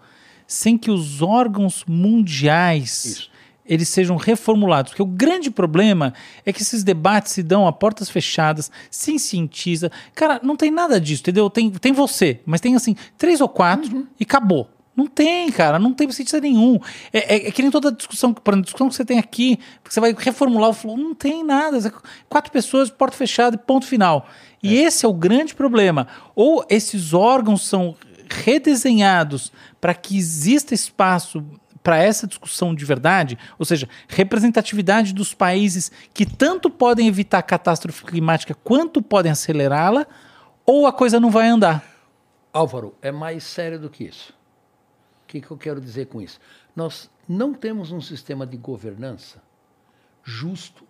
[0.46, 3.30] sem que os órgãos mundiais Isso.
[3.66, 4.90] Eles sejam reformulados.
[4.90, 6.12] Porque o grande problema
[6.44, 9.90] é que esses debates se dão a portas fechadas, sem cientista.
[10.14, 11.48] Cara, não tem nada disso, entendeu?
[11.48, 14.68] Tem, tem você, mas tem assim, três ou quatro e acabou.
[14.96, 16.78] Não tem, cara, não tem cientista nenhum.
[17.12, 19.98] É, é, é que nem toda discussão, por discussão que você tem aqui, que você
[19.98, 21.92] vai reformular o flow, não tem nada.
[22.28, 24.28] Quatro pessoas, porta fechada e ponto final.
[24.62, 26.06] E esse é o grande problema.
[26.36, 27.96] Ou esses órgãos são
[28.30, 31.44] redesenhados para que exista espaço
[31.84, 37.42] para essa discussão de verdade, ou seja, representatividade dos países que tanto podem evitar a
[37.42, 40.06] catástrofe climática quanto podem acelerá-la,
[40.64, 41.84] ou a coisa não vai andar.
[42.50, 44.32] Álvaro, é mais sério do que isso.
[45.22, 46.40] O que, que eu quero dizer com isso?
[46.74, 49.42] Nós não temos um sistema de governança
[50.22, 50.86] justo,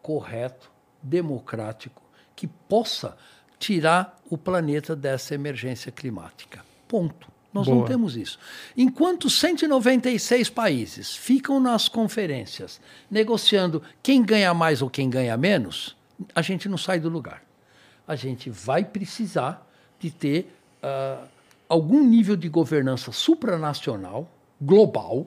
[0.00, 0.70] correto,
[1.02, 2.02] democrático,
[2.36, 3.16] que possa
[3.58, 6.64] tirar o planeta dessa emergência climática.
[6.86, 7.35] Ponto.
[7.56, 7.88] Nós não Boa.
[7.88, 8.38] temos isso.
[8.76, 12.80] Enquanto 196 países ficam nas conferências
[13.10, 15.96] negociando quem ganha mais ou quem ganha menos,
[16.34, 17.42] a gente não sai do lugar.
[18.06, 19.66] A gente vai precisar
[19.98, 21.24] de ter ah,
[21.68, 24.30] algum nível de governança supranacional,
[24.60, 25.26] global,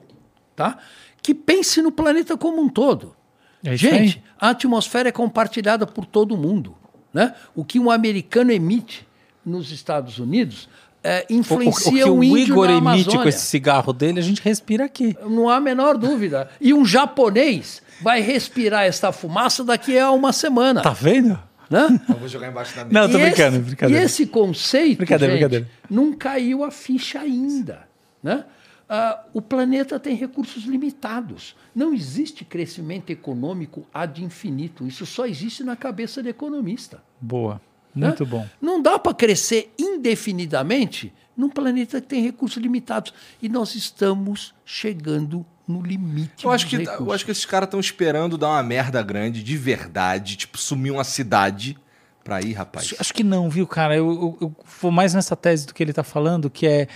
[0.54, 0.78] tá?
[1.20, 3.16] que pense no planeta como um todo.
[3.64, 4.24] É Gente, aí.
[4.40, 6.74] a atmosfera é compartilhada por todo mundo.
[7.12, 7.34] Né?
[7.54, 9.06] O que um americano emite
[9.44, 10.68] nos Estados Unidos,
[11.02, 13.22] é, O, o- o que influencia o o índio Igor na emite Amazônia.
[13.22, 15.16] com esse cigarro dele, a gente respira aqui.
[15.26, 16.48] Não há a menor dúvida.
[16.60, 20.82] E um japonês vai respirar essa fumaça daqui a uma semana.
[20.82, 21.38] Tá vendo?
[21.70, 22.00] Né?
[22.08, 23.00] Eu vou jogar embaixo da mesa.
[23.00, 24.02] Não, tô E brincando, esse, brincadeira.
[24.02, 25.68] E esse conceito, Brincadeira, gente, brincadeira.
[25.88, 27.82] não caiu a ficha ainda.
[28.22, 28.44] Né?
[28.88, 31.54] Ah, o planeta tem recursos limitados.
[31.72, 34.84] Não existe crescimento econômico ad infinito.
[34.84, 37.00] Isso só existe na cabeça do economista.
[37.20, 37.60] Boa.
[37.94, 38.08] Né?
[38.08, 38.46] Muito bom.
[38.60, 43.12] Não dá para crescer indefinidamente num planeta que tem recursos limitados.
[43.40, 47.06] E nós estamos chegando no limite Eu acho, que, recursos.
[47.06, 50.90] eu acho que esses caras estão esperando dar uma merda grande, de verdade, tipo, sumir
[50.90, 51.78] uma cidade
[52.24, 52.86] pra ir, rapaz.
[52.86, 53.96] Acho, acho que não, viu, cara?
[53.96, 56.88] Eu, eu- eu vou mais nessa tese do que ele tá falando, que é.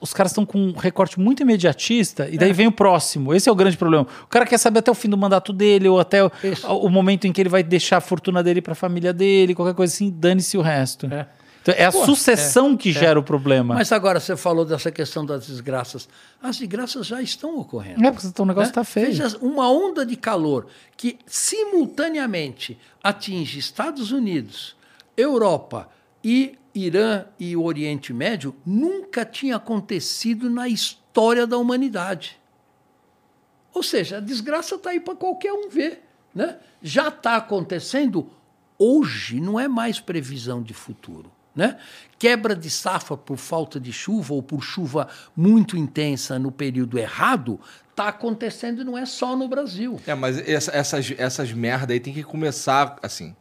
[0.00, 3.34] Os caras estão com um recorte muito imediatista e daí vem o próximo.
[3.34, 4.06] Esse é o grande problema.
[4.22, 6.30] O cara quer saber até o fim do mandato dele ou até o,
[6.82, 9.74] o momento em que ele vai deixar a fortuna dele para a família dele, qualquer
[9.74, 11.06] coisa assim, dane-se o resto.
[11.06, 11.26] É.
[11.64, 13.74] Então, é a Pô, sucessão que gera o problema.
[13.74, 16.06] Mas agora você falou dessa questão das desgraças.
[16.42, 18.06] As desgraças já estão ocorrendo.
[18.06, 18.74] é porque então, o negócio né?
[18.74, 19.06] tá feio.
[19.06, 24.76] Veja, uma onda de calor que simultaneamente atinge Estados Unidos,
[25.16, 25.88] Europa
[26.22, 32.38] e Irã e o Oriente Médio nunca tinha acontecido na história da humanidade.
[33.72, 36.02] Ou seja, a desgraça está aí para qualquer um ver.
[36.34, 36.56] Né?
[36.82, 38.28] Já está acontecendo
[38.78, 41.30] hoje, não é mais previsão de futuro.
[41.54, 41.78] Né?
[42.18, 45.06] Quebra de safra por falta de chuva ou por chuva
[45.36, 47.60] muito intensa no período errado
[47.90, 50.00] está acontecendo e não é só no Brasil.
[50.04, 53.36] É, mas essa- essas, essas merda aí tem que começar assim.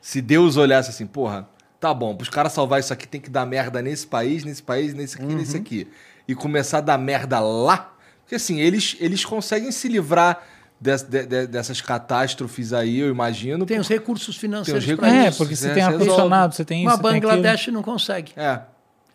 [0.00, 1.48] Se Deus olhasse assim, porra,
[1.80, 4.94] tá bom, pros caras salvar isso aqui tem que dar merda nesse país, nesse país,
[4.94, 5.60] nesse aqui, nesse Uhum.
[5.62, 5.88] aqui.
[6.26, 7.92] E começar a dar merda lá.
[8.22, 10.42] Porque assim, eles, eles conseguem se livrar
[10.80, 13.64] des- de- de- dessas catástrofes aí, eu imagino.
[13.64, 16.64] Tem os recursos financeiros Tem os para É, porque você é, tem você ar-condicionado, você
[16.64, 16.86] tem isso.
[16.90, 18.32] Mas você tem Bangladesh não consegue.
[18.36, 18.60] É.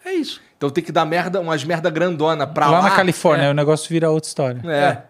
[0.06, 0.42] É isso.
[0.58, 2.80] Então tem que dar merda, umas merda grandona pra lá.
[2.80, 3.52] Lá na Califórnia, é.
[3.52, 4.62] o negócio vira outra história.
[4.70, 5.04] É.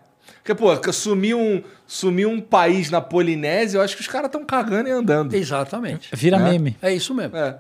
[0.44, 4.44] Porque, pô, sumir um, sumir um país na Polinésia, eu acho que os caras estão
[4.44, 5.34] cagando e andando.
[5.34, 6.10] Exatamente.
[6.14, 6.40] Vira É.
[6.40, 6.76] meme.
[6.82, 7.38] É isso mesmo.
[7.38, 7.58] É.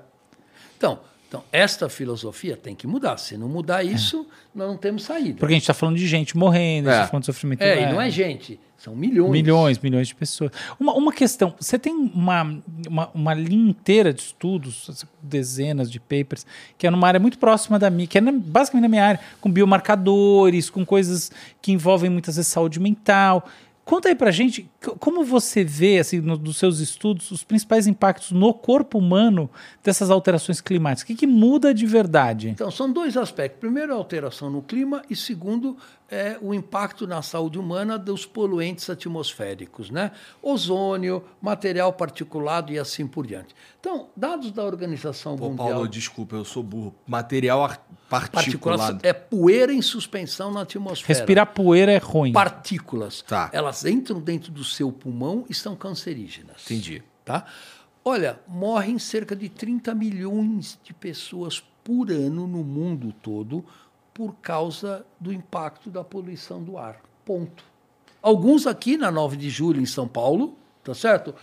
[0.77, 0.99] Então,
[1.33, 3.17] então, esta filosofia tem que mudar.
[3.17, 5.39] Se não mudar isso, nós não temos saída.
[5.39, 7.03] Porque a gente tá falando de gente morrendo, a gente É.
[7.05, 7.61] tá falando de sofrimento.
[7.63, 9.31] É, e não é gente, são milhões.
[9.31, 10.51] Milhões, milhões de pessoas.
[10.79, 16.45] Uma, uma questão, você tem uma, uma, uma linha inteira de estudos, dezenas de papers,
[16.77, 19.19] que é numa área muito próxima da minha, que é na- basicamente na minha área,
[19.41, 21.31] com biomarcadores, com coisas
[21.61, 23.47] que envolvem muitas vezes saúde mental.
[23.85, 24.69] Conta aí pra gente,
[24.99, 29.49] como você vê, assim, no- nos seus estudos, os principais impactos no corpo humano
[29.83, 31.03] dessas alterações climáticas?
[31.03, 32.49] O que, que muda de verdade?
[32.49, 33.59] Então, são dois aspectos.
[33.59, 35.75] Primeiro, a alteração no clima e segundo,
[36.09, 40.11] é o impacto na saúde humana dos poluentes atmosféricos, né?
[40.41, 43.55] Ozônio, material particulado e assim por diante.
[43.79, 45.69] Então, dados da Organização Pô, Mundial...
[45.69, 46.93] Paulo, desculpa, eu sou burro.
[47.07, 47.85] Material ar-
[48.29, 51.19] partículas é poeira em suspensão na atmosfera.
[51.19, 52.31] Respirar poeira é ruim.
[52.31, 53.21] Partículas.
[53.21, 53.49] Tá.
[53.53, 56.63] Elas entram dentro do seu pulmão e são cancerígenas.
[56.65, 57.03] Entendi.
[57.25, 57.45] Tá?
[58.05, 63.63] Olha, morrem cerca de 30 milhões de pessoas por ano no mundo todo
[64.13, 67.01] por causa do impacto da poluição do ar.
[67.25, 67.63] Ponto.
[68.21, 71.33] Alguns aqui na 9 de julho em São Paulo, tá certo?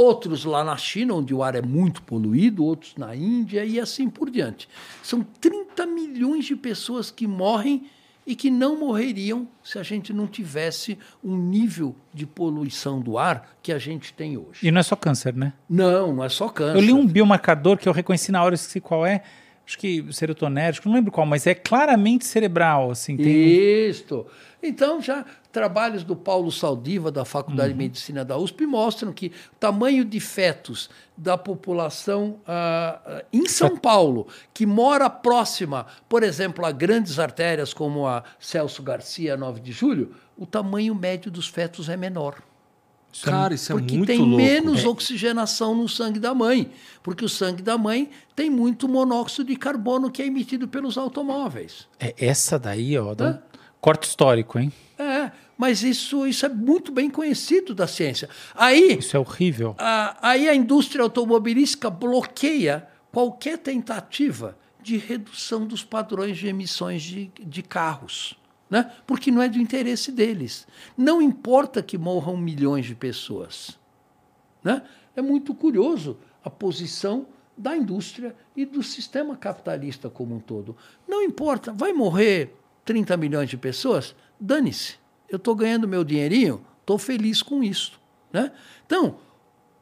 [0.00, 4.08] Outros lá na China, onde o ar é muito poluído, outros na Índia e assim
[4.08, 4.66] por diante.
[5.02, 7.84] São 30 milhões de pessoas que morrem
[8.26, 13.54] e que não morreriam se a gente não tivesse um nível de poluição do ar
[13.62, 14.66] que a gente tem hoje.
[14.66, 15.52] E não é só câncer, né?
[15.68, 16.78] Não, não é só câncer.
[16.78, 19.22] Eu li um biomarcador que eu reconheci na hora, eu esqueci qual é.
[19.66, 23.18] Acho que serotonérgico, não lembro qual, mas é claramente cerebral, assim.
[23.18, 23.88] Tem...
[23.88, 24.26] Isto.
[24.62, 29.56] Então, já trabalhos do Paulo Saldiva, da Faculdade de Medicina da USP, mostram que o
[29.58, 36.64] tamanho de fetos da população ah, ah, em São Paulo, que mora próxima, por exemplo,
[36.64, 41.88] a grandes artérias como a Celso Garcia, 9 de julho, o tamanho médio dos fetos
[41.88, 42.42] é menor.
[43.24, 44.36] Cara, isso é Porque muito tem louco.
[44.36, 46.70] menos oxigenação no sangue da mãe.
[47.02, 51.88] Porque o sangue da mãe tem muito monóxido de carbono que é emitido pelos automóveis.
[51.98, 53.38] É essa daí, ó, dá um
[53.80, 54.72] corte histórico, hein?
[54.96, 55.09] É,
[55.60, 58.30] mas isso, isso é muito bem conhecido da ciência.
[58.54, 59.74] Aí, Isso é horrível.
[59.76, 67.30] a, aí a indústria automobilística bloqueia qualquer tentativa de redução dos padrões de emissões de,
[67.38, 68.40] de carros.
[68.70, 68.90] Né?
[69.06, 70.66] Porque não é do interesse deles.
[70.96, 73.78] Não importa que morram milhões de pessoas.
[74.64, 74.82] Né?
[75.14, 80.74] É muito curioso a posição da indústria e do sistema capitalista como um todo.
[81.06, 84.16] Não importa, vai morrer 30 milhões de pessoas?
[84.40, 84.99] Dane-se.
[85.30, 88.00] Eu estou ganhando meu dinheirinho, estou feliz com isso.
[88.32, 88.50] Né?
[88.84, 89.16] Então,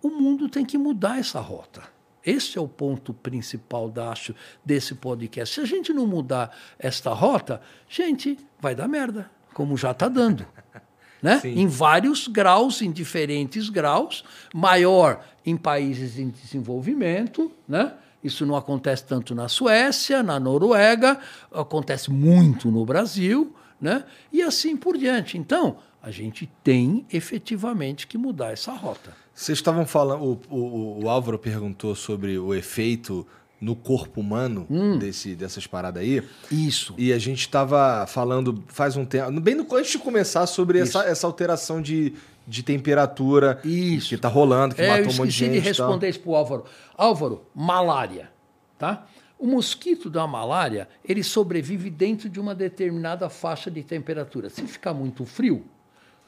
[0.03, 1.83] o mundo tem que mudar essa rota.
[2.25, 4.35] Esse é o ponto principal, da, acho,
[4.65, 5.55] desse podcast.
[5.55, 10.47] Se a gente não mudar esta rota, gente, vai dar merda, como já está dando.
[11.20, 11.41] Né?
[11.43, 14.23] Em vários graus, em diferentes graus,
[14.55, 17.93] maior em países em desenvolvimento, né?
[18.23, 21.19] Isso não acontece tanto na Suécia, na Noruega,
[21.51, 24.05] acontece muito no Brasil, né?
[24.33, 25.37] E assim por diante.
[25.39, 29.13] Então, a gente tem efetivamente que mudar essa rota.
[29.35, 33.27] Vocês estavam falando, o, o, o Álvaro perguntou sobre o efeito
[33.61, 34.99] no corpo humano Hum.
[34.99, 36.23] desse, dessas paradas aí.
[36.51, 36.95] Isso.
[36.97, 41.03] E a gente estava falando faz um tempo, bem no, antes de começar, sobre essa,
[41.05, 42.15] essa alteração de,
[42.47, 44.11] de temperatura Isso.
[44.11, 45.53] que tá rolando, que É, eu matou um monte de esqueci gente.
[45.53, 45.87] de e tal.
[45.89, 46.65] responder isso para o Álvaro.
[46.97, 48.31] Álvaro, malária.
[48.79, 49.07] Tá?
[49.39, 54.51] O mosquito da malária, ele sobrevive dentro de uma determinada faixa de temperatura.
[54.51, 55.65] Se ficar muito frio,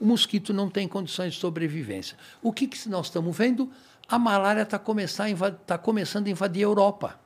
[0.01, 2.17] o mosquito não tem condições de sobrevivência.
[2.41, 3.69] O que, que nós estamos vendo?
[4.09, 7.21] A malária está tá começando a invadir a Europa.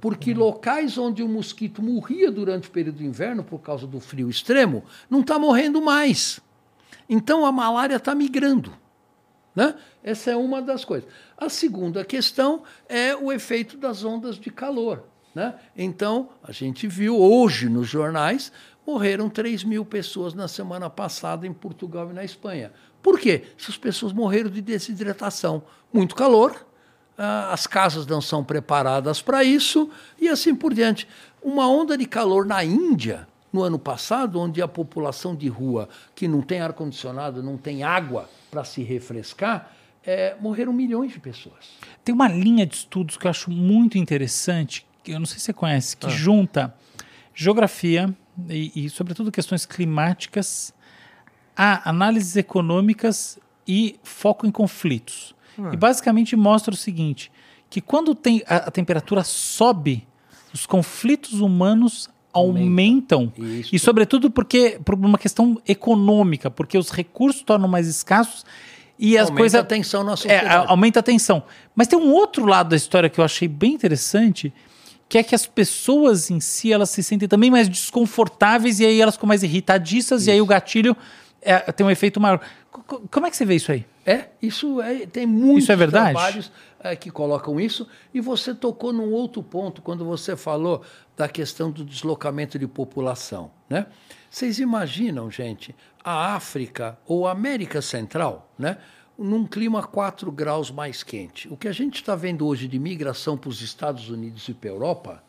[0.00, 4.28] Porque locais onde o mosquito morria durante o período do inverno por causa do frio
[4.28, 6.40] extremo, não está morrendo mais.
[7.08, 8.72] Então a malária está migrando.
[9.56, 9.74] Né?
[10.04, 11.08] Essa é uma das coisas.
[11.38, 15.04] A segunda questão é o efeito das ondas de calor.
[15.34, 15.54] Né?
[15.74, 18.52] Então, a gente viu hoje nos jornais,
[18.86, 22.70] morreram 3 mil pessoas na semana passada em Portugal e na Espanha.
[23.02, 23.44] Por quê?
[23.58, 25.62] Essas pessoas morreram de desidratação.
[25.90, 26.66] Muito calor,
[27.16, 29.88] ah, as casas não são preparadas para isso
[30.20, 31.08] e assim por diante.
[31.42, 36.28] Uma onda de calor na Índia, no ano passado, onde a população de rua que
[36.28, 39.70] não tem ar-condicionado, não tem água para se refrescar,
[40.02, 41.76] é, morreram milhões de pessoas.
[42.02, 45.44] Tem uma linha de estudos que eu acho muito interessante, que eu não sei se
[45.44, 46.74] você conhece, que junta
[47.34, 48.08] geografia
[48.48, 50.72] e, e, sobretudo, questões climáticas
[51.54, 53.38] a análises econômicas
[53.68, 55.34] e foco em conflitos.
[55.72, 57.30] E basicamente mostra o seguinte:
[57.68, 60.06] que quando tem a, a temperatura sobe,
[60.52, 63.32] os conflitos humanos aumentam.
[63.38, 63.74] Isso.
[63.74, 68.44] E sobretudo porque por uma questão econômica, porque os recursos tornam mais escassos
[68.98, 70.48] e as Aumenta coisas a tensão na é, sociedade.
[70.48, 71.42] a- aumenta a tensão.
[71.74, 74.52] Mas tem um outro lado da história que eu achei bem interessante,
[75.08, 79.00] que é que as pessoas em si elas se sentem também mais desconfortáveis e aí
[79.00, 80.96] elas ficam mais irritadiças e aí o gatilho
[81.42, 82.40] é, tem um efeito maior.
[82.72, 83.84] Co- Como é que você vê isso aí?
[84.06, 87.88] É, isso é, tem muitos Isso é trabalhos é, que colocam isso.
[88.14, 90.82] E você tocou num outro ponto quando você falou
[91.16, 93.50] da questão do deslocamento de população.
[93.68, 93.86] Né?
[94.30, 95.74] Vocês imaginam, gente,
[96.04, 98.78] a África ou a América Central, né?
[99.18, 101.52] num clima 4 graus mais quente.
[101.52, 104.70] O que a gente está vendo hoje de migração para os Estados Unidos e para
[104.70, 105.24] a Europa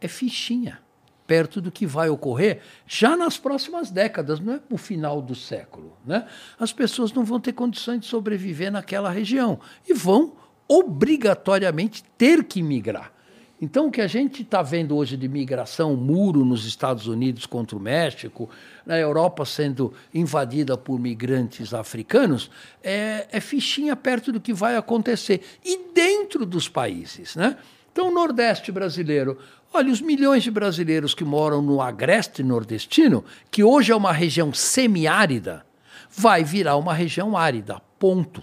[0.00, 0.80] é fichinha,
[1.26, 5.96] perto do que vai ocorrer já nas próximas décadas, não é no final do século.
[6.04, 6.26] Né?
[6.58, 9.58] As pessoas não vão ter condições de sobreviver naquela região
[9.88, 10.32] e vão
[10.68, 13.12] obrigatoriamente ter que migrar.
[13.60, 17.74] Então, o que a gente está vendo hoje de migração, muro nos Estados Unidos contra
[17.74, 18.50] o México,
[18.84, 22.50] na Europa sendo invadida por migrantes africanos,
[22.82, 25.40] é, é fichinha perto do que vai acontecer.
[25.64, 27.34] E dentro dos países.
[27.34, 27.56] Né?
[27.90, 29.38] Então, o Nordeste brasileiro.
[29.72, 34.52] Olha, os milhões de brasileiros que moram no agreste nordestino, que hoje é uma região
[34.52, 35.66] semiárida,
[36.10, 37.80] vai virar uma região árida.
[37.98, 38.42] Ponto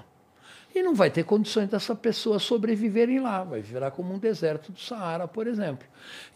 [0.76, 4.80] e não vai ter condições dessa pessoa sobreviverem lá, vai virar como um deserto do
[4.80, 5.88] Saara, por exemplo.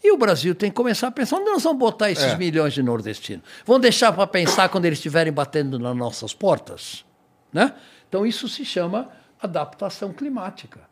[0.02, 2.36] E o Brasil tem que começar a pensar onde nós vamos botar esses É.
[2.36, 3.44] milhões de nordestinos.
[3.66, 7.04] Vão deixar para pensar quando eles estiverem batendo nas nossas portas?
[7.52, 7.74] Né?
[8.08, 9.08] Então isso se chama
[9.40, 10.87] adaptação climática.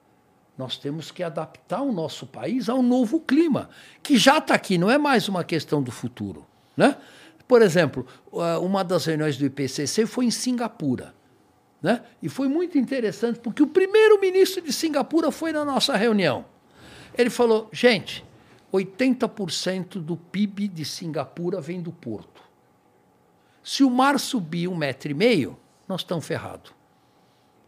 [0.56, 3.68] Nós temos que adaptar o nosso país ao novo clima,
[4.02, 6.46] que já está aqui, não é mais uma questão do futuro.
[6.76, 6.96] Né?
[7.46, 8.06] Por exemplo,
[8.62, 11.14] uma das reuniões do IPCC foi em Singapura.
[11.82, 12.02] Né?
[12.22, 16.44] E foi muito interessante, porque o primeiro-ministro de Singapura foi na nossa reunião.
[17.16, 18.24] Ele falou: gente,
[18.72, 22.42] 80% do PIB de Singapura vem do porto.
[23.62, 25.56] Se o mar subir um metro e meio,
[25.86, 26.72] nós estamos ferrados.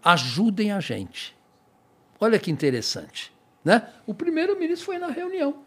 [0.03, 1.37] Ajudem a gente.
[2.21, 3.33] Olha que interessante.
[3.65, 3.87] Né?
[4.07, 5.63] O primeiro-ministro foi na reunião,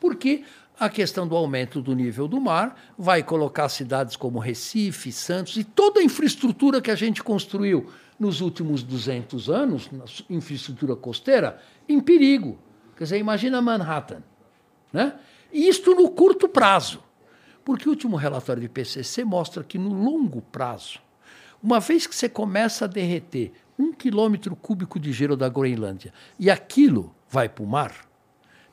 [0.00, 0.44] porque
[0.78, 5.64] a questão do aumento do nível do mar vai colocar cidades como Recife, Santos e
[5.64, 12.00] toda a infraestrutura que a gente construiu nos últimos 200 anos, na infraestrutura costeira, em
[12.00, 12.58] perigo.
[12.96, 14.22] Quer dizer, imagina Manhattan.
[14.92, 15.14] Né?
[15.52, 17.02] E isto no curto prazo.
[17.64, 20.98] Porque o último relatório do IPCC mostra que no longo prazo,
[21.62, 26.50] uma vez que você começa a derreter um quilômetro cúbico de gelo da Groenlândia e
[26.50, 27.92] aquilo vai para o mar,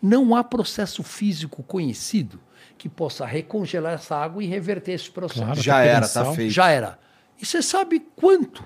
[0.02, 2.40] não há processo físico conhecido
[2.78, 5.44] que possa recongelar essa água e reverter esse processo.
[5.44, 5.61] Claro.
[5.61, 6.36] Já era, tá potencial.
[6.36, 6.52] feito.
[6.52, 6.99] Já era.
[7.40, 8.65] E você sabe quanto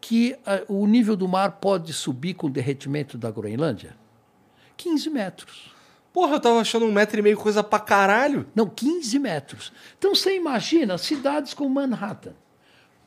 [0.00, 3.96] que ah, o nível do mar pode subir com o derretimento da Groenlândia?
[4.76, 5.74] 15 metros.
[6.12, 8.46] Porra, eu tava achando um metro e meio coisa pra caralho.
[8.54, 9.72] Não, 15 metros.
[9.98, 12.34] Então você imagina cidades como Manhattan.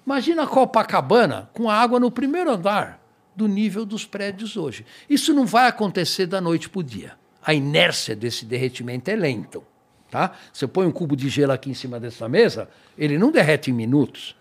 [0.07, 2.97] Imagina Copacabana com a água no primeiro andar
[3.35, 4.85] do nível dos prédios hoje.
[5.09, 7.17] Isso não vai acontecer da noite para o dia.
[7.43, 9.61] A inércia desse derretimento é lento.
[10.09, 10.31] Tá?
[10.53, 13.73] Você põe um cubo de gelo aqui em cima dessa mesa, ele não derrete em
[13.73, 14.33] minutos.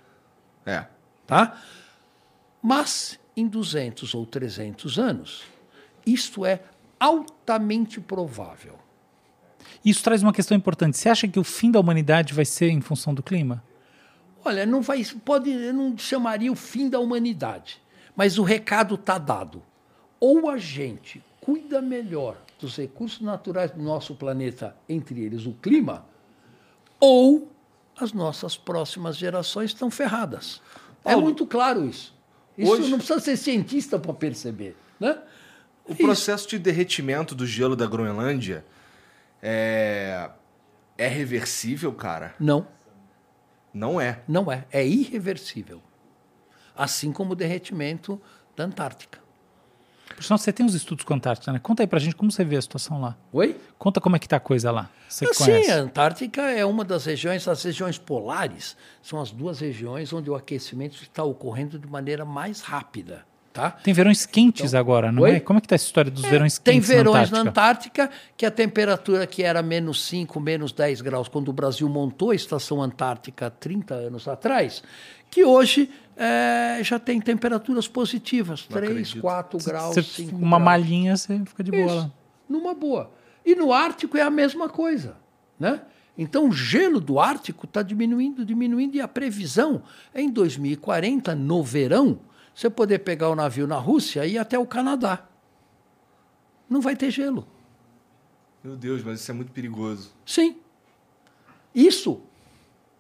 [0.65, 0.87] É.
[1.27, 1.61] Tá?
[2.63, 5.43] Mas em 200 ou 300 anos,
[6.07, 6.61] isto é
[7.01, 8.79] altamente provável.
[9.85, 10.97] Isso traz uma questão importante.
[10.97, 13.65] Você acha que o fim da humanidade vai ser em função do clima?
[14.47, 17.83] Olha, não vai, pode, eu não chamaria o fim da humanidade,
[18.15, 19.61] mas o recado está dado.
[20.21, 26.07] Ou a gente cuida melhor dos recursos naturais do nosso planeta, entre eles o clima,
[27.01, 27.51] ou
[27.99, 30.63] as nossas próximas gerações estão ferradas.
[31.05, 32.15] É Paulo, muito claro isso.
[32.57, 34.77] Isso hoje- não precisa ser cientista para perceber.
[35.01, 35.19] Né?
[35.85, 38.65] O processo de derretimento do gelo da Groenlândia
[39.43, 40.31] é.
[40.99, 42.35] É reversível, cara?
[42.41, 42.67] Não,
[43.77, 44.21] Não é.
[44.27, 44.65] não é.
[44.73, 45.83] É irreversível.
[46.75, 48.21] Assim como o derretimento
[48.57, 49.21] da Antártica.
[50.15, 51.59] Por sinal, você tem os estudos com a Antártida, né?
[51.59, 53.17] Conta aí pra gente como você vê a situação lá.
[53.33, 53.61] Oi?
[53.79, 54.89] Conta como é que tá a coisa lá.
[55.07, 55.71] Você que Assim, conhece.
[55.71, 60.35] a Antártica é uma das regiões, as regiões polares são as duas regiões onde o
[60.35, 63.27] aquecimento está ocorrendo de maneira mais rápida.
[63.57, 63.71] Tá?
[63.71, 65.37] Tem verões quentes agora, não Oi?
[65.37, 65.41] é?
[65.41, 68.03] Como é que tá essa história dos verões Tem quentes verões na na Antártica?
[68.05, 72.33] Antártica que a temperatura que era menos 5, menos 10 graus, quando o Brasil montou
[72.33, 74.83] a estação Antártica há 30 anos atrás,
[75.31, 75.89] que hoje
[76.19, 79.21] eh, já tem temperaturas positivas, 3, acredito.
[79.23, 80.63] 4 graus, 5 uma graus.
[80.63, 82.13] malhinha, você fica de boa Isso,
[82.47, 83.11] numa boa.
[83.43, 85.17] E no Ártico é a mesma coisa.
[85.59, 85.81] Né?
[86.19, 91.63] Então o gelo do Ártico está diminuindo, diminuindo, e a previsão é em 2040, no
[91.63, 92.19] verão,
[92.57, 95.27] você poder pegar o navio na Rússia e ir até o Canadá.
[96.71, 97.47] Não vai ter gelo.
[98.65, 100.11] Meu Deus, mas isso é muito perigoso.
[100.25, 100.57] Sim.
[101.75, 102.23] Isso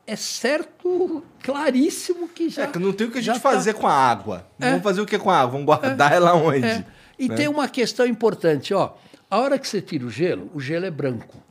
[0.06, 2.64] é certo, claríssimo que já.
[2.64, 4.46] É que não tem o que a gente tá- fazer com a água.
[4.60, 4.68] É.
[4.68, 5.52] Vamos fazer o que com a água?
[5.52, 6.66] Vamos guardar ela onde?
[6.66, 6.84] É.
[7.18, 7.34] E né?
[7.34, 8.94] tem uma questão importante, ó.
[9.30, 11.42] A hora que você tira o gelo, o gelo é branco,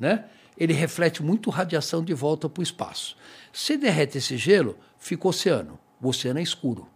[0.00, 0.24] né?
[0.56, 3.18] Ele reflete muito radiação de volta para o espaço.
[3.52, 5.78] Se derrete esse gelo, fica oceano.
[6.00, 6.88] O oceano é escuro.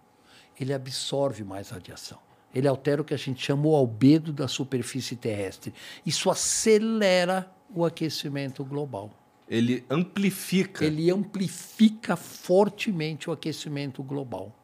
[0.59, 2.19] Ele absorve mais radiação.
[2.55, 5.73] Ele altera o que a gente chama o albedo da superfície terrestre.
[6.05, 9.11] Isso acelera o aquecimento global.
[9.49, 10.85] Ele amplifica.
[10.85, 14.55] Ele amplifica fortemente o aquecimento global.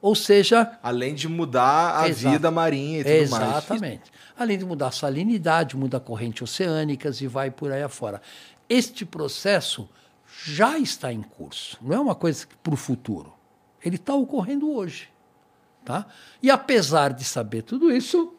[0.00, 2.32] Ou seja, Além de mudar a Exato.
[2.32, 3.42] vida marinha e tudo mais.
[3.42, 4.10] Exatamente.
[4.36, 8.20] Além de mudar a salinidade, muda a corrente oceânicas e vai por aí afora.
[8.68, 9.88] Este processo
[10.44, 11.78] já está em curso.
[11.80, 13.32] Não é uma coisa para o futuro.
[13.84, 15.11] Ele está ocorrendo hoje.
[15.84, 16.06] Tá?
[16.42, 18.34] E apesar de saber tudo isso,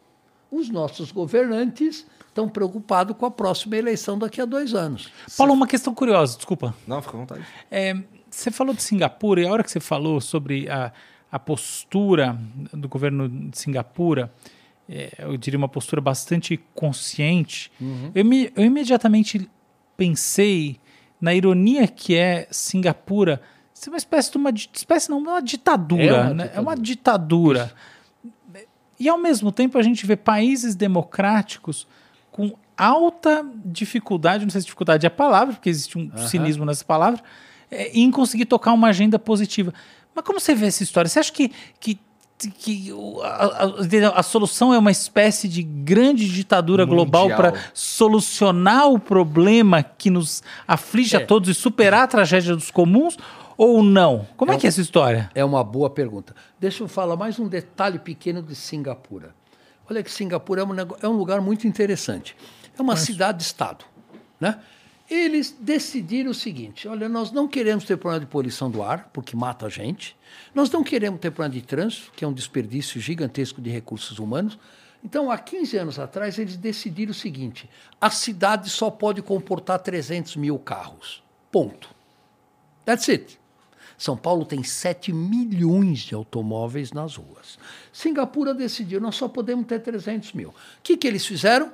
[0.50, 5.10] os nossos governantes estão preocupados com a próxima eleição daqui a dois anos.
[5.36, 6.74] Paulo, uma questão curiosa, desculpa.
[6.86, 7.44] Não, fica à vontade.
[7.70, 7.94] É,
[8.30, 10.90] você falou de Singapura e a hora que você falou sobre a,
[11.30, 12.38] a postura
[12.72, 14.32] do governo de Singapura,
[14.88, 17.70] é, eu diria uma postura bastante consciente,
[18.14, 19.48] eu, me- eu imediatamente
[19.96, 20.78] pensei
[21.20, 23.40] na ironia que é Singapura
[23.74, 26.50] ser uma espécie de uma espécie não, uma ditadura, É uma né?
[26.54, 27.64] É uma ditadura.
[27.64, 28.64] ditadura.
[28.98, 31.86] E ao mesmo tempo a gente vê países democráticos
[32.30, 36.84] com alta dificuldade, não sei se dificuldade é a palavra, porque existe um cinismo nessa
[36.84, 37.20] palavra,
[37.70, 39.74] é, em conseguir tocar uma agenda positiva.
[40.14, 41.08] Mas como você vê essa história?
[41.08, 41.98] Você acha que, que,
[42.38, 42.92] que
[43.22, 47.36] a, a- a solução é uma espécie de grande ditadura global Mundial.
[47.52, 51.22] para solucionar o problema que nos aflige É.
[51.22, 53.16] a todos e superar a tragédia dos comuns?
[53.56, 54.26] Ou não?
[54.36, 55.30] Como é, É que é essa história?
[55.34, 56.34] É uma boa pergunta.
[56.58, 59.34] Deixa eu falar mais um detalhe pequeno de Singapura.
[59.88, 62.36] Olha que Singapura é um, é um lugar muito interessante.
[62.76, 63.84] É uma cidade-estado.
[64.40, 64.58] Né?
[65.08, 69.36] Eles decidiram o seguinte: olha, nós não queremos ter problema de poluição do ar, porque
[69.36, 70.16] mata a gente.
[70.54, 74.58] Nós não queremos ter problema de trânsito, que é um desperdício gigantesco de recursos humanos.
[75.04, 77.68] Então, há 15 anos atrás, eles decidiram o seguinte:
[78.00, 81.22] a cidade só pode comportar 300 mil carros.
[81.52, 81.94] Ponto.
[82.86, 83.38] That's it.
[83.96, 87.58] São Paulo tem 7 milhões de automóveis nas ruas.
[87.92, 90.50] Singapura decidiu, nós só podemos ter 300 mil.
[90.50, 91.72] O que, que eles fizeram?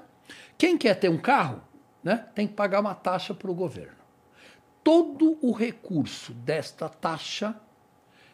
[0.58, 1.62] Quem quer ter um carro
[2.02, 3.98] né, tem que pagar uma taxa para o governo.
[4.82, 7.54] Todo o recurso desta taxa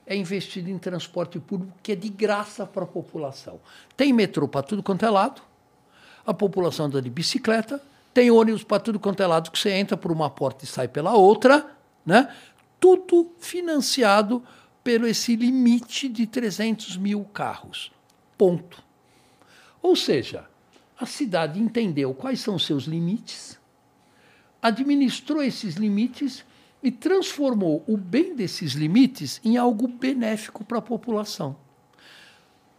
[0.06, 3.60] é investido em transporte público, que é de graça para a população.
[3.96, 5.42] Tem metrô para tudo quanto é lado,
[6.24, 7.82] a população anda de bicicleta,
[8.14, 10.88] tem ônibus para tudo quanto é lado, que você entra por uma porta e sai
[10.88, 11.66] pela outra,
[12.04, 12.32] né?
[12.80, 14.42] Tudo financiado
[14.82, 17.90] pelo esse limite de 300 mil carros.
[18.38, 18.82] Ponto.
[19.82, 20.48] Ou seja,
[20.98, 23.58] a cidade entendeu quais são seus limites,
[24.62, 26.44] administrou esses limites
[26.82, 31.56] e transformou o bem desses limites em algo benéfico para a população.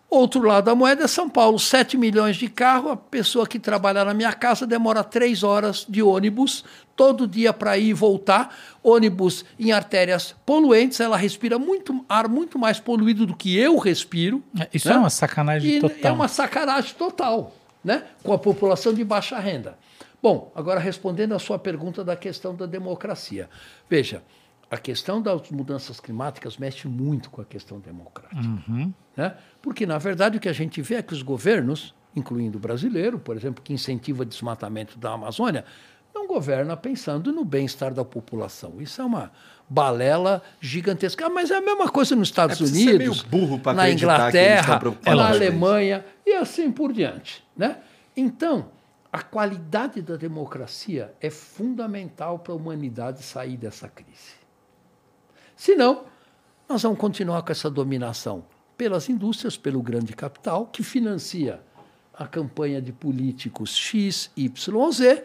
[0.10, 4.06] Outro lado da moeda é São Paulo, 7 milhões de carros, a pessoa que trabalha
[4.06, 6.64] na minha casa demora três horas de ônibus,
[6.96, 12.58] todo dia para ir e voltar, ônibus em artérias poluentes, ela respira muito ar muito
[12.58, 14.42] mais poluído do que eu respiro.
[14.74, 14.96] Isso né?
[14.96, 15.98] é uma sacanagem E total.
[16.02, 17.54] É uma sacanagem total,
[17.84, 18.04] né?
[18.24, 19.78] com a população de baixa renda.
[20.24, 23.50] Bom, agora respondendo à sua pergunta da questão da democracia.
[23.90, 24.24] Veja,
[24.72, 28.42] a questão das mudanças climáticas mexe muito com a questão democrática.
[29.18, 29.34] Né?
[29.61, 33.18] Porque, na verdade, o que a gente vê é que os governos, incluindo o brasileiro,
[33.18, 35.65] por exemplo, que incentiva o desmatamento da Amazônia,
[36.14, 38.76] não governa pensando no bem-estar da população.
[38.80, 39.31] Isso é uma
[39.68, 41.26] balela gigantesca.
[41.26, 43.26] Ah, mas é a mesma coisa nos Estados É, precisa ser Unidos,
[43.76, 45.30] na Inglaterra, na.
[45.30, 47.44] Alemanha e assim por diante.
[47.56, 47.77] Né?
[48.15, 48.69] Então,
[49.11, 54.38] a qualidade da democracia é fundamental para a humanidade sair dessa crise.
[55.56, 56.06] Senão,
[56.69, 58.44] nós vamos continuar com essa dominação
[58.78, 61.60] pelas indústrias, pelo grande capital, que financia
[62.14, 65.24] a campanha de políticos X, Y, Z,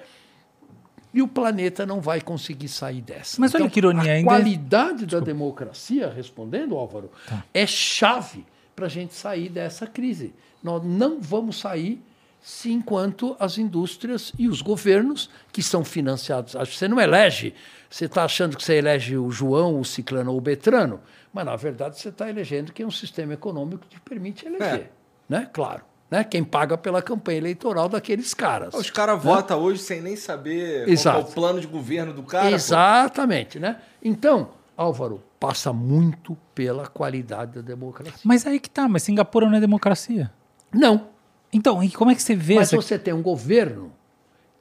[1.14, 3.38] e o planeta não vai conseguir sair dessa.
[3.40, 7.44] Mas olha que ironia, a ainda- é qualidade da democracia, respondendo, Álvaro, Tá.
[7.52, 10.32] é chave para a gente sair dessa crise.
[10.62, 12.02] Nós não vamos sair
[12.42, 16.56] se enquanto as indústrias e os governos, que são financiados.
[16.56, 17.54] Acho que você não elege,
[17.88, 21.00] você está achando que você elege o João, o Ciclano ou o Betrano,
[21.32, 24.66] mas na verdade você está elegendo que é um sistema econômico que te permite eleger.
[24.74, 24.90] É.
[25.28, 25.48] Né?
[25.52, 25.82] Claro.
[26.10, 26.24] Né?
[26.24, 28.74] Quem paga pela campanha eleitoral daqueles caras.
[28.74, 31.30] Os caras votam hoje sem nem saber qual que é Exato.
[31.30, 32.48] o plano de governo do cara.
[32.48, 32.54] pô.
[32.54, 33.60] Exatamente.
[33.60, 33.76] Né?
[34.02, 38.20] Então, Álvaro, passa muito pela qualidade da democracia.
[38.24, 40.30] Mas aí que tá, mas Singapura não é democracia.
[40.72, 41.11] Não.
[41.52, 42.76] Então, e como é que você vê Mas essa...
[42.76, 43.92] você tem um governo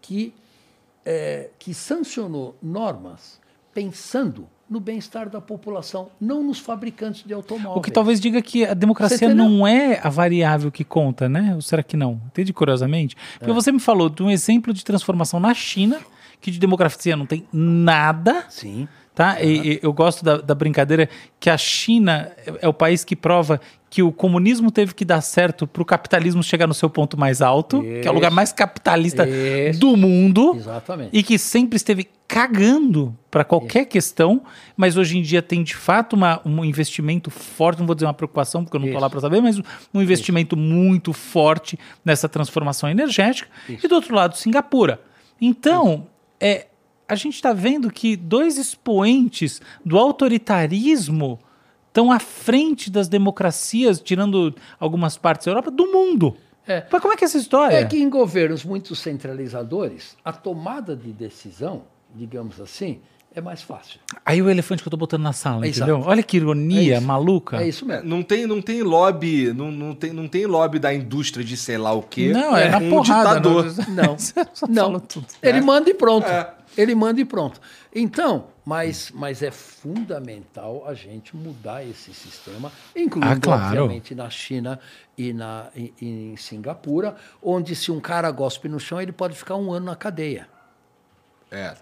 [0.02, 0.34] que,
[1.06, 3.40] é, que sancionou normas
[3.74, 7.76] pensando no bem-estar da população, não nos fabricantes de automóveis.
[7.78, 11.54] O que talvez diga que a democracia não é a variável que conta, né?
[11.54, 12.22] Ou será que não?
[12.28, 13.18] Entende curiosamente?
[13.36, 13.40] É.
[13.40, 16.00] Porque você me falou de um exemplo de transformação na China,
[16.40, 18.88] que de democracia não tem nada, Sim.
[19.22, 19.40] Tá?
[19.40, 21.08] E, e eu gosto da, da brincadeira
[21.40, 25.68] que a China é, o país que prova que o comunismo teve que dar certo
[25.68, 28.36] para o capitalismo chegar no seu ponto mais alto, que é o lugar Isso.
[28.36, 29.80] mais capitalista Isso.
[29.80, 30.56] do mundo.
[30.56, 31.10] Exatamente.
[31.12, 34.42] E que sempre esteve cagando para qualquer questão,
[34.78, 38.14] mas hoje em dia tem de fato uma, um investimento forte, não vou dizer uma
[38.14, 39.04] preocupação, porque eu não estou Isso.
[39.04, 39.60] lá para saber, mas
[39.94, 43.50] um investimento muito forte nessa transformação energética.
[43.68, 45.02] E do outro lado, Singapura.
[45.42, 46.08] Então,
[46.40, 46.68] é,
[47.12, 51.40] a gente está vendo que dois expoentes do autoritarismo
[51.88, 56.36] estão à frente das democracias, tirando algumas partes da Europa, do mundo.
[56.66, 56.86] É.
[56.90, 57.76] Mas como é que é essa história?
[57.76, 61.84] É que em governos muito centralizadores, a tomada de decisão,
[62.16, 63.00] digamos assim,
[63.34, 64.00] é mais fácil.
[64.26, 65.96] Aí o elefante que eu tô botando na sala, É entendeu?
[65.98, 66.10] exato.
[66.10, 67.62] Olha que ironia É maluca.
[67.62, 68.08] É isso mesmo.
[68.08, 71.78] Não tem, não tem lobby, não, não, tem, não tem lobby da indústria de sei
[71.78, 72.32] lá o quê.
[72.32, 73.30] Não, é, na um porrada.
[73.40, 73.66] ditador.
[73.90, 74.84] Não, Você só não.
[74.86, 75.26] falou tudo.
[75.42, 75.62] Ele É.
[75.62, 76.28] manda e pronto.
[76.28, 76.54] É.
[76.78, 77.60] Ele manda e pronto.
[77.94, 83.84] Então, mas, mas é fundamental a gente mudar esse sistema, incluindo, Ah, claro.
[83.84, 84.80] obviamente, na China
[85.18, 89.36] e, na, e, e em Singapura, onde se um cara gospe no chão, ele pode
[89.36, 90.48] ficar um ano na cadeia.
[91.52, 91.74] É.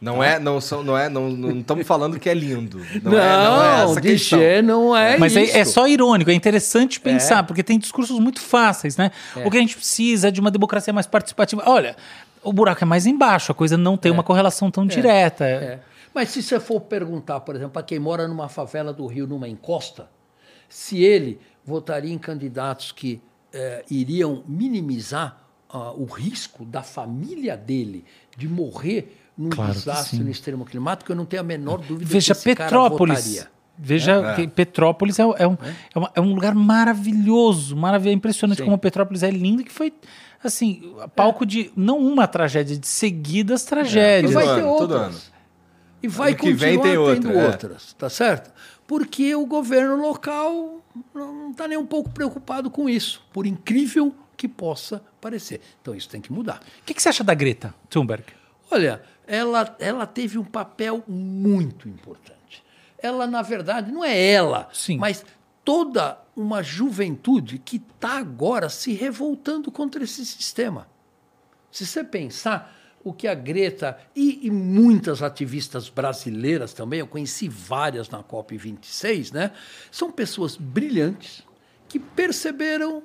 [0.00, 2.78] Não é, não são, não é, não não estamos falando que é lindo.
[3.02, 4.38] Não, Não, é, não é essa questão.
[4.62, 5.56] Não é Mas isso.
[5.56, 9.10] é, é só irônico, é interessante pensar, porque tem discursos muito fáceis, né?
[9.44, 11.64] O que a gente precisa é de uma democracia mais participativa.
[11.66, 11.96] Olha,
[12.48, 15.44] o buraco é mais embaixo, a coisa não tem uma correlação tão direta.
[15.44, 15.80] É.
[16.14, 19.48] Mas se você for perguntar, por exemplo, para quem mora numa favela do Rio, numa
[19.48, 20.08] encosta,
[20.68, 23.20] se ele votaria em candidatos que
[23.52, 25.38] eh, iriam minimizar
[25.70, 28.04] ah, o risco da família dele
[28.36, 32.34] de morrer num Claro desastre no extremo climático, eu não tenho a menor dúvida Veja
[32.34, 33.24] que esse Petrópolis.
[33.26, 33.50] votaria.
[33.80, 34.46] Veja É.
[34.48, 35.56] Petrópolis é, é um,
[35.94, 35.98] é.
[35.98, 38.12] uma- é um lugar maravilhoso, maravilhoso.
[38.12, 38.64] É impressionante Sim.
[38.64, 39.92] como Petrópolis é lindo, que foi
[40.42, 44.32] assim, palco de não uma tragédia, de seguidas E tragédias.
[44.32, 45.32] vai Todo ter ano, todo outras.
[46.02, 47.46] E vai Ano que vem continuar tem tendo é.
[47.46, 48.52] outras, tá certo?
[48.86, 50.80] Porque o governo local
[51.14, 55.60] não está nem um pouco preocupado com isso, por incrível que possa parecer.
[55.82, 56.60] Então isso tem que mudar.
[56.80, 58.24] O que, que você acha da Greta Thunberg?
[58.70, 62.62] Olha, ela, ela teve um papel muito importante.
[63.00, 64.98] Ela, na verdade, não é ela, Sim.
[64.98, 65.24] mas
[65.64, 70.88] toda uma juventude que está agora se revoltando contra esse sistema.
[71.70, 77.48] Se você pensar, o que a Greta e, e muitas ativistas brasileiras também, eu conheci
[77.48, 79.52] várias na COP26, né?
[79.90, 81.42] São pessoas brilhantes
[81.88, 83.02] que perceberam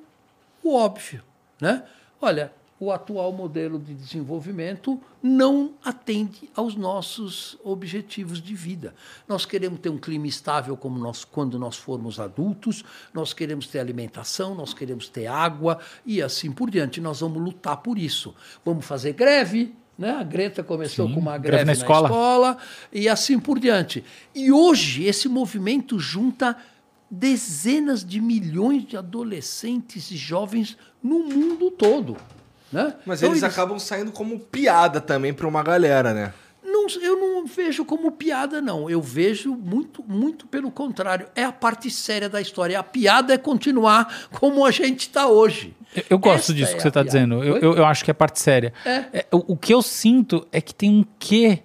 [0.62, 1.22] o óbvio,
[1.60, 1.84] né?
[2.20, 2.52] Olha,
[2.84, 8.94] o atual modelo de desenvolvimento não atende aos nossos objetivos de vida.
[9.26, 13.78] Nós queremos ter um clima estável como nós, quando nós formos adultos, nós queremos ter
[13.78, 17.00] alimentação, nós queremos ter água e assim por diante.
[17.00, 18.34] Nós vamos lutar por isso.
[18.62, 20.10] Vamos fazer greve, né?
[20.10, 22.08] A Greta começou Sim, com uma greve greve, na na, escola.
[22.08, 22.58] escola.
[22.92, 24.04] e assim por diante.
[24.34, 26.56] E hoje esse movimento junta
[27.10, 32.16] dezenas de milhões de adolescentes e jovens no mundo todo.
[32.72, 32.94] Né?
[33.06, 36.32] Mas Então, eles, acabam saindo como piada também pra uma galera, né?
[36.66, 38.90] não, eu não vejo como piada, não.
[38.90, 41.28] Eu vejo muito, muito pelo contrário.
[41.36, 42.76] É a parte séria da história.
[42.78, 45.72] A piada é continuar como a gente está hoje.
[45.94, 47.44] Eu, eu gosto Esta disso é que a você está dizendo.
[47.44, 48.72] Eu, eu, eu acho que é parte séria.
[48.84, 49.04] É.
[49.12, 51.60] É, o, o que eu sinto é que tem um quê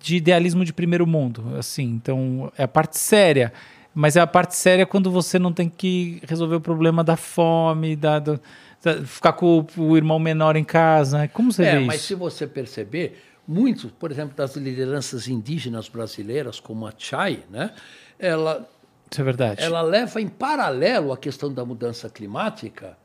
[0.00, 1.44] de idealismo de primeiro mundo.
[1.56, 3.52] Assim, então, é a parte séria.
[3.94, 7.94] Mas é a parte séria quando você não tem que resolver o problema da fome,
[7.94, 8.40] da, do- da-
[9.04, 11.28] ficar com o, irmão menor em casa.
[11.28, 12.06] Como você É, vê mas isso?
[12.08, 17.72] se você perceber, muitos, por exemplo, das lideranças indígenas brasileiras, como a Chay, né,
[18.18, 18.68] ela,
[19.10, 19.62] Isso é verdade.
[19.62, 22.96] ela leva em paralelo a questão da mudança climática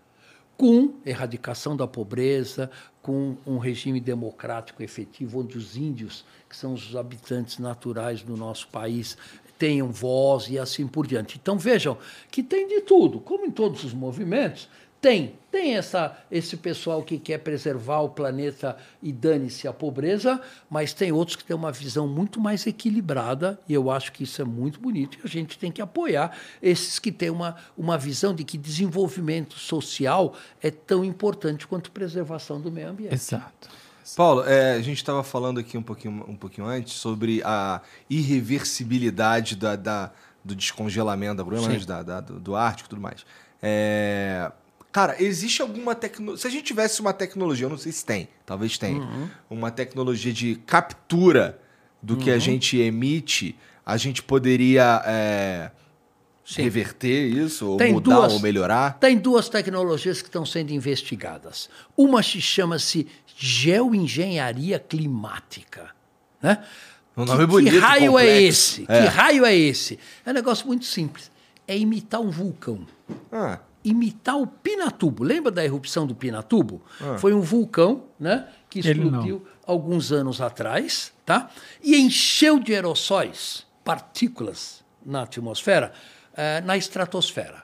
[0.58, 2.72] com erradicação da pobreza,
[3.02, 8.68] com um regime democrático efetivo, onde os índios, que são os habitantes naturais do nosso
[8.70, 9.16] país,
[9.60, 11.38] tenham voz e assim por diante.
[11.42, 11.98] Então vejam
[12.32, 14.68] que tem de tudo, como em todos os movimentos,
[15.00, 20.92] tem, tem essa, esse pessoal que quer preservar o planeta e dane-se a pobreza, mas
[20.94, 24.46] tem outros que têm uma visão muito mais equilibrada, e eu acho que isso é
[24.46, 28.44] muito bonito, e a gente tem que apoiar esses que têm uma, uma visão de
[28.44, 33.14] que desenvolvimento social é tão importante quanto preservação do meio ambiente.
[33.14, 33.70] Exato.
[34.16, 39.56] Paulo, é, a gente estava falando aqui um pouquinho, um pouquinho antes sobre a irreversibilidade
[39.56, 40.12] da, da-
[40.44, 41.86] do descongelamento da Sim.
[41.86, 43.26] da, da- do, do Ártico e tudo mais.
[43.62, 44.50] É,
[44.98, 46.42] cara, existe alguma tecnologia.
[46.42, 49.30] Se a gente tivesse uma tecnologia, eu não sei se tem, talvez tenha, Uhum.
[49.48, 51.60] uma tecnologia de captura
[52.02, 53.56] do que a gente emite,
[53.86, 55.70] a gente poderia é,
[56.56, 58.98] reverter isso, ou Tem mudar, duas- ou melhorar?
[59.00, 61.70] Tem duas tecnologias que estão sendo investigadas.
[61.96, 63.06] Uma se chama-se
[63.36, 65.92] geoengenharia climática.
[66.42, 66.64] Né?
[67.16, 68.82] Um nome que, bonito, que raio é complexo.
[68.82, 68.86] esse?
[68.88, 69.02] É.
[69.02, 70.00] Que raio é esse?
[70.26, 71.30] É um negócio muito simples.
[71.68, 72.86] É imitar um vulcão.
[73.32, 75.24] Ah, Imitar o Pinatubo.
[75.24, 76.82] Lembra da erupção do Pinatubo?
[77.18, 81.50] Foi um vulcão né, que explodiu alguns anos atrás tá?
[81.84, 85.94] e encheu de aerossóis, partículas na atmosfera,
[86.36, 87.64] eh, na estratosfera.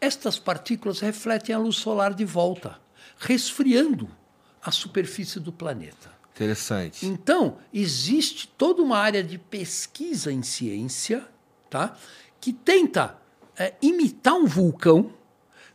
[0.00, 2.78] Estas partículas refletem a luz solar de volta,
[3.18, 4.08] resfriando
[4.62, 6.10] a superfície do planeta.
[6.34, 7.04] interessante.
[7.04, 11.26] Então, existe toda uma área de pesquisa em ciência
[11.68, 11.96] tá?
[12.40, 13.16] que tenta
[13.56, 15.12] é, imitar um vulcão,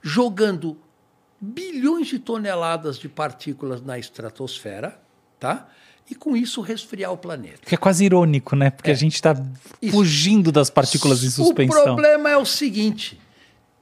[0.06, 0.78] jogando
[1.42, 5.02] bilhões de toneladas de partículas na estratosfera,
[5.40, 5.68] tá?
[6.08, 7.62] e com isso resfriar o planeta.
[7.66, 8.70] Que é quase irônico, né?
[8.70, 9.36] Porque a gente está
[9.90, 11.84] fugindo das partículas em O suspensão.
[11.84, 13.20] problema é o seguinte: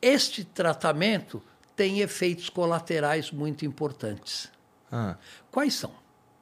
[0.01, 1.43] este tratamento
[1.75, 4.49] tem efeitos colaterais muito importantes.
[4.89, 5.17] Ah,
[5.51, 5.91] Quais são?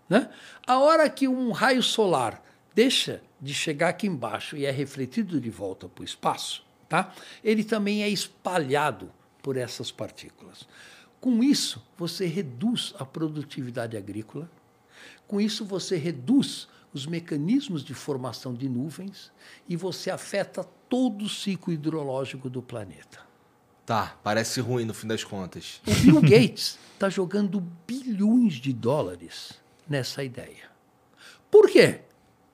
[0.08, 0.30] Né?
[0.68, 2.44] A hora que um raio solar
[2.76, 7.12] deixa de chegar aqui embaixo e é refletido de volta para o espaço, tá?
[7.44, 10.68] ele também é espalhado por essas partículas.
[11.20, 14.50] Com isso, você reduz a produtividade agrícola,
[15.28, 19.32] com isso, você reduz os mecanismos de formação de nuvens
[19.68, 23.20] e você afeta todo o ciclo hidrológico do planeta.
[23.86, 25.82] tá, parece ruim no fim das contas.
[25.88, 29.54] O Bill Gates está jogando bilhões de dólares
[29.88, 30.70] nessa ideia.
[31.50, 32.02] Por quê?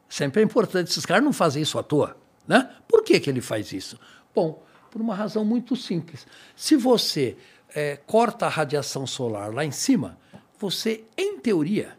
[0.07, 2.15] Sempre é importante, esses caras não fazem isso à toa.
[2.47, 2.72] Né?
[2.88, 3.99] Por que, que ele faz isso?
[4.34, 6.26] Bom, por uma razão muito simples.
[6.55, 7.38] Se você
[7.73, 10.18] eh, corta a radiação solar lá em cima,
[10.59, 11.97] você, em teoria,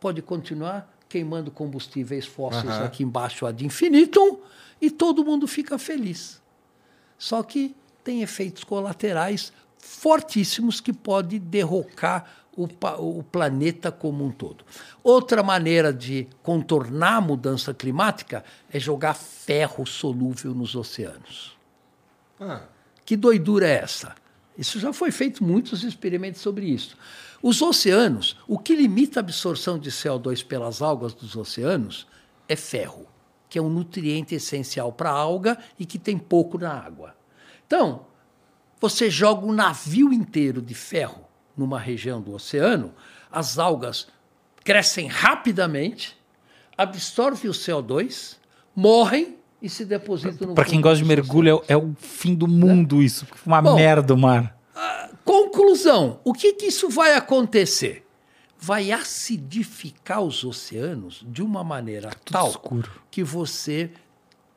[0.00, 2.84] pode continuar queimando combustíveis fósseis Aham.
[2.84, 4.38] aqui embaixo ad infinitum
[4.80, 6.40] e todo mundo fica feliz.
[7.18, 7.74] Só que
[8.04, 12.68] tem efeitos colaterais fortíssimos que podem derrocar o,
[13.18, 14.64] o planeta como um todo.
[15.02, 21.57] Outra maneira de contornar a mudança climática é jogar ferro solúvel nos oceanos.
[22.40, 22.62] Ah,
[23.04, 24.14] Que doidura é essa?
[24.56, 26.96] Isso já foi feito muitos experimentos sobre isso.
[27.40, 32.06] Os oceanos, o que limita a absorção de CO2 pelas algas dos oceanos
[32.48, 33.06] é ferro,
[33.48, 37.14] que é um nutriente essencial para a alga e que tem pouco na água.
[37.66, 38.06] Então,
[38.80, 41.24] você joga um navio inteiro de ferro
[41.56, 42.92] numa região do oceano,
[43.30, 44.08] as algas
[44.64, 46.16] crescem rapidamente,
[46.76, 48.36] absorvem o CO2,
[48.74, 52.46] morrem e se depositam no Pra quem gosta de mergulho, é, é o fim do
[52.46, 53.26] mundo isso.
[53.44, 54.56] Uma Bom, merda o mar.
[55.24, 58.06] Conclusão: o que, que isso vai acontecer?
[58.60, 62.90] Vai acidificar os oceanos de uma maneira tal escuro.
[63.10, 63.90] que você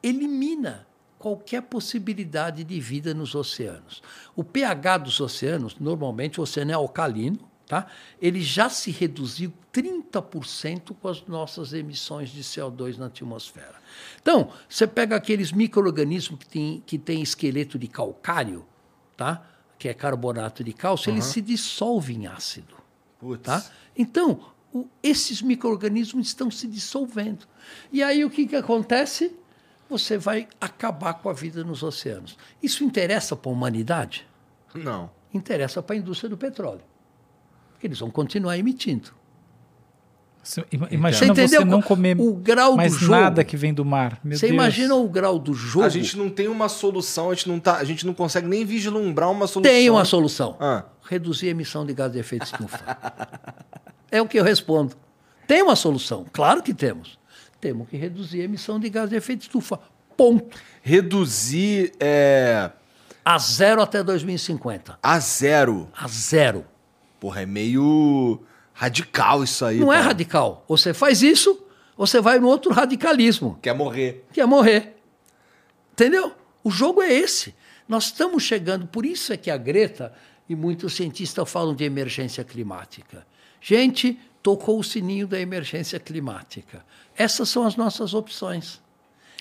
[0.01, 0.87] elimina
[1.19, 4.01] qualquer possibilidade de vida nos oceanos.
[4.35, 7.85] O pH dos oceanos, normalmente o oceano é alcalino, tá?
[8.19, 13.80] ele já se reduziu 30% com as nossas emissões de CO2 na atmosfera.
[14.21, 18.65] Então, você pega aqueles micro-organismos que têm que tem esqueleto de calcário,
[19.17, 19.45] tá?
[19.77, 22.75] que é carbonato de cálcio, ele se dissolve em ácido.
[23.19, 23.43] Putz.
[23.43, 23.65] Tá?
[23.97, 24.39] Então,
[24.71, 27.47] o- esses micro-organismos estão se dissolvendo.
[27.91, 29.35] E aí o que, que acontece?
[29.89, 32.37] Você vai acabar com a vida nos oceanos.
[32.61, 34.25] Isso interessa para a humanidade?
[34.73, 35.09] Não.
[35.33, 36.83] Interessa para a indústria do petróleo.
[37.73, 39.11] Porque eles vão continuar emitindo.
[40.43, 43.11] Você ima- Imagina Você você, entendeu não comer o grau do mais jogo?
[43.11, 44.19] nada que vem do mar.
[44.23, 44.53] Meu Você Deus.
[44.55, 45.85] imagina o grau do jogo?
[45.85, 48.65] A gente não tem uma solução, a gente não, tá, a gente não consegue nem
[48.65, 49.71] vislumbrar uma solução.
[49.71, 50.57] Tem uma solução.
[50.59, 50.85] Ah.
[51.07, 52.97] Reduzir a emissão de gás de efeito estufa.
[54.11, 54.95] é o que eu respondo.
[55.47, 56.25] Tem uma solução?
[56.33, 57.19] Claro que temos.
[57.59, 59.79] Temos que reduzir a emissão de gás de efeito estufa.
[60.17, 60.57] Ponto.
[60.81, 62.71] Reduzir é,
[63.23, 64.97] A zero até 2050.
[65.03, 65.87] a zero.
[65.95, 66.65] A zero.
[67.19, 68.41] Porra, é meio
[68.81, 69.77] radical isso aí.
[69.77, 70.65] Não é radical.
[70.67, 71.63] Você faz isso,
[71.95, 74.25] você vai no outro radicalismo, Quer morrer.
[74.33, 74.97] que é morrer.
[75.93, 76.33] Entendeu?
[76.63, 77.53] O jogo é esse.
[77.87, 80.11] Nós estamos chegando, por isso é que a Greta
[80.49, 83.27] e muitos cientistas falam de emergência climática.
[83.61, 86.83] Gente, tocou o sininho da emergência climática.
[87.15, 88.81] Essas são as nossas opções.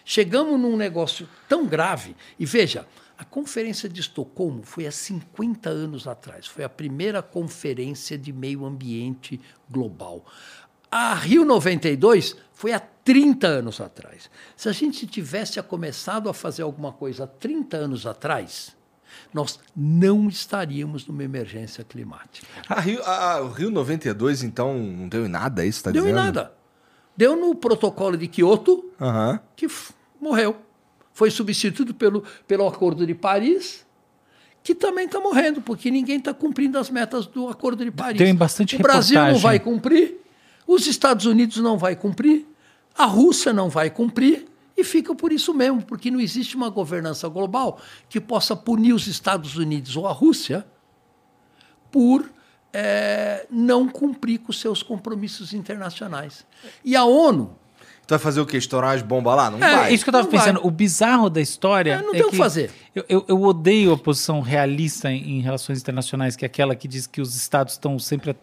[0.04, 2.86] Chegamos num negócio tão grave, e veja,
[3.20, 8.64] a Conferência de Estocolmo foi há 50 anos atrás, foi a primeira conferência de meio
[8.64, 9.38] ambiente
[9.70, 10.24] global.
[10.90, 14.30] A Rio 92 foi há 30 anos atrás.
[14.56, 18.74] Se a gente tivesse começado a fazer alguma coisa há 30 anos atrás,
[19.34, 22.46] nós não estaríamos numa emergência climática.
[22.68, 25.84] A Rio, a- a- o Rio 92, então, não deu em nada, é isso que
[25.84, 26.24] tá Deu em dizendo?
[26.24, 26.54] nada.
[27.14, 29.38] Deu no protocolo de Quioto, Aham.
[29.54, 29.66] que
[30.18, 30.56] morreu.
[31.12, 33.84] Foi substituído pelo, pelo Acordo de Paris,
[34.62, 38.18] que também está morrendo, porque ninguém está cumprindo as metas do Acordo de Paris.
[38.18, 39.42] Deu em bastante o Brasil não reportagem.
[39.42, 40.20] vai cumprir,
[40.66, 42.46] os Estados Unidos não vai cumprir,
[42.96, 44.46] a Rússia não vai cumprir,
[44.76, 49.06] e fica por isso mesmo, porque não existe uma governança global que possa punir os
[49.06, 50.66] Estados Unidos ou a Rússia
[51.90, 52.30] por
[52.72, 56.46] eh, não cumprir com seus compromissos internacionais.
[56.84, 57.58] E a ONU
[58.10, 58.56] Tu vai fazer o quê?
[58.56, 59.50] Estourar as bombas lá?
[59.52, 59.94] Não É, vai.
[59.94, 60.56] isso que eu tava Não pensando.
[60.60, 60.66] vai.
[60.66, 61.92] O bizarro da história.
[61.92, 62.68] É, não é tem o que fazer.
[62.92, 66.88] Eu, eu, eu odeio a posição realista em, em relações internacionais, que é aquela que
[66.88, 68.34] diz que os estados estão sempre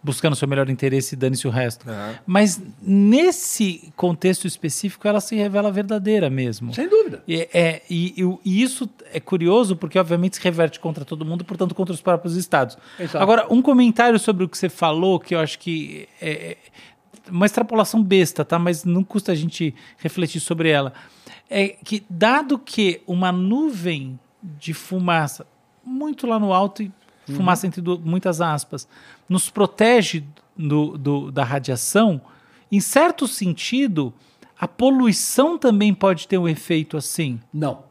[0.00, 1.90] buscando o seu melhor interesse e dane-se o resto.
[1.90, 2.14] Aham.
[2.24, 6.72] Mas nesse contexto específico, ela se revela verdadeira mesmo.
[6.72, 7.20] Sem dúvida.
[7.26, 11.44] E, é, e, e- e isso é curioso porque, obviamente, se reverte contra todo mundo,
[11.44, 12.78] portanto, contra os próprios estados.
[12.98, 13.18] Exato.
[13.18, 16.56] Agora, um comentário sobre o que você falou, que eu acho que é é
[17.30, 18.58] uma extrapolação besta, tá?
[18.58, 20.92] Mas não custa a gente refletir sobre ela.
[21.48, 25.46] É que, dado que uma nuvem de fumaça,
[25.84, 26.92] muito lá no alto, e
[27.28, 28.86] fumaça entre muitas aspas,
[29.28, 30.24] nos protege
[30.56, 32.20] do, do- da radiação,
[32.70, 34.12] em certo sentido,
[34.58, 37.40] a poluição também pode ter um efeito assim.
[37.52, 37.84] Não.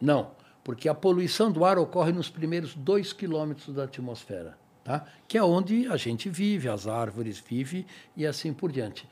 [0.00, 0.30] Não.
[0.64, 4.56] Porque a poluição do ar ocorre nos primeiros dois quilômetros da atmosfera,
[4.88, 5.06] tá?
[5.26, 7.84] que é onde a gente vive, as árvores vivem
[8.16, 9.06] e assim por diante.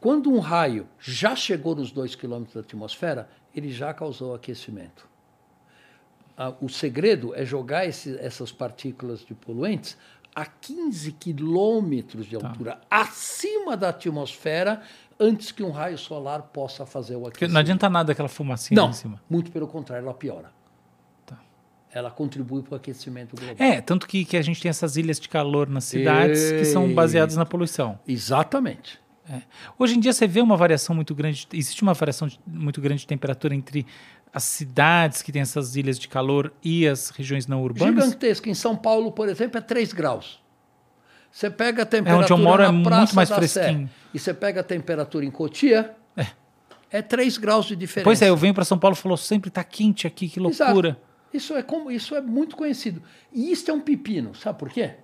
[0.00, 5.08] Quando um raio já chegou nos dois quilômetros da atmosfera, ele já causou aquecimento.
[6.36, 9.96] Ah, o segredo é jogar esse- essas partículas de poluentes
[10.34, 14.80] a 15 quilômetros de altura, acima da atmosfera,
[15.18, 17.52] antes que um raio solar possa fazer o Porque aquecimento.
[17.52, 19.20] não adianta nada aquela fumacinha Não, em cima.
[19.28, 20.50] muito pelo contrário, ela piora.
[21.92, 23.56] Ela contribui para o aquecimento global.
[23.58, 26.92] É, tanto que, que a gente tem essas ilhas de calor nas cidades que são
[26.94, 27.98] baseadas na poluição.
[28.06, 29.00] Exatamente.
[29.28, 29.42] É.
[29.78, 33.00] Hoje em dia você vê uma variação muito grande, existe uma variação de- muito grande
[33.00, 33.86] de temperatura entre
[34.32, 38.04] as cidades que têm essas ilhas de calor e as regiões não urbanas?
[38.04, 38.48] Gigantesca.
[38.48, 40.40] Em São Paulo, por exemplo, é 3 graus.
[41.30, 43.90] Você pega a temperatura onde eu moro na é muito Praça mais da Sé fresquinho.
[44.14, 45.94] e você pega a temperatura em Cotia,
[46.90, 48.04] é 3 graus de diferença.
[48.04, 50.96] Pois é, eu venho para São Paulo e falou sempre tá quente aqui, que Exato.
[51.32, 53.02] Isso é, como, isso é muito conhecido.
[53.32, 54.94] E isso é um pepino, sabe por quê?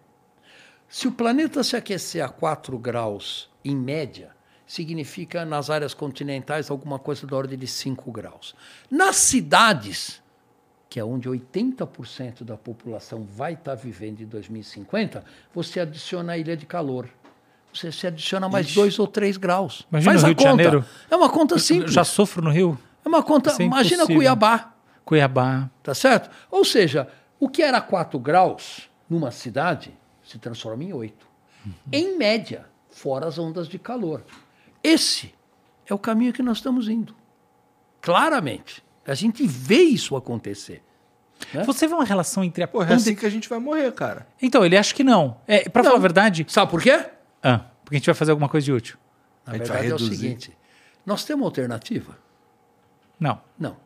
[0.88, 4.30] Se o planeta se aquecer a 4 graus em média,
[4.66, 8.54] significa nas áreas continentais alguma coisa da ordem de 5 graus.
[8.90, 10.20] Nas cidades,
[10.88, 15.24] que é onde 80% da população vai estar vivendo em 2050,
[15.54, 17.08] você adiciona a ilha de calor.
[17.72, 19.86] você se adiciona mais dois ou três graus.
[19.90, 20.62] Imagina Faz o a Rio de conta.
[20.64, 20.84] Janeiro.
[21.10, 21.92] É uma conta Eu simples.
[21.92, 22.78] já sofro no Rio.
[23.04, 23.54] É uma conta.
[23.58, 24.06] É imagina.
[24.06, 24.72] Cuiabá,
[25.06, 25.70] Cuiabá.
[25.82, 26.28] tá certo?
[26.50, 27.08] Ou seja,
[27.40, 31.26] o que era 4 graus numa cidade se transforma em 8.
[31.90, 34.22] Em média, fora as ondas de calor.
[34.82, 35.32] Esse
[35.86, 37.14] é o caminho que nós estamos indo.
[38.00, 38.84] Claramente.
[39.06, 40.82] A gente vê isso acontecer.
[41.54, 41.62] né?
[41.64, 44.26] Você vê uma relação entre a Pô, é assim que a gente vai morrer, cara.
[44.42, 45.40] Então, ele acha que não.
[45.46, 45.90] É, pra Não.
[45.90, 46.44] falar a verdade.
[46.48, 47.04] Sabe por quê?
[47.42, 48.98] Ah, porque a gente vai fazer alguma coisa de útil.
[49.46, 50.56] Na A gente vai verdade é o seguinte:
[51.04, 52.18] nós temos uma alternativa?
[53.18, 53.40] Não.
[53.58, 53.76] Não.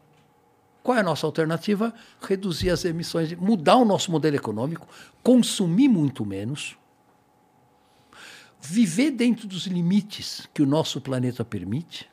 [0.83, 1.93] Qual é a nossa alternativa?
[2.21, 4.89] Reduzir as emissões, mudar o nosso modelo econômico,
[5.23, 6.77] consumir muito menos,
[8.61, 12.09] viver dentro dos limites que o nosso planeta permite,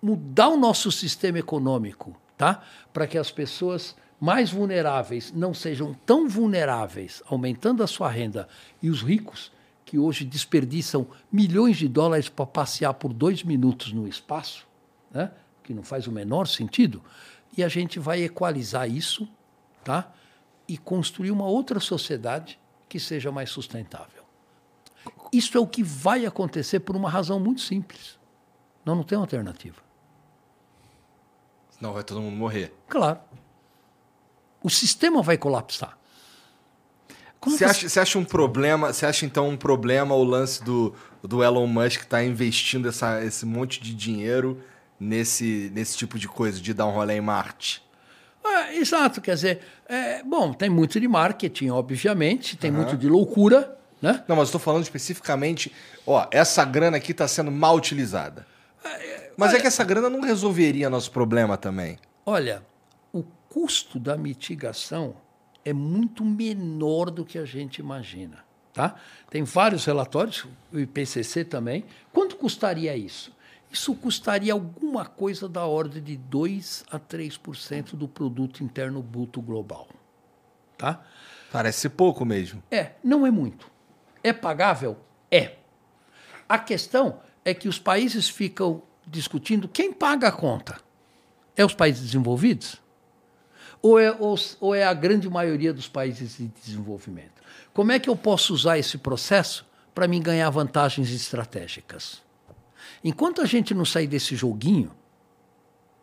[0.00, 2.62] mudar o nosso sistema econômico, tá?
[2.92, 8.48] Para que as pessoas mais vulneráveis não sejam tão vulneráveis, aumentando a sua renda,
[8.82, 9.52] e os ricos
[9.84, 14.66] que hoje desperdiçam milhões de dólares para passear por dois minutos no espaço,
[15.10, 15.30] né?
[15.64, 17.02] Que não faz o menor sentido,
[17.56, 19.28] e a gente vai equalizar isso
[19.82, 20.12] tá?
[20.68, 24.22] e construir uma outra sociedade que seja mais sustentável.
[25.32, 28.18] Isso é o que vai acontecer por uma razão muito simples.
[28.84, 29.82] Nós não temos alternativa.
[31.70, 32.72] Senão vai todo mundo morrer.
[32.88, 33.18] Claro.
[34.62, 35.98] O sistema vai colapsar.
[37.40, 38.92] Como Você acha, você acha um problema?
[38.92, 43.44] Você acha então um problema o lance do, do Elon Musk estar investindo essa, esse
[43.44, 44.62] monte de dinheiro
[44.98, 47.82] nesse, nesse tipo de coisa, de dar um rolê em Marte?
[48.44, 53.78] É, exato, quer dizer, é, bom, tem muito de marketing, obviamente, tem muito de loucura,
[54.02, 54.22] né?
[54.28, 55.72] Não, mas tô falando especificamente,
[56.06, 58.46] ó, essa grana aqui está sendo mal utilizada.
[59.36, 61.98] Mas é que essa grana não resolveria nosso problema também.
[62.24, 62.62] Olha,
[63.12, 65.16] o custo da mitigação
[65.64, 68.44] é muito menor do que a gente imagina.
[68.72, 68.96] Tá?
[69.30, 71.84] Tem vários relatórios, o IPCC também.
[72.12, 73.32] Quanto custaria isso?
[73.74, 79.88] Isso custaria alguma coisa da ordem de 2 a 3% do produto interno bruto global.
[80.78, 81.02] Tá?
[81.50, 82.62] Parece pouco mesmo.
[82.70, 83.68] É, não é muito.
[84.22, 84.96] É pagável?
[85.28, 85.56] É.
[86.48, 90.80] A questão é que os países ficam discutindo quem paga a conta.
[91.56, 92.80] É os países desenvolvidos?
[93.82, 97.42] Ou é, os- ou é a grande maioria dos países de desenvolvimento?
[97.72, 102.22] Como é que eu posso usar esse processo para me ganhar vantagens estratégicas?
[103.04, 104.90] Enquanto a gente não sair desse joguinho,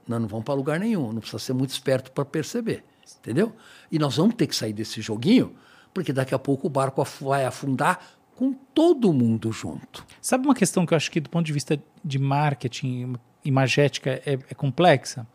[0.07, 1.11] nós não vamos para lugar nenhum.
[1.11, 2.83] Não precisa ser muito esperto para perceber.
[3.19, 3.53] Entendeu?
[3.91, 5.55] E nós vamos ter que sair desse joguinho,
[5.93, 7.99] porque daqui a pouco o barco vai afundar
[8.35, 10.05] com todo mundo junto.
[10.21, 14.33] Sabe uma questão que eu acho que, do ponto de vista de marketing, imagética, é,
[14.33, 15.27] é complexa?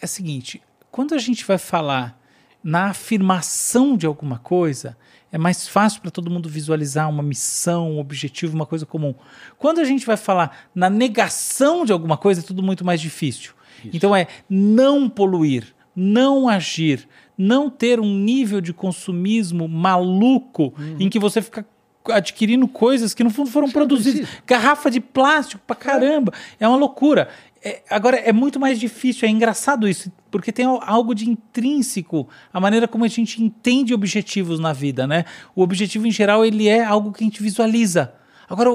[0.00, 2.20] É a seguinte: quando a gente vai falar
[2.66, 4.96] na afirmação de alguma coisa,
[5.30, 9.14] é mais fácil para todo mundo visualizar uma missão, um objetivo, uma coisa comum.
[9.56, 13.52] Quando a gente vai falar na negação de alguma coisa, é tudo muito mais difícil.
[13.94, 21.20] Então é não poluir, não agir, não ter um nível de consumismo maluco em que
[21.20, 21.64] você fica
[22.12, 24.28] adquirindo coisas que no fundo foram Você produzidas.
[24.46, 26.32] Garrafa de plástico pra caramba.
[26.58, 27.28] É uma loucura.
[27.68, 32.28] É, agora, é muito mais difícil, é engraçado isso, porque tem al- algo de intrínseco,
[32.52, 35.24] a maneira como a gente entende objetivos na vida, né?
[35.54, 38.14] O objetivo, em geral, ele é algo que a gente visualiza.
[38.48, 38.70] Agora,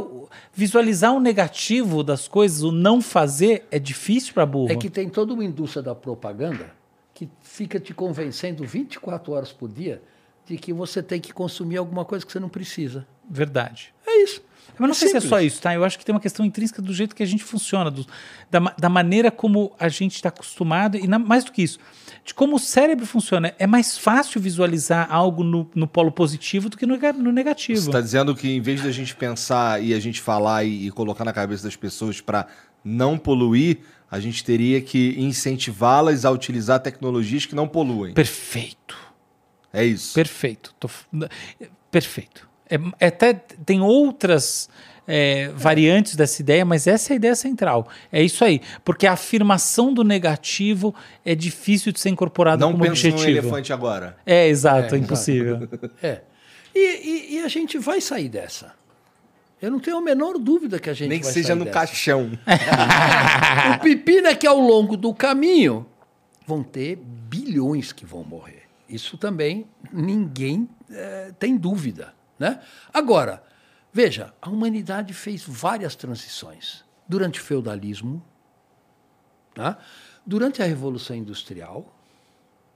[0.53, 4.69] visualizar o negativo das coisas, o não fazer, é difícil para burro.
[4.71, 6.69] É que tem toda uma indústria da propaganda
[7.13, 10.01] que fica te convencendo 24 horas por dia
[10.45, 13.07] de que você tem que consumir alguma coisa que você não precisa.
[13.29, 13.93] Verdade.
[14.05, 14.43] É isso.
[14.81, 15.29] Mas não sei se é simples.
[15.29, 15.73] só isso, tá?
[15.75, 18.05] Eu acho que tem uma questão intrínseca do jeito que a gente funciona, do-
[18.49, 21.77] da, da maneira como a gente está acostumado, e na- mais do que isso,
[22.25, 23.53] de como o cérebro funciona.
[23.59, 27.79] É mais fácil visualizar algo no, no polo positivo do que no, no negativo.
[27.79, 30.91] Você está dizendo que em vez da gente pensar e a gente falar e, e
[30.91, 32.47] colocar na cabeça das pessoas para
[32.83, 33.79] não poluir,
[34.09, 38.13] a gente teria que incentivá-las a utilizar tecnologias que não poluem.
[38.13, 38.97] Perfeito.
[39.71, 40.13] É isso.
[40.13, 40.73] Perfeito.
[40.79, 40.89] Tô
[41.89, 42.49] perfeito.
[42.71, 44.69] É, é até tem outras
[45.07, 47.87] é, variantes dessa ideia, mas essa é a ideia central.
[48.11, 48.61] É isso aí.
[48.85, 50.95] Porque a afirmação do negativo
[51.25, 53.39] é difícil de ser incorporada Não como pense num objetivo.
[53.47, 54.15] elefante agora.
[54.25, 55.67] É, exato, É, é impossível.
[56.01, 56.21] É.
[56.73, 58.73] E, e- e a gente vai sair dessa.
[59.61, 61.65] Eu não tenho a menor dúvida que a gente Nem que vai seja sair no
[61.65, 61.77] dessa.
[61.77, 62.31] caixão.
[63.75, 65.85] O pepino é que ao longo do caminho
[66.47, 68.63] vão ter bilhões que vão morrer.
[68.89, 72.13] Isso também ninguém eh, tem dúvida.
[72.41, 72.59] Né?
[72.91, 73.43] Agora,
[73.93, 76.83] veja, a humanidade fez várias transições.
[77.07, 78.25] Durante o feudalismo,
[79.53, 79.77] tá?
[80.25, 81.85] durante a Revolução Industrial,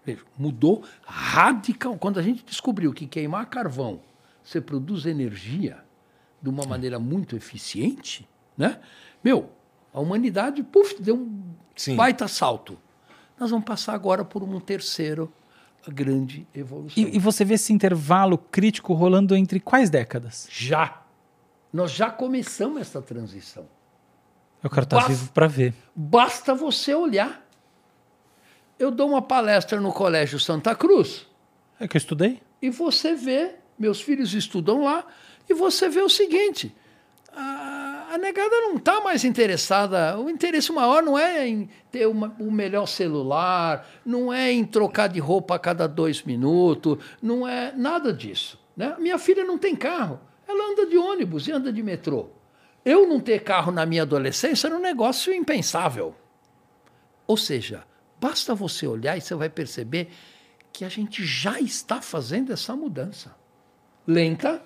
[0.05, 1.97] veja, mudou radical.
[1.97, 4.01] Quando a gente descobriu que queimar carvão
[4.43, 5.83] você produz energia,
[6.39, 8.79] de uma maneira muito eficiente, né?
[9.23, 9.49] Meu,
[9.91, 11.43] a humanidade, puf, deu um
[11.75, 11.95] Sim.
[11.95, 12.77] baita salto.
[13.39, 15.33] Nós vamos passar agora por um terceiro
[15.91, 17.01] grande evolução.
[17.03, 20.47] E, e você vê esse intervalo crítico rolando entre quais décadas?
[20.51, 21.01] Já.
[21.71, 23.67] Nós já começamos essa transição.
[24.63, 25.73] Eu quero estar Basta- vivo para ver.
[25.95, 27.45] Basta você olhar.
[28.79, 31.25] Eu dou uma palestra no Colégio Santa Cruz
[31.79, 32.41] É que eu estudei?
[32.61, 35.05] e você vê, meus filhos estudam lá,
[35.49, 36.75] e você vê o seguinte:
[37.31, 37.41] a,
[38.15, 42.49] a negada não está mais interessada, o interesse maior não é em ter uma- o
[42.49, 48.13] melhor celular, não é em trocar de roupa a cada dois minutos, não é nada
[48.13, 48.57] disso.
[48.75, 48.95] Né?
[48.99, 52.29] Minha filha não tem carro, ela anda de ônibus e anda de metrô.
[52.85, 56.15] Eu não ter carro na minha adolescência era um negócio impensável.
[57.27, 57.83] Ou seja,
[58.19, 60.09] basta você olhar e você vai perceber
[60.71, 63.35] que a gente já está fazendo essa mudança.
[64.07, 64.61] Lenta,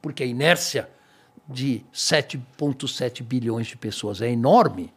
[0.00, 0.88] porque a inércia
[1.48, 4.92] de 7,7 bilhões de pessoas é enorme,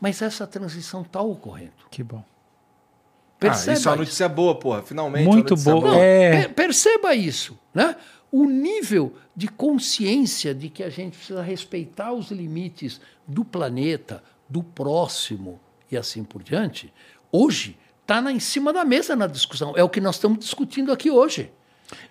[0.00, 1.72] mas essa transição está ocorrendo.
[1.90, 2.24] Que bom.
[2.24, 4.04] Ah, Perceba isso é uma isso.
[4.04, 4.82] notícia boa, porra.
[4.82, 5.26] Finalmente.
[5.26, 5.90] Muito uma notícia boa.
[5.94, 6.30] Não, É.
[6.42, 7.96] per- perceba isso, né?
[8.30, 14.62] O nível de consciência de que a gente precisa respeitar os limites do planeta, do
[14.62, 15.60] próximo
[15.90, 16.92] e assim por diante,
[17.30, 19.74] hoje está em cima da mesa na discussão.
[19.76, 21.50] É o que nós estamos discutindo aqui hoje.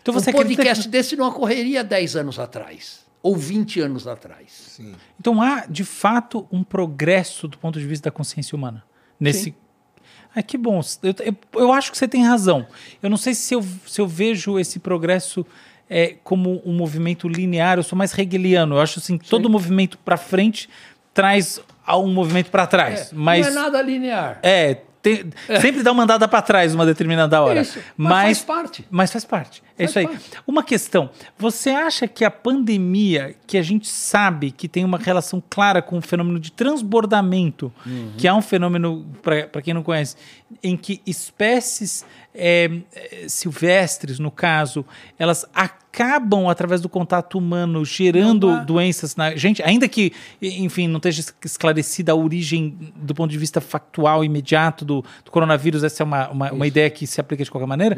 [0.01, 4.52] Então você um podcast que- desse não ocorreria 10 anos atrás ou 20 anos atrás.
[4.52, 4.95] Sim.
[5.19, 8.84] Então há, de fato, um progresso do ponto de vista da consciência humana.
[9.19, 9.43] Nesse.
[9.45, 9.53] Sim.
[10.34, 10.81] Ah, que bom.
[11.03, 12.65] Eu, eu, eu acho que você tem razão.
[13.03, 15.45] Eu não sei se eu, se eu vejo esse progresso
[15.89, 17.77] é, como um movimento linear.
[17.77, 18.76] Eu sou mais hegeliano.
[18.76, 20.69] Eu acho assim, todo movimento para frente
[21.14, 23.11] traz a um movimento para trás.
[23.11, 24.39] É, mas Não é nada linear.
[24.41, 25.26] é, tem-
[25.61, 27.61] sempre dá uma andada para trás uma determinada hora.
[27.61, 28.86] Isso, mas faz parte.
[28.90, 29.64] Mas faz parte.
[29.78, 30.07] É Faz isso aí.
[30.07, 30.30] parte.
[30.45, 31.10] Uma questão.
[31.40, 35.98] Você acha que a pandemia, que a gente sabe que tem uma relação clara com
[35.98, 38.14] o fenômeno de transbordamento, Uhum.
[38.18, 40.15] que é um fenômeno, para quem não conhece,
[40.61, 44.85] em que espécies é, é, silvestres, no caso,
[45.19, 50.87] elas acabam, através do contato humano, gerando Não há- doenças na gente, ainda que, enfim,
[50.87, 55.83] não esteja es- esclarecida a origem do ponto de vista factual imediato do, do coronavírus,
[55.83, 57.97] essa é uma, uma, uma ideia que se aplica de qualquer maneira.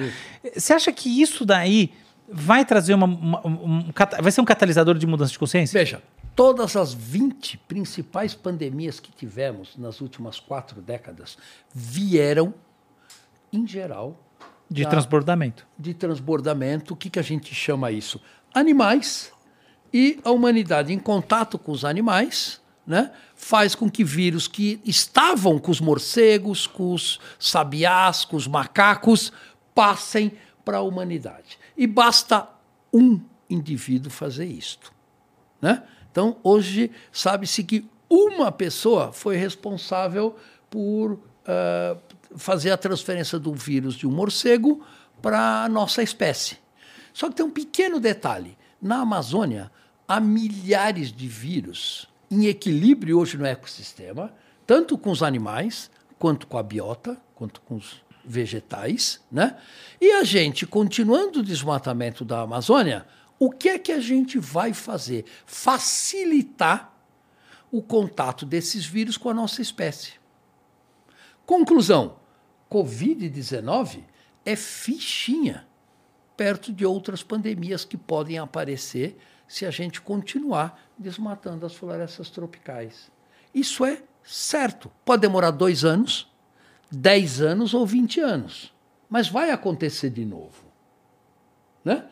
[0.55, 1.91] Você acha que isso daí
[2.27, 3.91] vai trazer uma, uma- um,
[4.21, 5.77] vai ser um catalisador de mudança de consciência?
[5.79, 6.01] Veja,
[6.35, 11.37] todas as 20 principais pandemias que tivemos nas últimas quatro décadas
[11.75, 12.53] vieram,
[13.51, 14.19] em geral,
[14.73, 15.65] De da- transbordamento.
[15.77, 16.93] de transbordamento.
[16.93, 18.19] O que, que a gente chama isso?
[18.53, 19.31] Animais
[19.93, 22.61] e a humanidade em contato com os animais.
[22.85, 28.45] Né, faz com que vírus que estavam com os morcegos, com os sabiás, com os
[28.45, 29.31] macacos,
[29.73, 30.33] passem
[30.65, 31.57] para a humanidade.
[31.77, 32.45] E basta
[32.93, 34.91] um indivíduo fazer isto.
[35.61, 35.81] Né?
[36.11, 40.35] Então, hoje, sabe-se que uma pessoa foi responsável
[40.69, 41.17] por
[41.47, 41.95] ah,
[42.37, 44.85] fazer a transferência do vírus de um morcego
[45.21, 46.57] para a nossa espécie.
[47.13, 49.71] Só que tem um pequeno detalhe: na Amazônia,
[50.07, 54.33] há milhares de vírus em equilíbrio hoje no ecossistema,
[54.65, 59.57] tanto com os animais, quanto com a biota, quanto com os vegetais, né?
[59.99, 63.05] E a gente, continuando o desmatamento da Amazônia,
[63.37, 65.25] o que é que a gente vai fazer?
[65.45, 66.93] Facilitar
[67.71, 70.13] o contato desses vírus com a nossa espécie.
[71.45, 72.15] Conclusão:
[72.73, 74.03] Covid-19
[74.43, 75.67] é fichinha
[76.35, 79.15] perto de outras pandemias que podem aparecer
[79.47, 83.11] se a gente continuar desmatando as florestas tropicais.
[83.53, 84.91] Isso é certo.
[85.05, 86.27] Pode demorar dois anos,
[86.91, 88.73] dez anos ou vinte anos,
[89.07, 90.65] mas vai acontecer de novo.
[91.85, 92.03] Né?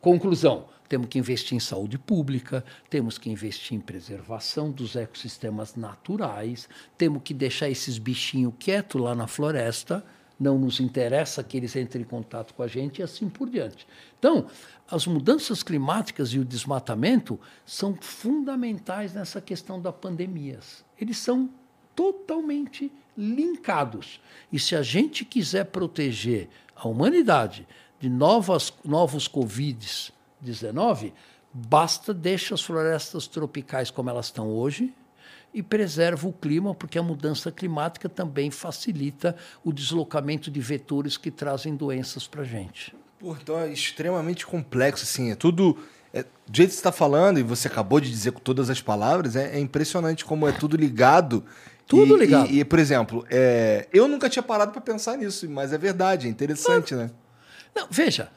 [0.00, 6.68] Conclusão: temos que investir em saúde pública, temos que investir em preservação dos ecossistemas naturais,
[6.96, 10.04] temos que deixar esses bichinhos quietos lá na floresta,
[10.38, 13.86] não nos interessa que eles entrem em contato com a gente e assim por diante.
[14.18, 14.46] Então,
[14.90, 20.84] as mudanças climáticas e o desmatamento são fundamentais nessa questão das pandemias.
[21.00, 21.48] Eles são
[21.94, 24.20] totalmente linkados.
[24.52, 27.66] E se a gente quiser proteger a humanidade
[27.98, 29.26] de novas, novos
[30.44, 31.12] Covid-19,
[31.52, 34.92] basta deixar as florestas tropicais como elas estão hoje
[35.54, 39.34] e preserva o clima, porque a mudança climática também facilita
[39.64, 42.94] o deslocamento de vetores que trazem doenças para a gente.
[43.22, 45.30] Então é extremamente complexo, assim.
[45.30, 45.78] É tudo.
[46.12, 48.80] É, do jeito que você está falando, e você acabou de dizer com todas as
[48.80, 51.42] palavras, é, é impressionante como é tudo ligado.
[51.86, 52.50] Tudo E- ligado.
[52.50, 56.26] E, e, por exemplo, é, eu nunca tinha parado para pensar nisso, mas é verdade,
[56.26, 57.10] é interessante, né?
[57.74, 58.30] Não, veja,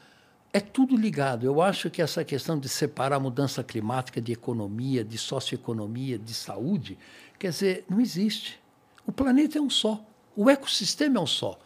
[0.52, 1.46] É tudo ligado.
[1.46, 6.34] Eu acho que essa questão de separar a mudança climática de economia, de socioeconomia, de
[6.34, 6.98] saúde,
[7.38, 8.60] quer dizer, não existe.
[9.06, 10.04] O planeta é um só.
[10.34, 11.58] O ecossistema é um só.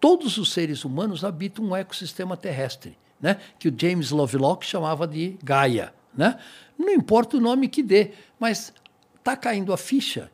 [0.00, 3.40] Todos os seres humanos habitam um ecossistema terrestre, né?
[3.58, 5.94] que o James Lovelock chamava de Gaia.
[6.12, 6.38] Né?
[6.76, 8.72] Não importa o nome que dê, mas
[9.16, 10.30] está caindo a ficha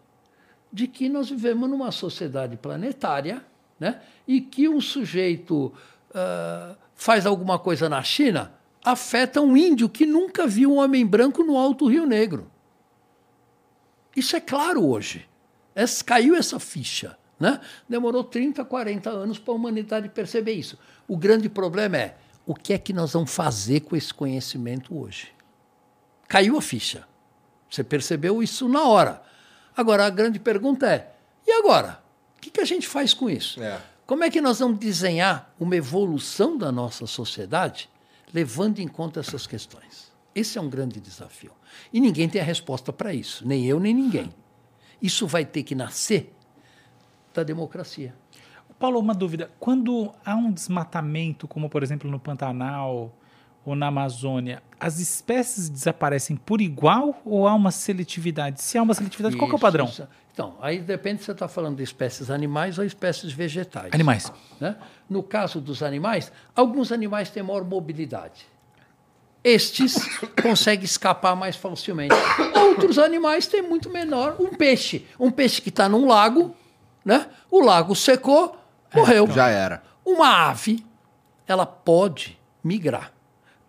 [0.73, 3.45] de que nós vivemos numa sociedade planetária
[3.79, 4.01] né?
[4.27, 5.73] e que um sujeito
[6.11, 8.53] uh, faz alguma coisa na China
[8.85, 12.51] afeta um índio que nunca viu um homem branco no Alto Rio Negro.
[14.15, 15.27] Isso é claro hoje.
[15.75, 17.17] Essa, caiu essa ficha.
[17.39, 17.59] Né?
[17.89, 20.79] Demorou 30, 40 anos para a humanidade perceber isso.
[21.09, 25.33] O grande problema é o que é que nós vamos fazer com esse conhecimento hoje?
[26.29, 27.09] Caiu a ficha.
[27.71, 29.23] Você percebeu isso na hora.
[29.75, 31.15] Agora, a grande pergunta é:
[31.47, 32.03] e agora?
[32.37, 33.63] O que, que a gente faz com isso?
[33.63, 33.81] É.
[34.11, 37.89] Como é que nós vamos desenhar uma evolução da nossa sociedade
[38.35, 40.11] levando em conta essas questões?
[40.35, 41.53] Esse é um grande desafio.
[41.93, 44.35] E ninguém tem a resposta para isso, nem eu, nem ninguém.
[45.01, 46.35] Isso vai ter que nascer
[47.33, 48.13] da democracia.
[48.81, 49.49] Paulo, uma dúvida.
[49.61, 53.15] Quando há um desmatamento, como por exemplo no Pantanal
[53.65, 58.63] ou na Amazônia, as espécies desaparecem por igual ou há uma seletividade?
[58.63, 59.87] Se há uma seletividade, qual que é o padrão?
[59.87, 60.09] isso.
[60.33, 63.91] Então, aí depende se você está falando de espécies animais ou espécies vegetais.
[63.93, 64.33] Animais.
[64.59, 64.77] né?
[65.09, 68.47] No caso dos animais, alguns animais têm maior mobilidade.
[69.43, 69.97] Estes
[70.41, 72.15] conseguem escapar mais facilmente.
[72.55, 74.37] Outros animais têm muito menor.
[74.39, 75.07] Um peixe.
[75.19, 76.55] Um peixe que está num lago,
[77.05, 77.27] né?
[77.51, 78.57] o lago secou,
[78.95, 79.27] morreu.
[79.31, 79.83] Já era.
[80.05, 80.85] Uma ave,
[81.47, 83.13] ela pode migrar.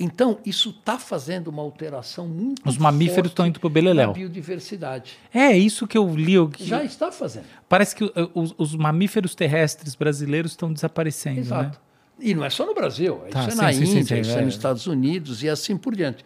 [0.03, 4.07] Então, isso está fazendo uma alteração muito Os mamíferos estão indo pro beleléu.
[4.07, 5.17] na biodiversidade.
[5.33, 6.33] É isso que eu li.
[6.33, 7.45] eu- que- Já está fazendo.
[7.69, 11.77] Parece que uh, os, os mamíferos terrestres brasileiros estão desaparecendo, Exato.
[11.77, 11.83] né?
[12.19, 14.31] E não é só no Brasil, Tá, isso é sim, na sim, Índia, sim, isso
[14.37, 14.39] é.
[14.41, 16.23] é nos Estados Unidos e assim por diante.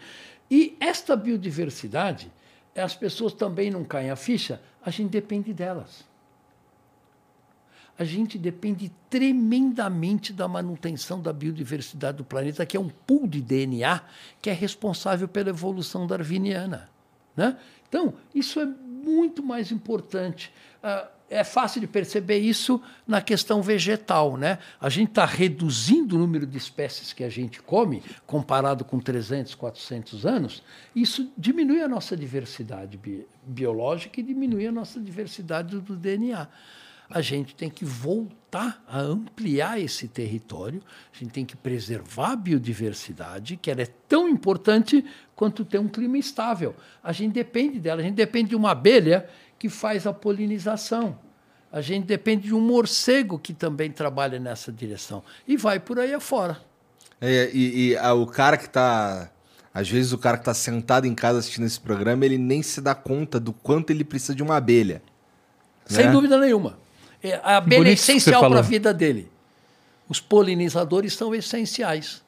[0.51, 2.31] E esta biodiversidade,
[2.75, 6.03] as pessoas também não caem a ficha, a gente depende delas.
[7.97, 13.41] A gente depende tremendamente da manutenção da biodiversidade do planeta, que é um pool de
[13.41, 14.01] DNA
[14.41, 16.89] que é responsável pela evolução darwiniana.
[17.35, 17.57] Né?
[17.87, 20.51] Então, isso é muito mais importante.
[20.83, 24.37] Ah, é fácil de perceber isso na questão vegetal.
[24.37, 24.59] Né?
[24.79, 29.55] A gente está reduzindo o número de espécies que a gente come, comparado com 300,
[29.55, 30.61] 400 anos.
[30.95, 36.47] Isso diminui a nossa diversidade bi- biológica e diminui a nossa diversidade do DNA
[37.09, 40.81] a gente tem que voltar a ampliar esse território,
[41.13, 45.05] a gente tem que preservar a biodiversidade, que ela é tão importante
[45.35, 46.75] quanto ter um clima estável.
[47.03, 49.27] A gente depende dela, a gente depende de uma abelha
[49.59, 51.17] que faz a polinização.
[51.71, 55.21] A gente depende de um morcego que também trabalha nessa direção.
[55.47, 56.61] E vai por aí afora.
[57.19, 59.29] É, e e, ah, o cara que tá.
[59.73, 62.79] Às vezes o cara que tá sentado em casa assistindo esse programa, ele nem se
[62.79, 65.01] dá conta do quanto ele precisa de uma abelha.
[65.85, 66.11] Sem Né?
[66.11, 66.77] dúvida nenhuma.
[67.23, 69.29] É, A abelha é essencial para a vida dele.
[70.07, 72.21] Os polinizadores são essenciais.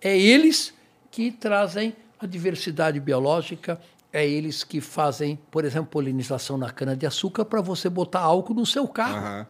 [0.00, 0.74] É eles
[1.10, 3.80] que trazem a diversidade biológica,
[4.12, 8.86] é eles que fazem, por exemplo, polinização na cana-de-açúcar para você botar álcool no seu
[8.86, 9.16] carro.
[9.18, 9.46] Aham.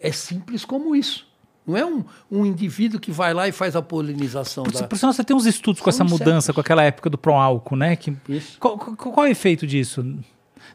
[0.00, 1.26] É simples como isso.
[1.64, 4.88] Não é um, um indivíduo que vai lá e faz a polinização Por, da.
[4.88, 7.76] por sinal, você tem uns estudos com essa São mudança, com aquela época do pró-álcool,
[7.76, 7.94] né?
[7.94, 8.58] Que, Isso.
[8.58, 10.04] qual, qual- qual é o efeito disso?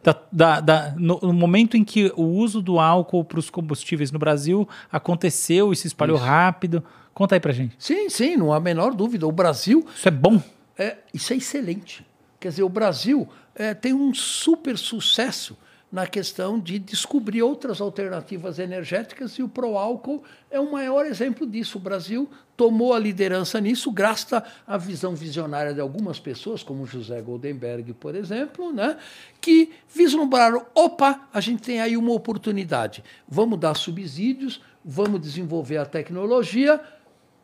[0.03, 4.11] Da- da- da- no, no momento em que o uso do álcool para os combustíveis
[4.11, 6.83] no Brasil aconteceu e se espalhou rápido.
[7.13, 7.75] Conta aí pra gente.
[7.79, 9.25] Sim, sim, não há a menor dúvida.
[9.27, 10.41] O Brasil Isso é bom?
[10.77, 12.05] É, isso é excelente.
[12.39, 15.57] Quer dizer, o Brasil é, tem um super sucesso
[15.91, 21.77] na questão de descobrir outras alternativas energéticas e o pró-álcool é o maior exemplo disso.
[21.77, 27.21] O Brasil tomou a liderança nisso, graças à visão visionária de algumas pessoas, como José
[27.21, 28.97] Goldenberg, por exemplo, né,
[29.39, 35.85] que vislumbraram: opa, a gente tem aí uma oportunidade, vamos dar subsídios, vamos desenvolver a
[35.85, 36.81] tecnologia,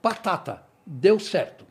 [0.02, 1.66] batata, deu certo.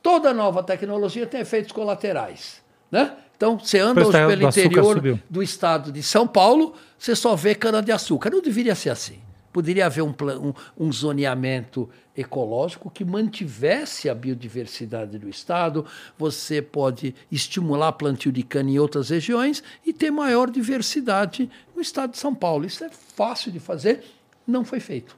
[0.00, 2.64] Toda nova tecnologia tem efeitos colaterais.
[2.88, 3.16] Né?
[3.36, 5.20] Então, você anda preço hoje pelo interior subiu.
[5.28, 8.30] do estado de São Paulo, você só vê cana-de-açúcar.
[8.30, 9.18] Não deveria ser assim.
[9.52, 10.54] Poderia haver um, um-
[10.86, 15.84] um zoneamento ecológico que mantivesse a biodiversidade do estado.
[16.18, 22.12] Você pode estimular plantio de cana em outras regiões e ter maior diversidade no estado
[22.12, 22.64] de São Paulo.
[22.66, 24.02] Isso é fácil de fazer,
[24.46, 25.16] não foi feito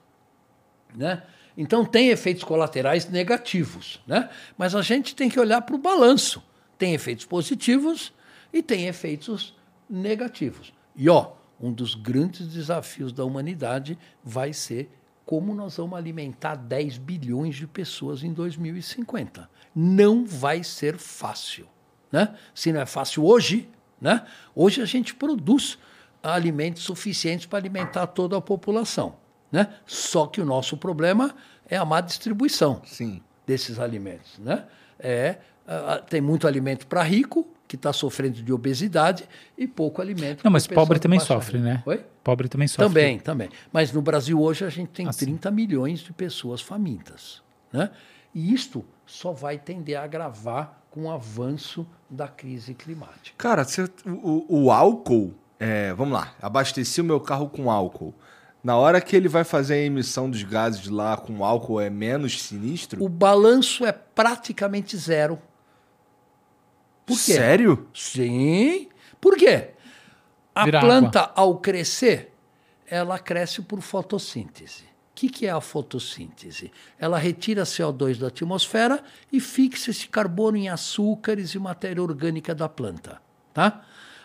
[0.97, 1.23] né?
[1.57, 4.29] Então tem efeitos colaterais negativos, né?
[4.57, 6.43] Mas a gente tem que olhar para o balanço.
[6.79, 8.13] Tem efeitos positivos
[8.53, 9.55] e tem efeitos
[9.91, 10.73] negativos.
[10.97, 14.91] E ó, um dos grandes desafios da humanidade vai ser
[15.29, 19.51] como nós vamos alimentar 10 bilhões de pessoas em 2050.
[19.75, 21.69] Não vai ser fácil.
[22.11, 22.35] Né?
[22.55, 23.69] Se não é fácil hoje,
[24.01, 24.25] né?
[24.55, 25.79] hoje a gente produz
[26.23, 29.17] alimentos suficientes para alimentar toda a população.
[29.53, 29.73] Né?
[29.85, 31.35] Só que o nosso problema
[31.69, 33.23] é a má distribuição Sim.
[33.47, 34.39] desses alimentos.
[34.39, 34.65] Né?
[34.99, 35.39] É,
[35.69, 40.51] ah, tem muito alimento para rico, que está sofrendo de obesidade, e pouco alimento Não,
[40.51, 41.71] mas pobre também sofre, renda.
[41.75, 41.83] né?
[41.85, 42.05] Oi?
[42.25, 42.87] Pobre também sofre.
[42.89, 43.51] Também, também.
[43.73, 45.27] Mas no Brasil hoje a gente tem Assim.
[45.27, 47.43] 30 milhões de pessoas famintas.
[47.73, 47.91] Né?
[48.35, 53.35] E isto só vai tender a agravar com o avanço da crise climática.
[53.37, 58.15] Cara, você- o, o- álcool, é, vamos lá, abasteci o meu carro com álcool.
[58.65, 61.91] Na hora que ele vai fazer a emissão dos gases de lá com álcool é
[61.91, 63.03] menos sinistro?
[63.05, 65.39] O balanço é praticamente zero.
[67.09, 67.33] Por quê?
[67.33, 67.89] Sério?
[67.95, 68.89] Sim.
[69.19, 69.71] Por quê?
[70.55, 72.35] A Vira planta, ao crescer,
[72.87, 74.83] ela cresce por fotossíntese.
[74.83, 76.71] O que, que é a fotossíntese?
[76.99, 79.03] Ela retira CO2 da atmosfera
[79.33, 83.21] e fixa esse carbono em açúcares e matéria orgânica da planta.
[83.55, 83.83] Tá?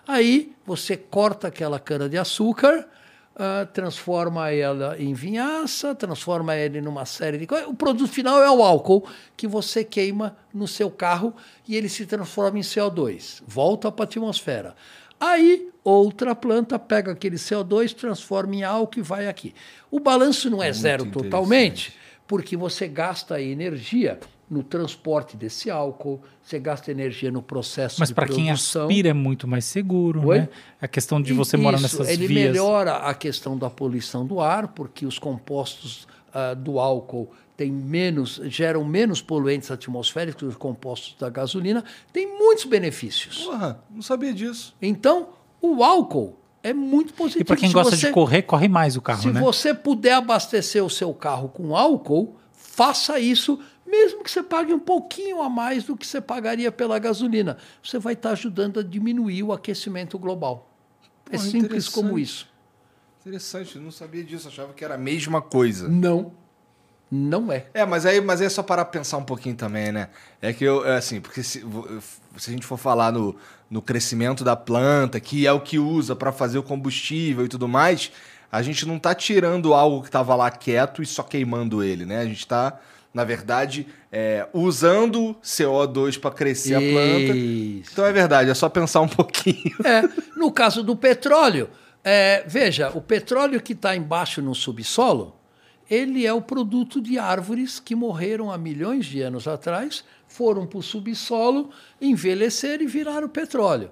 [0.07, 2.87] Aí você corta aquela cana de açúcar,
[3.35, 7.67] ah, transforma ela em vinhaça, transforma ele numa série de coisas.
[7.67, 11.33] O produto final é o álcool que você queima no seu carro
[11.67, 14.75] e ele se transforma em CO2, volta para a atmosfera.
[15.19, 19.55] Aí outra planta pega aquele CO2, transforma em álcool e vai aqui.
[19.89, 21.97] O balanço não é, Muito zero totalmente,
[22.27, 24.19] porque você gasta energia
[24.53, 28.83] no transporte desse álcool, você gasta energia no processo Mas de para quem produção.
[28.83, 30.39] aspira é muito mais seguro, Oi?
[30.39, 30.49] né?
[30.81, 32.51] A questão de E você morar isso, nessas ele vias.
[32.51, 38.39] melhora a questão da poluição do ar, porque os compostos ah, do álcool têm menos,
[38.45, 43.43] geram menos poluentes atmosféricos que os compostos da gasolina, tem muitos benefícios.
[43.45, 44.75] Porra, não sabia disso.
[44.81, 45.29] Então,
[45.61, 47.41] o álcool é muito positivo.
[47.41, 49.39] E para quem Se gosta você- de correr, corre mais o carro, se né?
[49.39, 53.59] você puder abastecer o seu carro com álcool, faça isso,
[53.93, 57.57] mesmo que você pague um pouquinho a mais do que você pagaria pela gasolina.
[57.83, 60.67] Você vai estar ajudando a diminuir o aquecimento global.
[61.29, 62.51] é simples como isso.
[63.21, 65.87] Interessante, eu não sabia disso, achava que era a mesma coisa.
[65.87, 66.33] Não.
[67.11, 67.67] Não é.
[67.75, 70.09] É, mas aí, mas aí é só para pensar um pouquinho também, né?
[70.41, 71.63] É que eu, é assim, porque se,
[72.37, 73.35] se a gente for falar no,
[73.69, 77.67] no crescimento da planta, que é o que usa para fazer o combustível e tudo
[77.67, 78.11] mais,
[78.51, 82.19] a gente não tá tirando algo que tava lá quieto e só queimando ele, né?
[82.19, 82.79] A gente tá,
[83.13, 87.37] na verdade, é, usando CO2 para crescer a planta.
[87.37, 87.91] Isso.
[87.93, 89.75] Então é verdade, é só pensar um pouquinho.
[89.85, 90.01] É,
[90.35, 91.69] no caso do petróleo,
[92.03, 95.35] é, veja, o petróleo que está embaixo no subsolo,
[95.89, 100.79] ele é o produto de árvores que morreram há milhões de anos atrás, foram para
[100.79, 101.69] o subsolo,
[102.01, 103.91] envelheceram e viraram petróleo.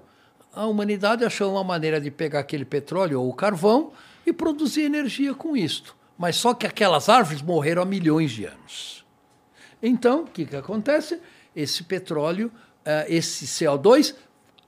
[0.52, 3.92] A humanidade achou uma maneira de pegar aquele petróleo ou o carvão
[4.26, 5.96] e produzir energia com isto.
[6.18, 9.01] Mas só que aquelas árvores morreram há milhões de anos.
[9.82, 11.18] Então, o que, que acontece?
[11.54, 12.50] Esse petróleo,
[12.84, 14.14] eh, esse CO2,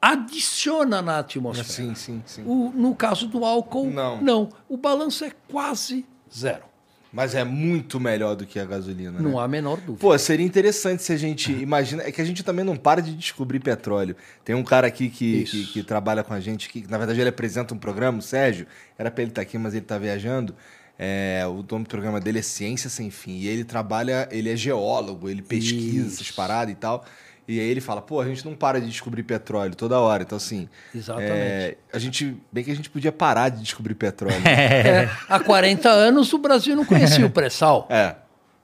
[0.09, 1.69] adiciona na atmosfera.
[1.69, 2.43] Sim, sim, sim.
[2.47, 4.49] O- no caso do álcool, Não.
[4.69, 6.05] O balanço é quase
[6.35, 6.65] zero.
[7.13, 9.21] Mas é muito melhor do que a gasolina, né?
[9.21, 9.99] Não há a menor dúvida.
[10.01, 12.03] Pô, seria interessante se a gente imagina.
[12.03, 14.17] É que a gente também não para de descobrir petróleo.
[14.45, 17.29] Tem um cara aqui que, que, que trabalha com a gente, que na verdade ele
[17.29, 18.67] apresenta um programa, o Sérgio.
[18.99, 20.57] Era pra ele estar aqui, mas ele tá viajando.
[20.99, 23.39] É, o nome do programa dele é Ciência Sem Fim.
[23.39, 26.17] E ele trabalha, ele é geólogo, ele pesquisa Isso.
[26.17, 27.05] essas paradas e tal.
[27.47, 30.23] E aí ele fala, pô, a gente não para de descobrir petróleo toda hora.
[30.23, 30.69] Então, assim.
[30.95, 31.31] Exatamente.
[31.31, 32.37] é, a gente.
[32.51, 34.35] Bem que a gente podia parar de descobrir petróleo.
[34.47, 37.87] É, há 40 anos o Brasil não conhecia o pré-sal.
[37.91, 38.17] é.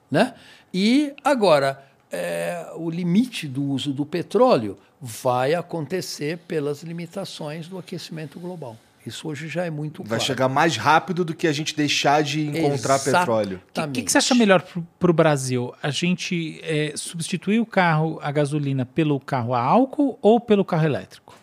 [0.09, 0.33] né?
[0.73, 8.39] E agora, é, o limite do uso do petróleo vai acontecer pelas limitações do aquecimento
[8.39, 8.77] global.
[9.05, 10.23] Isso hoje já é muito Vai claro.
[10.23, 13.61] chegar mais rápido do que a gente deixar de encontrar petróleo.
[13.75, 14.63] O que, que você acha melhor
[14.99, 15.73] para o Brasil?
[15.81, 20.85] A gente é, substituir o carro a gasolina pelo carro a álcool ou pelo carro
[20.85, 21.35] elétrico?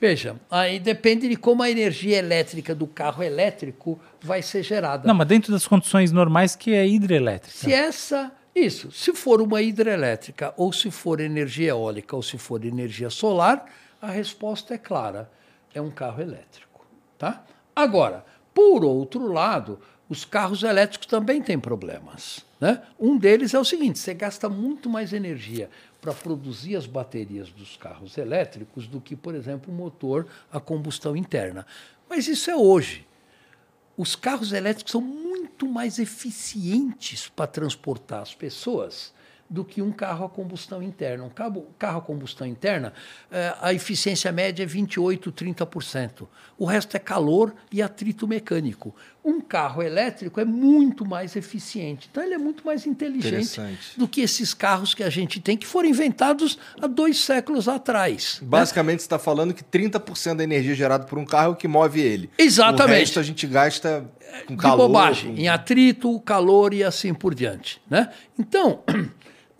[0.00, 5.06] Veja, aí depende de como a energia elétrica do carro elétrico vai ser gerada.
[5.06, 7.56] Não, mas dentro das condições normais que é hidrelétrica.
[7.56, 8.32] Se essa.
[8.54, 13.64] Isso, se for uma hidrelétrica, ou se for energia eólica, ou se for energia solar,
[14.00, 15.30] a resposta é clara:
[15.72, 16.71] é um carro elétrico.
[17.22, 17.44] Tá?
[17.76, 19.78] Agora, por outro lado,
[20.08, 22.44] os carros elétricos também têm problemas.
[22.60, 22.82] Né?
[22.98, 25.70] Um deles é o seguinte: você gasta muito mais energia
[26.00, 31.16] para produzir as baterias dos carros elétricos do que, por exemplo, o motor a combustão
[31.16, 31.64] interna.
[32.10, 33.06] Mas isso é hoje
[33.96, 39.14] os carros elétricos são muito mais eficientes para transportar as pessoas
[39.52, 41.24] do que um carro a combustão interna.
[41.24, 42.90] Um carro, carro a combustão interna,
[43.30, 46.26] eh, a eficiência média é 28, 30%.
[46.58, 48.94] O resto é calor e atrito mecânico.
[49.22, 52.08] Um carro elétrico é muito mais eficiente.
[52.10, 53.60] Então, ele é muito mais inteligente
[53.94, 58.38] do que esses carros que a gente tem, que foram inventados há dois séculos atrás.
[58.40, 58.48] né?
[58.48, 61.68] Basicamente, você está falando que 30% da energia gerada por um carro é o que
[61.68, 62.30] move ele.
[62.38, 62.90] Exatamente.
[62.96, 64.10] O resto a gente gasta
[64.46, 64.88] com de calor.
[64.88, 67.82] bobagem, com- em atrito, calor e assim por diante.
[67.90, 68.08] Né?
[68.38, 68.82] Então,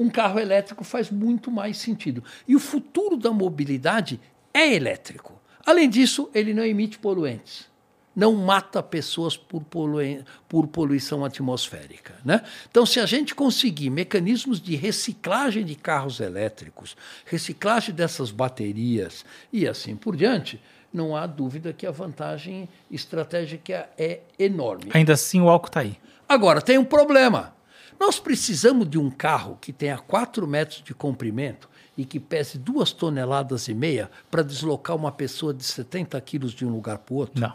[0.02, 2.22] um carro elétrico faz muito mais sentido.
[2.46, 4.20] E o futuro da mobilidade
[4.52, 5.40] é elétrico.
[5.64, 7.70] Além disso, ele não emite poluentes.
[8.14, 12.14] Não mata pessoas por, poluen- por poluição atmosférica.
[12.22, 12.42] Né?
[12.70, 19.66] Então, se a gente conseguir mecanismos de reciclagem de carros elétricos, reciclagem dessas baterias e
[19.66, 20.60] assim por diante,
[20.92, 24.90] não há dúvida que a vantagem estratégica é enorme.
[24.92, 25.96] Ainda assim, o álcool está aí.
[26.28, 27.54] Agora, tem um problema.
[28.02, 32.92] Nós precisamos de um carro que tenha 4 metros de comprimento e que pese 2
[32.92, 37.18] toneladas e meia para deslocar uma pessoa de 70 quilos de um lugar para o
[37.18, 37.40] outro?
[37.40, 37.54] Não.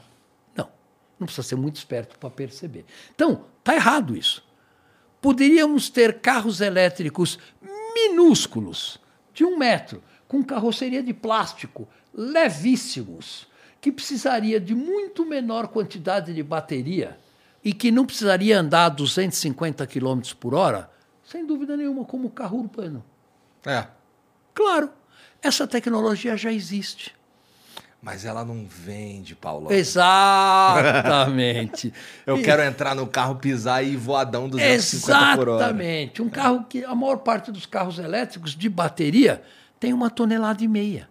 [0.56, 0.70] Não.
[1.20, 2.86] Não precisa ser muito esperto para perceber.
[3.14, 4.42] Então, está errado isso.
[5.22, 7.38] Poderíamos ter carros elétricos
[7.94, 9.02] minúsculos,
[9.34, 13.50] de um metro, com carroceria de plástico, levíssimos,
[13.82, 17.20] que precisaria de muito menor quantidade de bateria
[17.68, 20.90] e que não precisaria andar a 250 km por hora,
[21.22, 23.04] sem dúvida nenhuma, como carro urbano.
[23.66, 23.88] É.
[24.54, 24.90] Claro,
[25.42, 27.14] essa tecnologia já existe.
[28.02, 29.70] Mas ela não vende, Paulo.
[29.70, 30.74] Exatamente.
[32.26, 35.66] Eu quero entrar no carro, pisar e ir voadão 250 por hora.
[35.66, 36.22] Exatamente.
[36.22, 39.44] Um carro que a maior parte dos carros elétricos de bateria
[39.78, 41.10] tem uma tonelada e meia.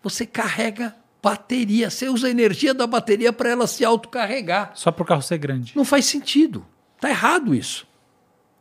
[0.00, 4.72] Você carrega bateria, você usa a energia da bateria para ela se autocarregar.
[4.74, 5.72] Só para o carro ser grande.
[5.76, 6.64] Não faz sentido.
[6.96, 7.86] Está errado isso.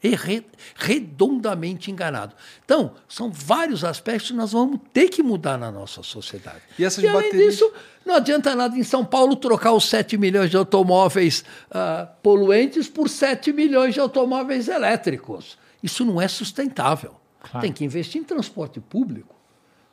[0.03, 2.35] Erre- redondamente enganado.
[2.63, 6.61] Então, são vários aspectos que nós vamos ter que mudar na nossa sociedade.
[6.77, 7.71] E essas além baterias- disso,
[8.05, 13.09] não adianta nada em São Paulo trocar os 7 milhões de automóveis ah, poluentes por
[13.09, 15.57] 7 milhões de automóveis elétricos.
[15.81, 17.15] Isso não é sustentável.
[17.39, 17.61] Claro.
[17.61, 19.35] Tem que investir em transporte público,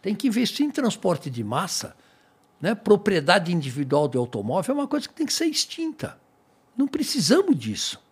[0.02, 1.94] tem que investir em transporte de massa.
[2.64, 2.74] Né?
[2.74, 6.16] Propriedade individual de automóvel é uma coisa que tem que ser extinta.
[6.74, 8.02] Não precisamos disso.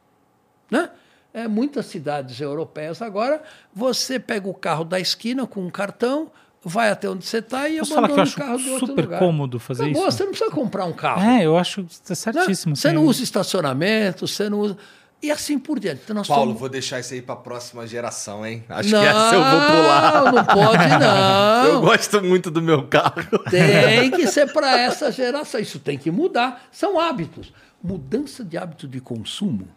[0.70, 0.90] Né?
[1.32, 3.42] É, muitas cidades europeias agora,
[3.74, 6.30] você pega o carro da esquina com um cartão,
[6.62, 9.18] vai até onde você está e Posso abandona o carro do outro super lugar.
[9.18, 10.18] cômodo fazer Acabou, isso?
[10.18, 11.22] Você não precisa comprar um carro.
[11.22, 12.14] É, eu acho é né?
[12.14, 12.76] certíssimo.
[12.76, 14.76] Você Tem- não usa estacionamento, você não usa...
[15.22, 16.02] E assim por diante.
[16.04, 18.64] Então, Paulo, vou deixar isso aí pra próxima geração, hein?
[18.68, 20.32] Acho não, que essa eu vou pular.
[20.32, 21.64] não pode não.
[21.66, 23.22] Eu gosto muito do meu carro.
[23.48, 25.60] Tem que ser para essa geração.
[25.60, 26.64] Isso tem que mudar.
[26.72, 27.52] São hábitos.
[27.80, 29.68] Mudança de hábito de consumo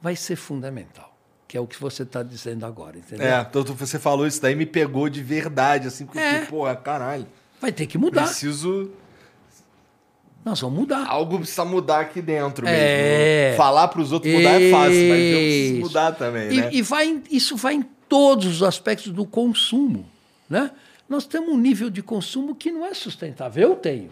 [0.00, 3.26] vai ser fundamental, que é o que você está dizendo agora, entendeu?
[3.26, 6.44] É, então você falou isso daí, me pegou de verdade, assim, porque, É.
[6.46, 7.26] porra, caralho.
[7.60, 8.24] Vai ter que mudar.
[8.24, 8.90] Preciso.
[10.44, 11.06] Nós vamos mudar.
[11.06, 13.48] Algo precisa mudar aqui dentro É.
[13.50, 13.56] mesmo.
[13.56, 16.70] Falar pros outros mudar é fácil, mas eu preciso mudar também, E, né?
[16.72, 20.04] e vai, em- isso vai em todos os aspectos do consumo.
[20.50, 20.70] Né?
[21.08, 23.70] Nós temos um nível de consumo que não é sustentável.
[23.70, 24.10] Eu tenho.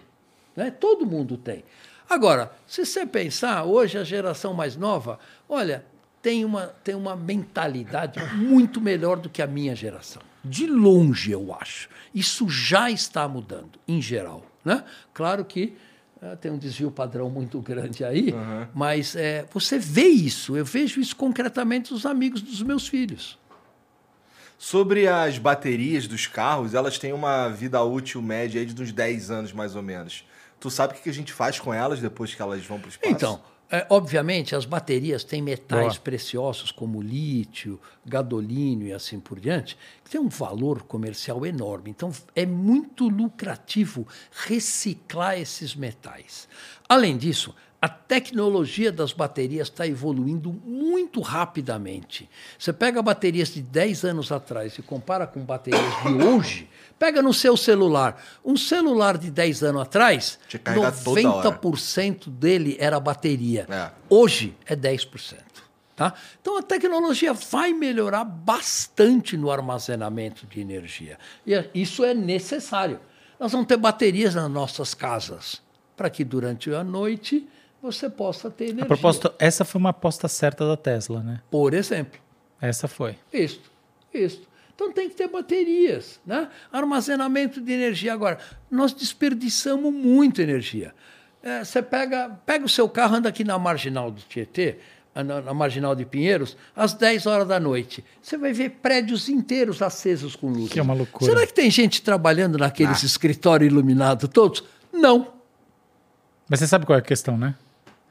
[0.57, 0.71] Né?
[0.71, 1.65] Todo mundo tem.
[2.09, 5.85] Agora, se você pensar, hoje a geração mais nova, olha,
[6.23, 10.23] tem uma, tem uma mentalidade muito melhor do que a minha geração.
[10.45, 11.89] De longe, eu acho.
[12.15, 14.45] Isso já está mudando, em geral.
[14.65, 14.83] Né?
[15.15, 15.75] Claro que
[16.41, 18.35] tem um desvio padrão muito grande aí,
[18.75, 23.39] mas eh, você vê isso, eu vejo isso concretamente nos amigos dos meus filhos.
[24.59, 29.53] Sobre as baterias dos carros, elas têm uma vida útil média de uns 10 anos,
[29.55, 30.23] mais ou menos.
[30.61, 33.11] Tu sabe o que a gente faz com elas depois que elas vão pro espaço?
[33.11, 33.41] Então,
[33.71, 36.01] é, obviamente, as baterias têm metais Boa.
[36.01, 41.91] preciosos como lítio, gadolínio e assim por diante, que tem um valor comercial enorme.
[41.91, 44.09] Então, é muito lucrativo
[44.47, 46.49] reciclar esses metais.
[46.89, 52.29] Além disso, a tecnologia das baterias está evoluindo muito rapidamente.
[52.59, 56.69] Você pega baterias de 10 anos atrás e compara com baterias de hoje,
[57.01, 58.23] pega no seu celular.
[58.45, 61.51] Um celular de 10 anos atrás, Tinha que carregar toda hora.
[61.51, 63.67] 90% dele era bateria.
[63.71, 63.91] É.
[64.09, 65.39] Hoje é 10%.
[65.97, 66.13] Tá?
[66.41, 71.19] Então a tecnologia vai melhorar bastante no armazenamento de energia.
[71.47, 73.01] E é- isso é necessário.
[73.39, 75.63] Nós vamos ter baterias nas nossas casas
[75.97, 77.49] para que durante a noite
[77.83, 78.85] você possa ter energia.
[78.85, 81.41] A propósito, essa foi uma aposta certa da Tesla, né?
[81.51, 82.21] Por exemplo.
[82.61, 83.19] Essa foi.
[83.33, 83.71] Isto,
[84.13, 84.50] isto.
[84.81, 86.49] Então tem que ter baterias, né?
[86.73, 88.15] Armazenamento de energia.
[88.15, 88.39] Agora,
[88.71, 90.95] nós desperdiçamos muito energia.
[91.43, 94.79] É, você pega, pega o seu carro, anda aqui na marginal do Tietê,
[95.15, 98.03] na, na Marginal de Pinheiros, às 10 horas da noite.
[98.23, 100.73] Você vai ver prédios inteiros acesos com luzes.
[100.73, 101.31] Que é uma loucura.
[101.31, 104.65] Será que tem gente trabalhando naqueles escritórios iluminados todos?
[104.91, 105.35] Não.
[106.49, 107.55] Mas você sabe qual é a questão, né?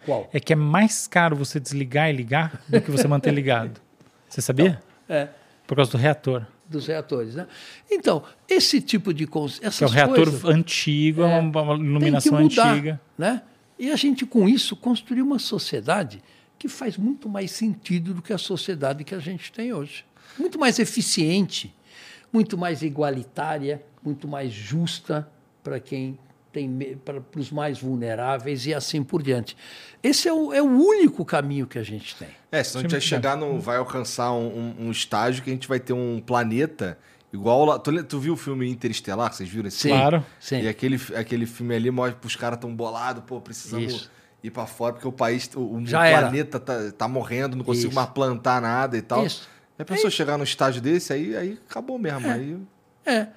[0.05, 0.29] Qual?
[0.31, 3.81] É que é mais caro você desligar e ligar do que você manter ligado.
[4.29, 4.79] Você sabia?
[5.11, 5.27] É,
[5.65, 6.45] Por causa do reator.
[6.69, 7.47] Dos reatores, né?
[7.89, 9.27] Então, esse tipo de...
[9.61, 13.01] Essas Que é o reator coisas antigo, é uma, uma iluminação mudar, antiga.
[13.17, 13.41] né?
[13.77, 16.21] E a gente, com isso, construiu uma sociedade
[16.57, 20.05] que faz muito mais sentido do que a sociedade que a gente tem hoje.
[20.37, 21.73] Muito mais eficiente,
[22.31, 25.27] muito mais igualitária, muito mais justa
[25.63, 26.19] para quem
[26.51, 29.55] tem para os mais vulneráveis e assim por diante.
[30.01, 32.29] Esse é o, é o único caminho que a gente tem.
[32.51, 33.59] É, senão a gente vai é chegar no.
[33.59, 36.97] vai alcançar um, um- um estágio que a gente vai ter um planeta
[37.31, 37.77] igual lá.
[37.79, 39.31] Tu, tu viu o filme Interestelar?
[39.33, 40.25] Vocês viram esse Sim, Claro.
[40.39, 40.61] sim.
[40.61, 44.11] E aquele, aquele filme ali mostra que os caras tão bolados, pô, precisamos Isso.
[44.43, 46.21] ir pra fora, porque o país, o, o Já era.
[46.21, 47.95] planeta tá, tá morrendo, não consigo Isso.
[47.95, 49.25] mais plantar nada e tal.
[49.25, 49.47] Isso.
[49.77, 52.27] E a pessoa chegar num estágio desse, aí, aí acabou mesmo.
[52.29, 52.57] Aí,
[53.05, 53.27] É,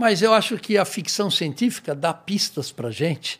[0.00, 3.38] mas eu acho que a ficção científica dá pistas para gente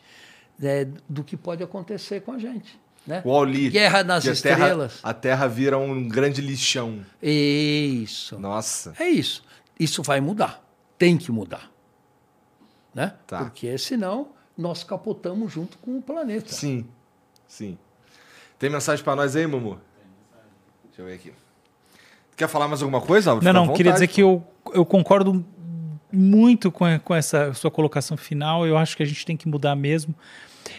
[0.59, 2.79] né, do que pode acontecer com a gente.
[3.07, 3.23] Né?
[3.25, 3.71] o Wall-E.
[3.71, 4.99] Guerra nas a terra- Estrelas.
[5.01, 7.03] a Terra vira um grande lixão.
[7.19, 8.37] Isso.
[8.37, 8.93] Nossa.
[8.99, 9.43] É isso.
[9.79, 10.63] Isso vai mudar.
[10.99, 11.71] Tem que mudar.
[12.93, 13.15] Né?
[13.25, 13.39] Tá.
[13.45, 16.53] Porque senão nós capotamos junto com o planeta.
[16.53, 16.85] Sim.
[17.47, 17.75] Sim.
[18.59, 19.81] Tem mensagem pra nós aí, Mumu?
[20.89, 21.33] Deixa eu ver aqui.
[22.37, 23.31] Quer falar mais alguma coisa?
[23.33, 24.05] Não, Fica não, queria vontade.
[24.05, 24.43] dizer que eu,
[24.75, 25.43] eu concordo
[26.11, 28.65] muito com, com essa sua colocação final.
[28.65, 30.13] Eu acho que a gente tem que mudar mesmo.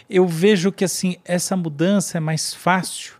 [0.08, 3.14] Eu vejo que assim essa mudança é mais fácil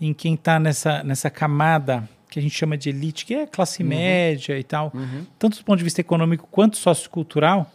[0.00, 3.84] em quem está nessa, nessa camada que a gente chama de elite, que é classe
[3.84, 4.90] média e tal,
[5.38, 7.70] tanto do ponto de vista econômico quanto sociocultural,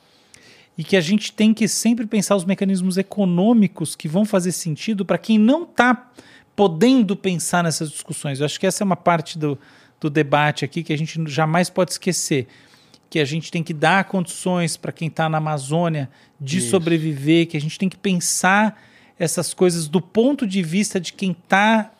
[0.75, 5.05] e que a gente tem que sempre pensar os mecanismos econômicos que vão fazer sentido
[5.05, 6.11] para quem não está
[6.55, 8.39] podendo pensar nessas discussões.
[8.39, 9.59] Eu acho que essa é uma parte do,
[9.99, 12.47] do debate aqui que a gente jamais pode esquecer.
[13.09, 16.09] Que a gente tem que dar condições para quem está na Amazônia
[16.39, 16.69] de Isso.
[16.69, 18.81] sobreviver, que a gente tem que pensar
[19.19, 21.91] essas coisas do ponto de vista de quem está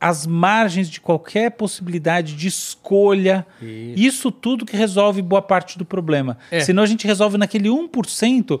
[0.00, 3.46] às margens de qualquer possibilidade de escolha.
[3.60, 3.94] Isso.
[3.96, 6.38] Isso tudo que resolve boa parte do problema.
[6.50, 6.60] É.
[6.60, 8.60] Senão a gente resolve naquele 1%,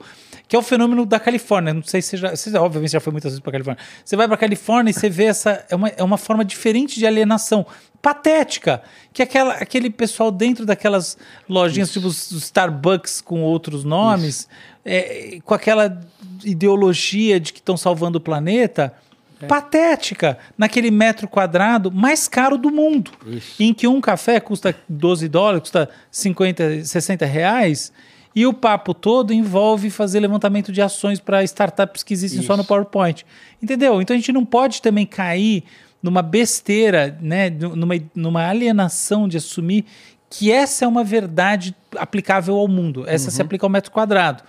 [0.50, 1.72] que é o fenômeno da Califórnia.
[1.72, 2.30] Não sei se você já.
[2.34, 3.80] Você, obviamente já foi muitas vezes para Califórnia.
[4.04, 5.64] Você vai para Califórnia e você vê essa.
[5.70, 7.64] É uma, é uma forma diferente de alienação.
[8.02, 8.82] Patética.
[9.12, 11.16] Que é aquela, aquele pessoal dentro daquelas
[11.48, 14.48] lojinhas, tipo os os Starbucks com outros nomes,
[14.84, 16.00] é, com aquela
[16.44, 18.92] ideologia de que estão salvando o planeta.
[19.40, 19.46] É.
[19.46, 23.62] Patética, naquele metro quadrado mais caro do mundo, Isso.
[23.62, 27.90] em que um café custa 12 dólares, custa 50, 60 reais,
[28.34, 32.62] e o papo todo envolve fazer levantamento de ações para startups que existem só no
[32.62, 32.68] Isso.
[32.68, 33.26] PowerPoint.
[33.62, 34.00] Entendeu?
[34.00, 35.64] Então a gente não pode também cair
[36.02, 39.84] numa besteira, né, numa, numa alienação de assumir
[40.30, 43.04] que essa é uma verdade aplicável ao mundo.
[43.06, 44.44] Essa se aplica ao metro quadrado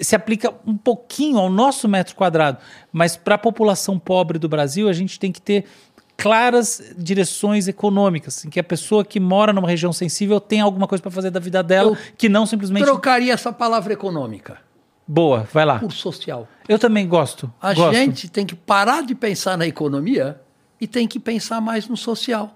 [0.00, 2.58] se aplica um pouquinho ao nosso metro quadrado,
[2.92, 5.64] mas para a população pobre do Brasil, a gente tem que ter
[6.18, 11.00] claras direções econômicas, em que a pessoa que mora numa região sensível tem alguma coisa
[11.00, 14.58] para fazer da vida dela, Eu que não simplesmente Trocaria essa palavra econômica
[15.06, 15.78] boa, vai lá.
[15.78, 16.46] por social.
[16.68, 17.50] Eu também gosto.
[17.62, 17.94] A gosto.
[17.94, 20.38] gente tem que parar de pensar na economia
[20.80, 22.54] e tem que pensar mais no social.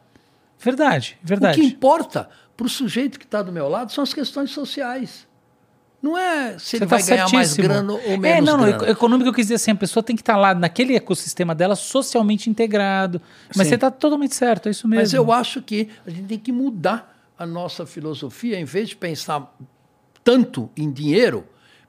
[0.58, 1.58] Verdade, verdade.
[1.58, 5.26] O que importa para o sujeito que está do meu lado são as questões sociais.
[6.02, 7.68] Não é se ele Você tá vai ganhar mais certíssimo.
[7.68, 8.82] grana ou menos É, não, não, grana.
[8.82, 11.76] eco- econômico eu quis dizer assim, a pessoa tem que estar lá naquele ecossistema dela
[11.76, 13.22] socialmente integrado.
[13.48, 13.70] Mas Sim.
[13.70, 15.00] você está totalmente certo, é isso mesmo.
[15.02, 18.96] Mas eu acho que a gente tem que mudar a nossa filosofia, em vez de
[18.96, 19.56] pensar
[20.24, 21.46] tanto em dinheiro,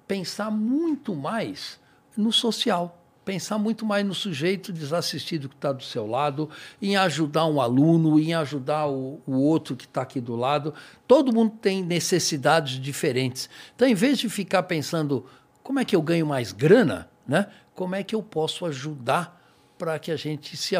[0.07, 1.79] pensar muito mais
[2.15, 3.02] no social.
[3.25, 6.49] Pensar muito mais no sujeito desassistido que está do seu lado,
[6.81, 10.73] em ajudar um aluno, em ajudar o, o outro que está aqui do lado.
[11.07, 13.49] Todo mundo tem necessidades diferentes.
[13.75, 15.25] Então, em vez de ficar pensando
[15.61, 17.47] como é que eu ganho mais grana, né?
[17.73, 19.41] como é que eu posso ajudar
[19.77, 20.75] para que a gente se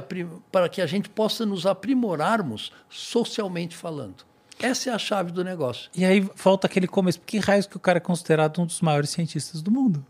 [0.52, 4.24] para que a gente possa nos aprimorarmos socialmente falando.
[4.60, 5.90] Essa é a chave do negócio.
[5.96, 7.20] E aí falta aquele começo.
[7.20, 10.06] Por que raios que o cara é considerado um dos maiores cientistas do mundo?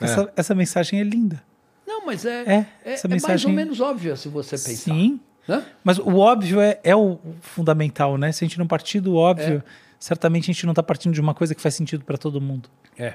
[0.00, 1.42] Essa, essa mensagem é linda.
[1.88, 4.92] Não, mas é, É, é, essa é mais mensagem- ou menos óbvio se você pensar.
[4.92, 5.18] Sim.
[5.48, 5.64] Né?
[5.82, 8.30] Mas o óbvio é, é o fundamental, né?
[8.30, 9.70] Se a gente não partir do óbvio, É.
[9.98, 12.68] certamente a gente não está partindo de uma coisa que faz sentido para todo mundo.
[12.98, 13.14] É.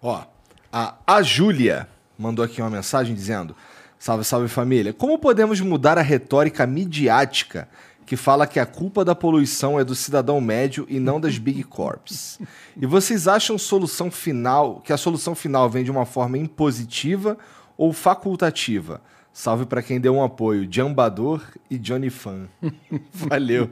[0.00, 0.24] Ó,
[0.72, 1.86] a, a Júlia
[2.18, 3.54] mandou aqui uma mensagem dizendo:
[3.98, 4.92] Salve, salve família.
[4.94, 7.68] Como podemos mudar a retórica midiática
[8.06, 11.62] que fala que a culpa da poluição é do cidadão médio e não das big
[11.64, 12.38] corps?
[12.76, 17.38] E vocês acham solução final que a solução final vem de uma forma impositiva
[17.76, 19.00] ou facultativa?
[19.32, 20.68] Salve pra quem deu um apoio.
[20.70, 22.48] Jambador e Johnny Fan.
[23.12, 23.68] Valeu.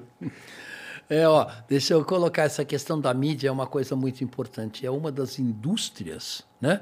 [1.09, 4.87] É, ó, deixa eu colocar essa questão da mídia, é uma coisa muito importante.
[4.87, 6.81] É uma das indústrias né,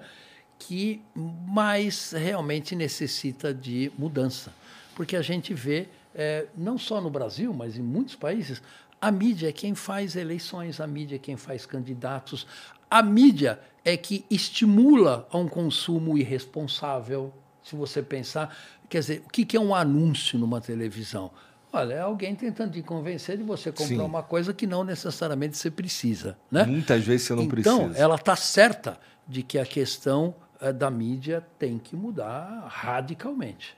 [0.59, 4.53] que mais realmente necessita de mudança.
[4.95, 8.63] Porque a gente vê, é, não só no Brasil, mas em muitos países,
[9.01, 12.47] a mídia é quem faz eleições, a mídia é quem faz candidatos,
[12.91, 17.33] a mídia é que estimula a um consumo irresponsável.
[17.63, 18.55] Se você pensar,
[18.89, 21.31] quer dizer, o que é um anúncio numa televisão?
[21.73, 24.01] Olha, é alguém tentando te convencer de você comprar Sim.
[24.01, 26.37] uma coisa que não necessariamente você precisa.
[26.51, 26.65] Né?
[26.65, 27.99] Muitas vezes você não então, precisa.
[27.99, 33.77] ela está certa de que a questão eh, da mídia tem que mudar radicalmente.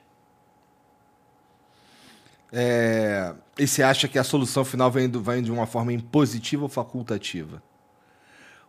[2.55, 6.63] É, E você acha que a solução final vem, do- vem de uma forma impositiva
[6.63, 7.63] ou facultativa?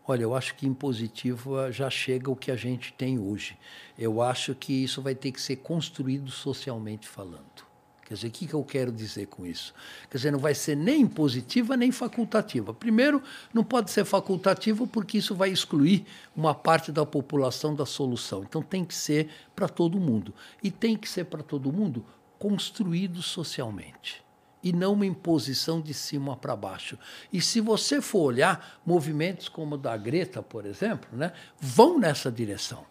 [0.07, 3.57] Olha, eu acho que em positivo ah, já chega o que a gente tem hoje.
[3.99, 7.65] Eu acho que isso vai ter que ser construído socialmente falando.
[8.07, 9.73] Quer dizer, o que, que eu quero dizer com isso?
[10.11, 12.75] Quer dizer, não vai ser nem positiva nem facultativa.
[12.75, 16.05] Primeiro, não pode ser facultativo porque isso vai excluir
[16.37, 18.43] uma parte da população da solução.
[18.43, 20.35] Então tem que ser para todo mundo.
[20.63, 22.05] E tem que ser para todo mundo
[22.45, 24.23] construído socialmente
[24.63, 26.99] e não uma imposição de cima para baixo.
[27.33, 32.31] E se você for olhar, movimentos como o da Greta, por exemplo, né, vão nessa
[32.31, 32.85] direção.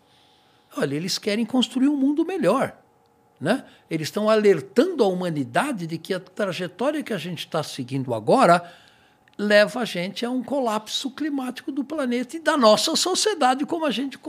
[0.76, 2.76] Olha, eles querem construir um mundo melhor.
[3.40, 3.64] Né?
[3.92, 8.74] Eles estão alertando a humanidade de que a trajetória que a gente está seguindo agora
[9.38, 13.92] leva a gente a um colapso climático do planeta e da nossa sociedade como a
[13.92, 14.20] gente,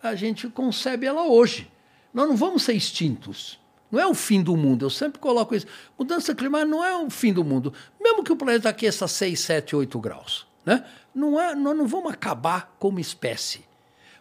[0.00, 1.68] a gente concebe ela hoje.
[2.14, 3.59] Nós não vamos ser extintos.
[3.90, 4.86] Não é o fim do mundo.
[4.86, 5.66] Eu sempre coloco isso.
[5.98, 7.72] Mudança climática não é o fim do mundo.
[8.00, 10.46] Mesmo que o planeta aqueça 6, 7, 8 graus.
[10.64, 10.84] Né?
[11.14, 13.64] Não é, nós não vamos acabar como espécie.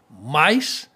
[0.09, 0.89] Mas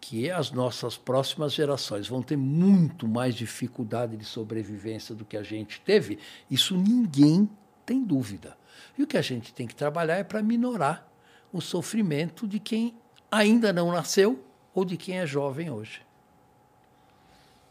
[0.00, 5.42] que as nossas próximas gerações vão ter muito mais dificuldade de sobrevivência do que a
[5.42, 6.18] gente teve,
[6.50, 7.48] isso ninguém
[7.84, 8.56] tem dúvida.
[8.96, 11.06] E o que a gente tem que trabalhar é para minorar
[11.52, 12.94] o sofrimento de quem
[13.30, 14.42] ainda não nasceu
[14.74, 16.00] ou de quem é jovem hoje.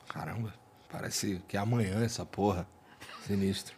[0.10, 0.54] Caramba,
[0.92, 2.68] parece que é amanhã essa porra.
[3.26, 3.76] Sinistro.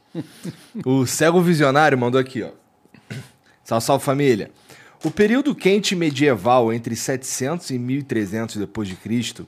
[0.85, 2.51] o Cego Visionário mandou aqui, ó.
[3.63, 4.51] Salve, salve família.
[5.03, 9.47] O período quente medieval entre 700 e 1300 depois de Cristo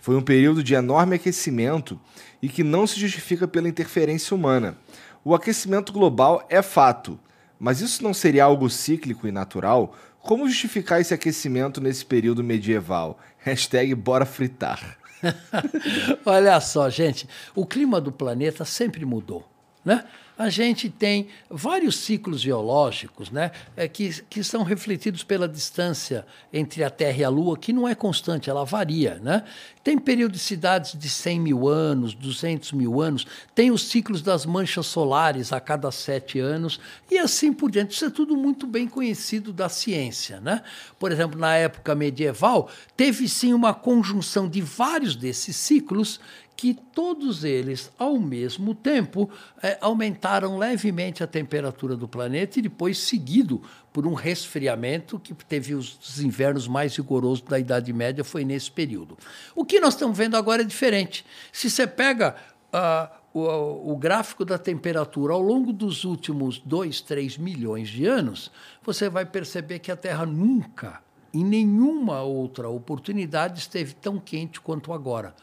[0.00, 2.00] foi um período de enorme aquecimento
[2.42, 4.76] e que não se justifica pela interferência humana.
[5.24, 7.18] O aquecimento global é fato,
[7.58, 9.96] mas isso não seria algo cíclico e natural?
[10.20, 13.18] Como justificar esse aquecimento nesse período medieval?
[13.38, 14.98] Hashtag bora fritar.
[16.24, 19.46] Olha só, gente, o clima do planeta sempre mudou.
[19.84, 20.04] Né?
[20.36, 26.82] A gente tem vários ciclos geológicos né, eh, que, que são refletidos pela distância entre
[26.82, 29.20] a Terra e a Lua, que não é constante, ela varia.
[29.22, 29.44] Né?
[29.84, 33.24] Tem periodicidades de 100 mil anos, 200 mil anos,
[33.54, 37.94] tem os ciclos das manchas solares a cada sete anos, e assim por diante.
[37.94, 40.40] Isso é tudo muito bem conhecido da ciência.
[40.40, 40.62] Né?
[40.98, 46.18] Por exemplo, na época medieval, teve sim uma conjunção de vários desses ciclos
[46.56, 49.28] que todos eles, ao mesmo tempo,
[49.62, 53.60] eh, aumentaram levemente a temperatura do planeta e depois seguido
[53.92, 58.70] por um resfriamento que teve os, os invernos mais rigorosos da Idade Média, foi nesse
[58.70, 59.16] período.
[59.54, 61.24] O que nós estamos vendo agora é diferente.
[61.52, 62.36] Se você pega
[62.72, 68.50] ah, o, o gráfico da temperatura ao longo dos últimos 2, 3 milhões de anos,
[68.82, 71.00] você vai perceber que a Terra nunca,
[71.32, 75.34] em nenhuma outra oportunidade, esteve tão quente quanto agora.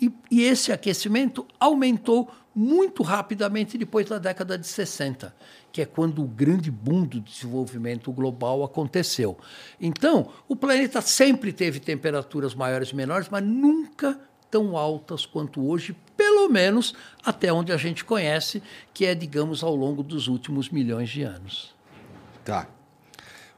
[0.00, 5.34] E, e, esse aquecimento aumentou muito rapidamente depois da década de 60,
[5.70, 9.38] que é quando o grande boom do desenvolvimento global aconteceu.
[9.80, 14.18] Então, o planeta sempre teve temperaturas maiores e menores, mas nunca
[14.50, 18.62] tão altas quanto hoje, pelo menos até onde a gente conhece,
[18.92, 21.72] que é, digamos, ao longo dos últimos milhões de anos.
[22.44, 22.66] Tá.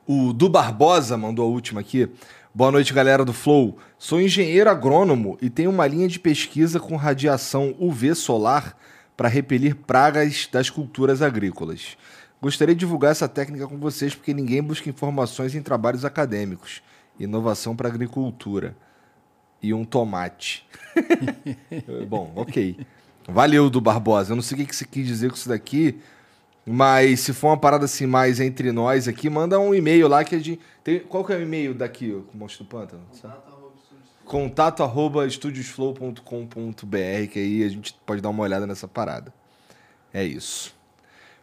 [0.06, 2.08] O Du Barbosa mandou a última aqui.
[2.54, 3.78] Boa noite, galera do Flow.
[4.02, 8.76] Sou engenheiro agrônomo e tenho uma linha de pesquisa com radiação UV solar
[9.16, 11.96] para repelir pragas das culturas agrícolas.
[12.40, 16.82] Gostaria de divulgar essa técnica com vocês porque ninguém busca informações em trabalhos acadêmicos.
[17.16, 18.76] Inovação para agricultura.
[19.62, 20.66] E um tomate.
[22.08, 22.84] Bom, ok.
[23.28, 24.32] Valeu, do Barbosa.
[24.32, 26.00] Eu não sei o que você quis dizer com isso daqui,
[26.66, 30.34] mas se for uma parada assim mais entre nós aqui, manda um e-mail lá que
[30.34, 30.60] a gente.
[30.82, 30.98] Tem...
[30.98, 33.02] Qual que é o e-mail daqui, o Monstro do Pântano?
[34.32, 39.30] Contato arroba estudiosflow.com.br, que aí a gente pode dar uma olhada nessa parada.
[40.10, 40.74] É isso.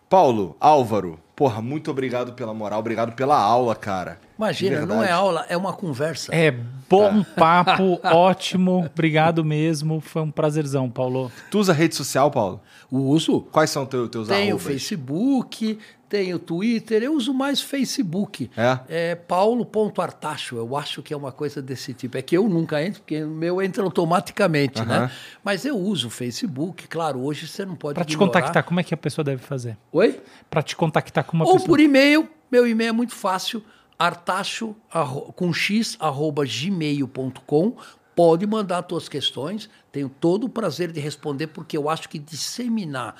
[0.10, 4.20] Paulo, Álvaro, Porra, muito obrigado pela moral, obrigado pela aula, cara.
[4.38, 6.36] Imagina, não é aula, é uma conversa.
[6.36, 8.86] É bom papo, ótimo.
[8.86, 10.02] Obrigado mesmo.
[10.02, 11.32] Foi um prazerzão, Paulo.
[11.50, 12.60] Tu usa rede social, Paulo?
[12.92, 14.64] Uso Quais são teu, teus tem o arrobas?
[14.64, 18.50] Facebook, tem o Twitter, eu uso mais Facebook.
[18.58, 18.80] É?
[18.90, 22.18] É paulo.artacho, eu acho que é uma coisa desse tipo.
[22.18, 25.12] É que eu nunca entro, porque o meu entra automaticamente, né?
[25.44, 28.84] Mas eu uso o Facebook, claro, hoje você não pode Pra te contactar, como é
[28.84, 29.78] que a pessoa deve fazer?
[29.92, 30.20] Oi?
[30.50, 31.68] Pra te contactar com uma Ou pessoa.
[31.68, 33.64] por e-mail, meu e-mail é muito fácil,
[33.98, 37.76] artacho arro- com x arroba gmail.com.
[38.16, 43.16] Pode mandar suas questões, tenho todo o prazer de responder, porque eu acho que disseminar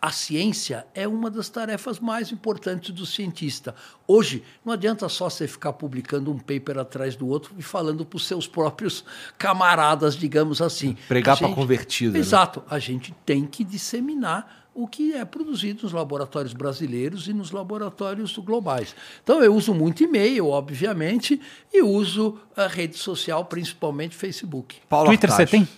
[0.00, 3.74] a ciência é uma das tarefas mais importantes do cientista.
[4.06, 8.16] Hoje, não adianta só você ficar publicando um paper atrás do outro e falando para
[8.16, 9.04] os seus próprios
[9.36, 10.96] camaradas, digamos assim.
[11.08, 12.20] Pregar A pra gente- convertido, né?
[12.20, 12.62] Exato.
[12.70, 18.38] A gente tem que disseminar o que é produzido nos laboratórios brasileiros e nos laboratórios
[18.38, 18.94] globais.
[19.24, 21.40] Então, eu uso muito e-mail, obviamente,
[21.72, 24.76] e uso a rede social, principalmente Facebook.
[24.88, 25.50] Paulo Twitter você Artacho.
[25.50, 25.68] tem?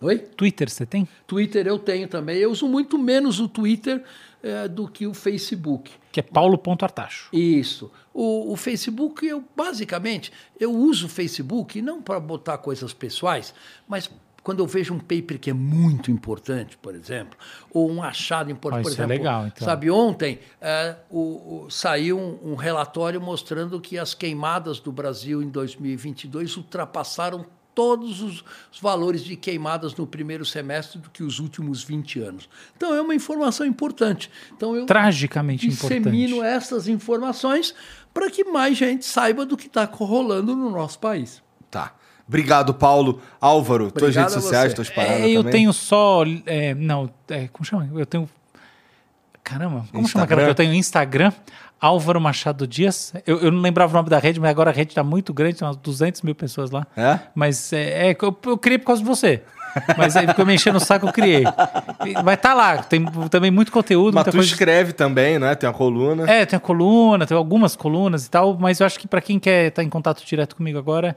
[0.00, 0.18] Oi?
[0.18, 1.08] Twitter você tem?
[1.26, 2.38] Twitter eu tenho também.
[2.38, 4.04] Eu uso muito menos o Twitter
[4.44, 5.90] eh, do que o Facebook.
[6.12, 7.30] Que é paulo.artacho.
[7.32, 7.90] Isso.
[8.14, 13.52] O, o Facebook, eu basicamente, eu uso o Facebook não para botar coisas pessoais,
[13.88, 14.08] mas
[14.42, 17.38] quando eu vejo um paper que é muito importante, por exemplo,
[17.72, 19.64] ou um achado importante, Ah, por isso é exemplo, legal, então.
[19.64, 25.42] sabe, ontem eh, o- o- saiu um, um relatório mostrando que as queimadas do Brasil
[25.42, 31.38] em 2022 ultrapassaram todos os, os valores de queimadas no primeiro semestre do que os
[31.38, 32.46] últimos 20 anos.
[32.76, 34.30] Então é uma informação importante.
[34.54, 36.40] Então eu Tragicamente dissemino importante.
[36.54, 37.74] essas informações
[38.12, 41.42] para que mais gente saiba do que está rolando no nosso país.
[41.70, 41.94] Tá.
[42.32, 43.20] Obrigado, Paulo.
[43.38, 45.52] Álvaro, tuas Obrigado redes a sociais, tuas paradas É, eu também?
[45.52, 46.24] tenho só.
[46.46, 47.86] é, não, é, como chama?
[47.94, 48.26] Eu tenho.
[49.44, 50.44] Caramba, como chama aquela Instagram?
[50.44, 50.74] que eu tenho?
[50.74, 51.32] Instagram,
[51.80, 53.12] Álvaro Machado Dias.
[53.26, 55.56] Eu, eu não lembrava o nome da rede, mas agora a rede está muito grande,
[55.56, 56.86] tem umas 200 mil pessoas lá.
[56.96, 57.18] É?
[57.34, 59.42] Mas é, é, eu, eu criei por causa de você.
[59.96, 61.44] Mas aí ficou me enchendo o saco, eu criei.
[62.22, 64.50] Vai estar lá, tem também muito conteúdo, Mas muita tu coisa.
[64.50, 65.54] escreve também, né?
[65.54, 66.30] Tem uma coluna.
[66.30, 69.38] É, tem a coluna, tem algumas colunas e tal, mas eu acho que para quem
[69.38, 71.16] quer estar em contato direto comigo agora,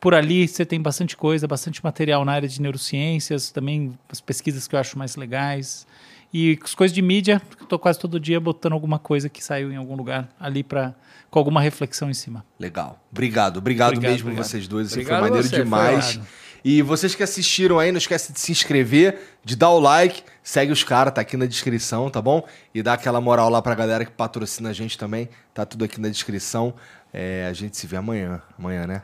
[0.00, 4.66] por ali você tem bastante coisa, bastante material na área de neurociências, também as pesquisas
[4.66, 5.86] que eu acho mais legais.
[6.32, 9.70] E as coisas de mídia, eu tô quase todo dia botando alguma coisa que saiu
[9.72, 10.94] em algum lugar ali para
[11.28, 12.44] com alguma reflexão em cima.
[12.58, 12.98] Legal.
[13.12, 14.46] Obrigado, obrigado, Obrigado, mesmo obrigado.
[14.46, 14.88] vocês dois.
[14.88, 16.14] Isso Obrigado foi maneiro você, foi demais.
[16.14, 16.26] irado.
[16.64, 20.70] E vocês que assistiram aí, não esquece de se inscrever, de dar o like, segue
[20.70, 22.46] os caras, tá aqui na descrição, tá bom?
[22.74, 26.00] E dá aquela moral lá pra galera que patrocina a gente também, tá tudo aqui
[26.00, 26.74] na descrição.
[27.12, 28.42] É, a gente se vê amanhã.
[28.58, 29.02] Amanhã, né?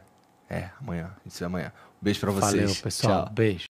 [0.48, 1.10] É, amanhã.
[1.28, 1.72] Se vê amanhã.
[2.00, 2.62] Um beijo pra vocês.
[2.62, 3.24] Valeu, pessoal.
[3.24, 3.34] Tchau.
[3.34, 3.64] Beijo.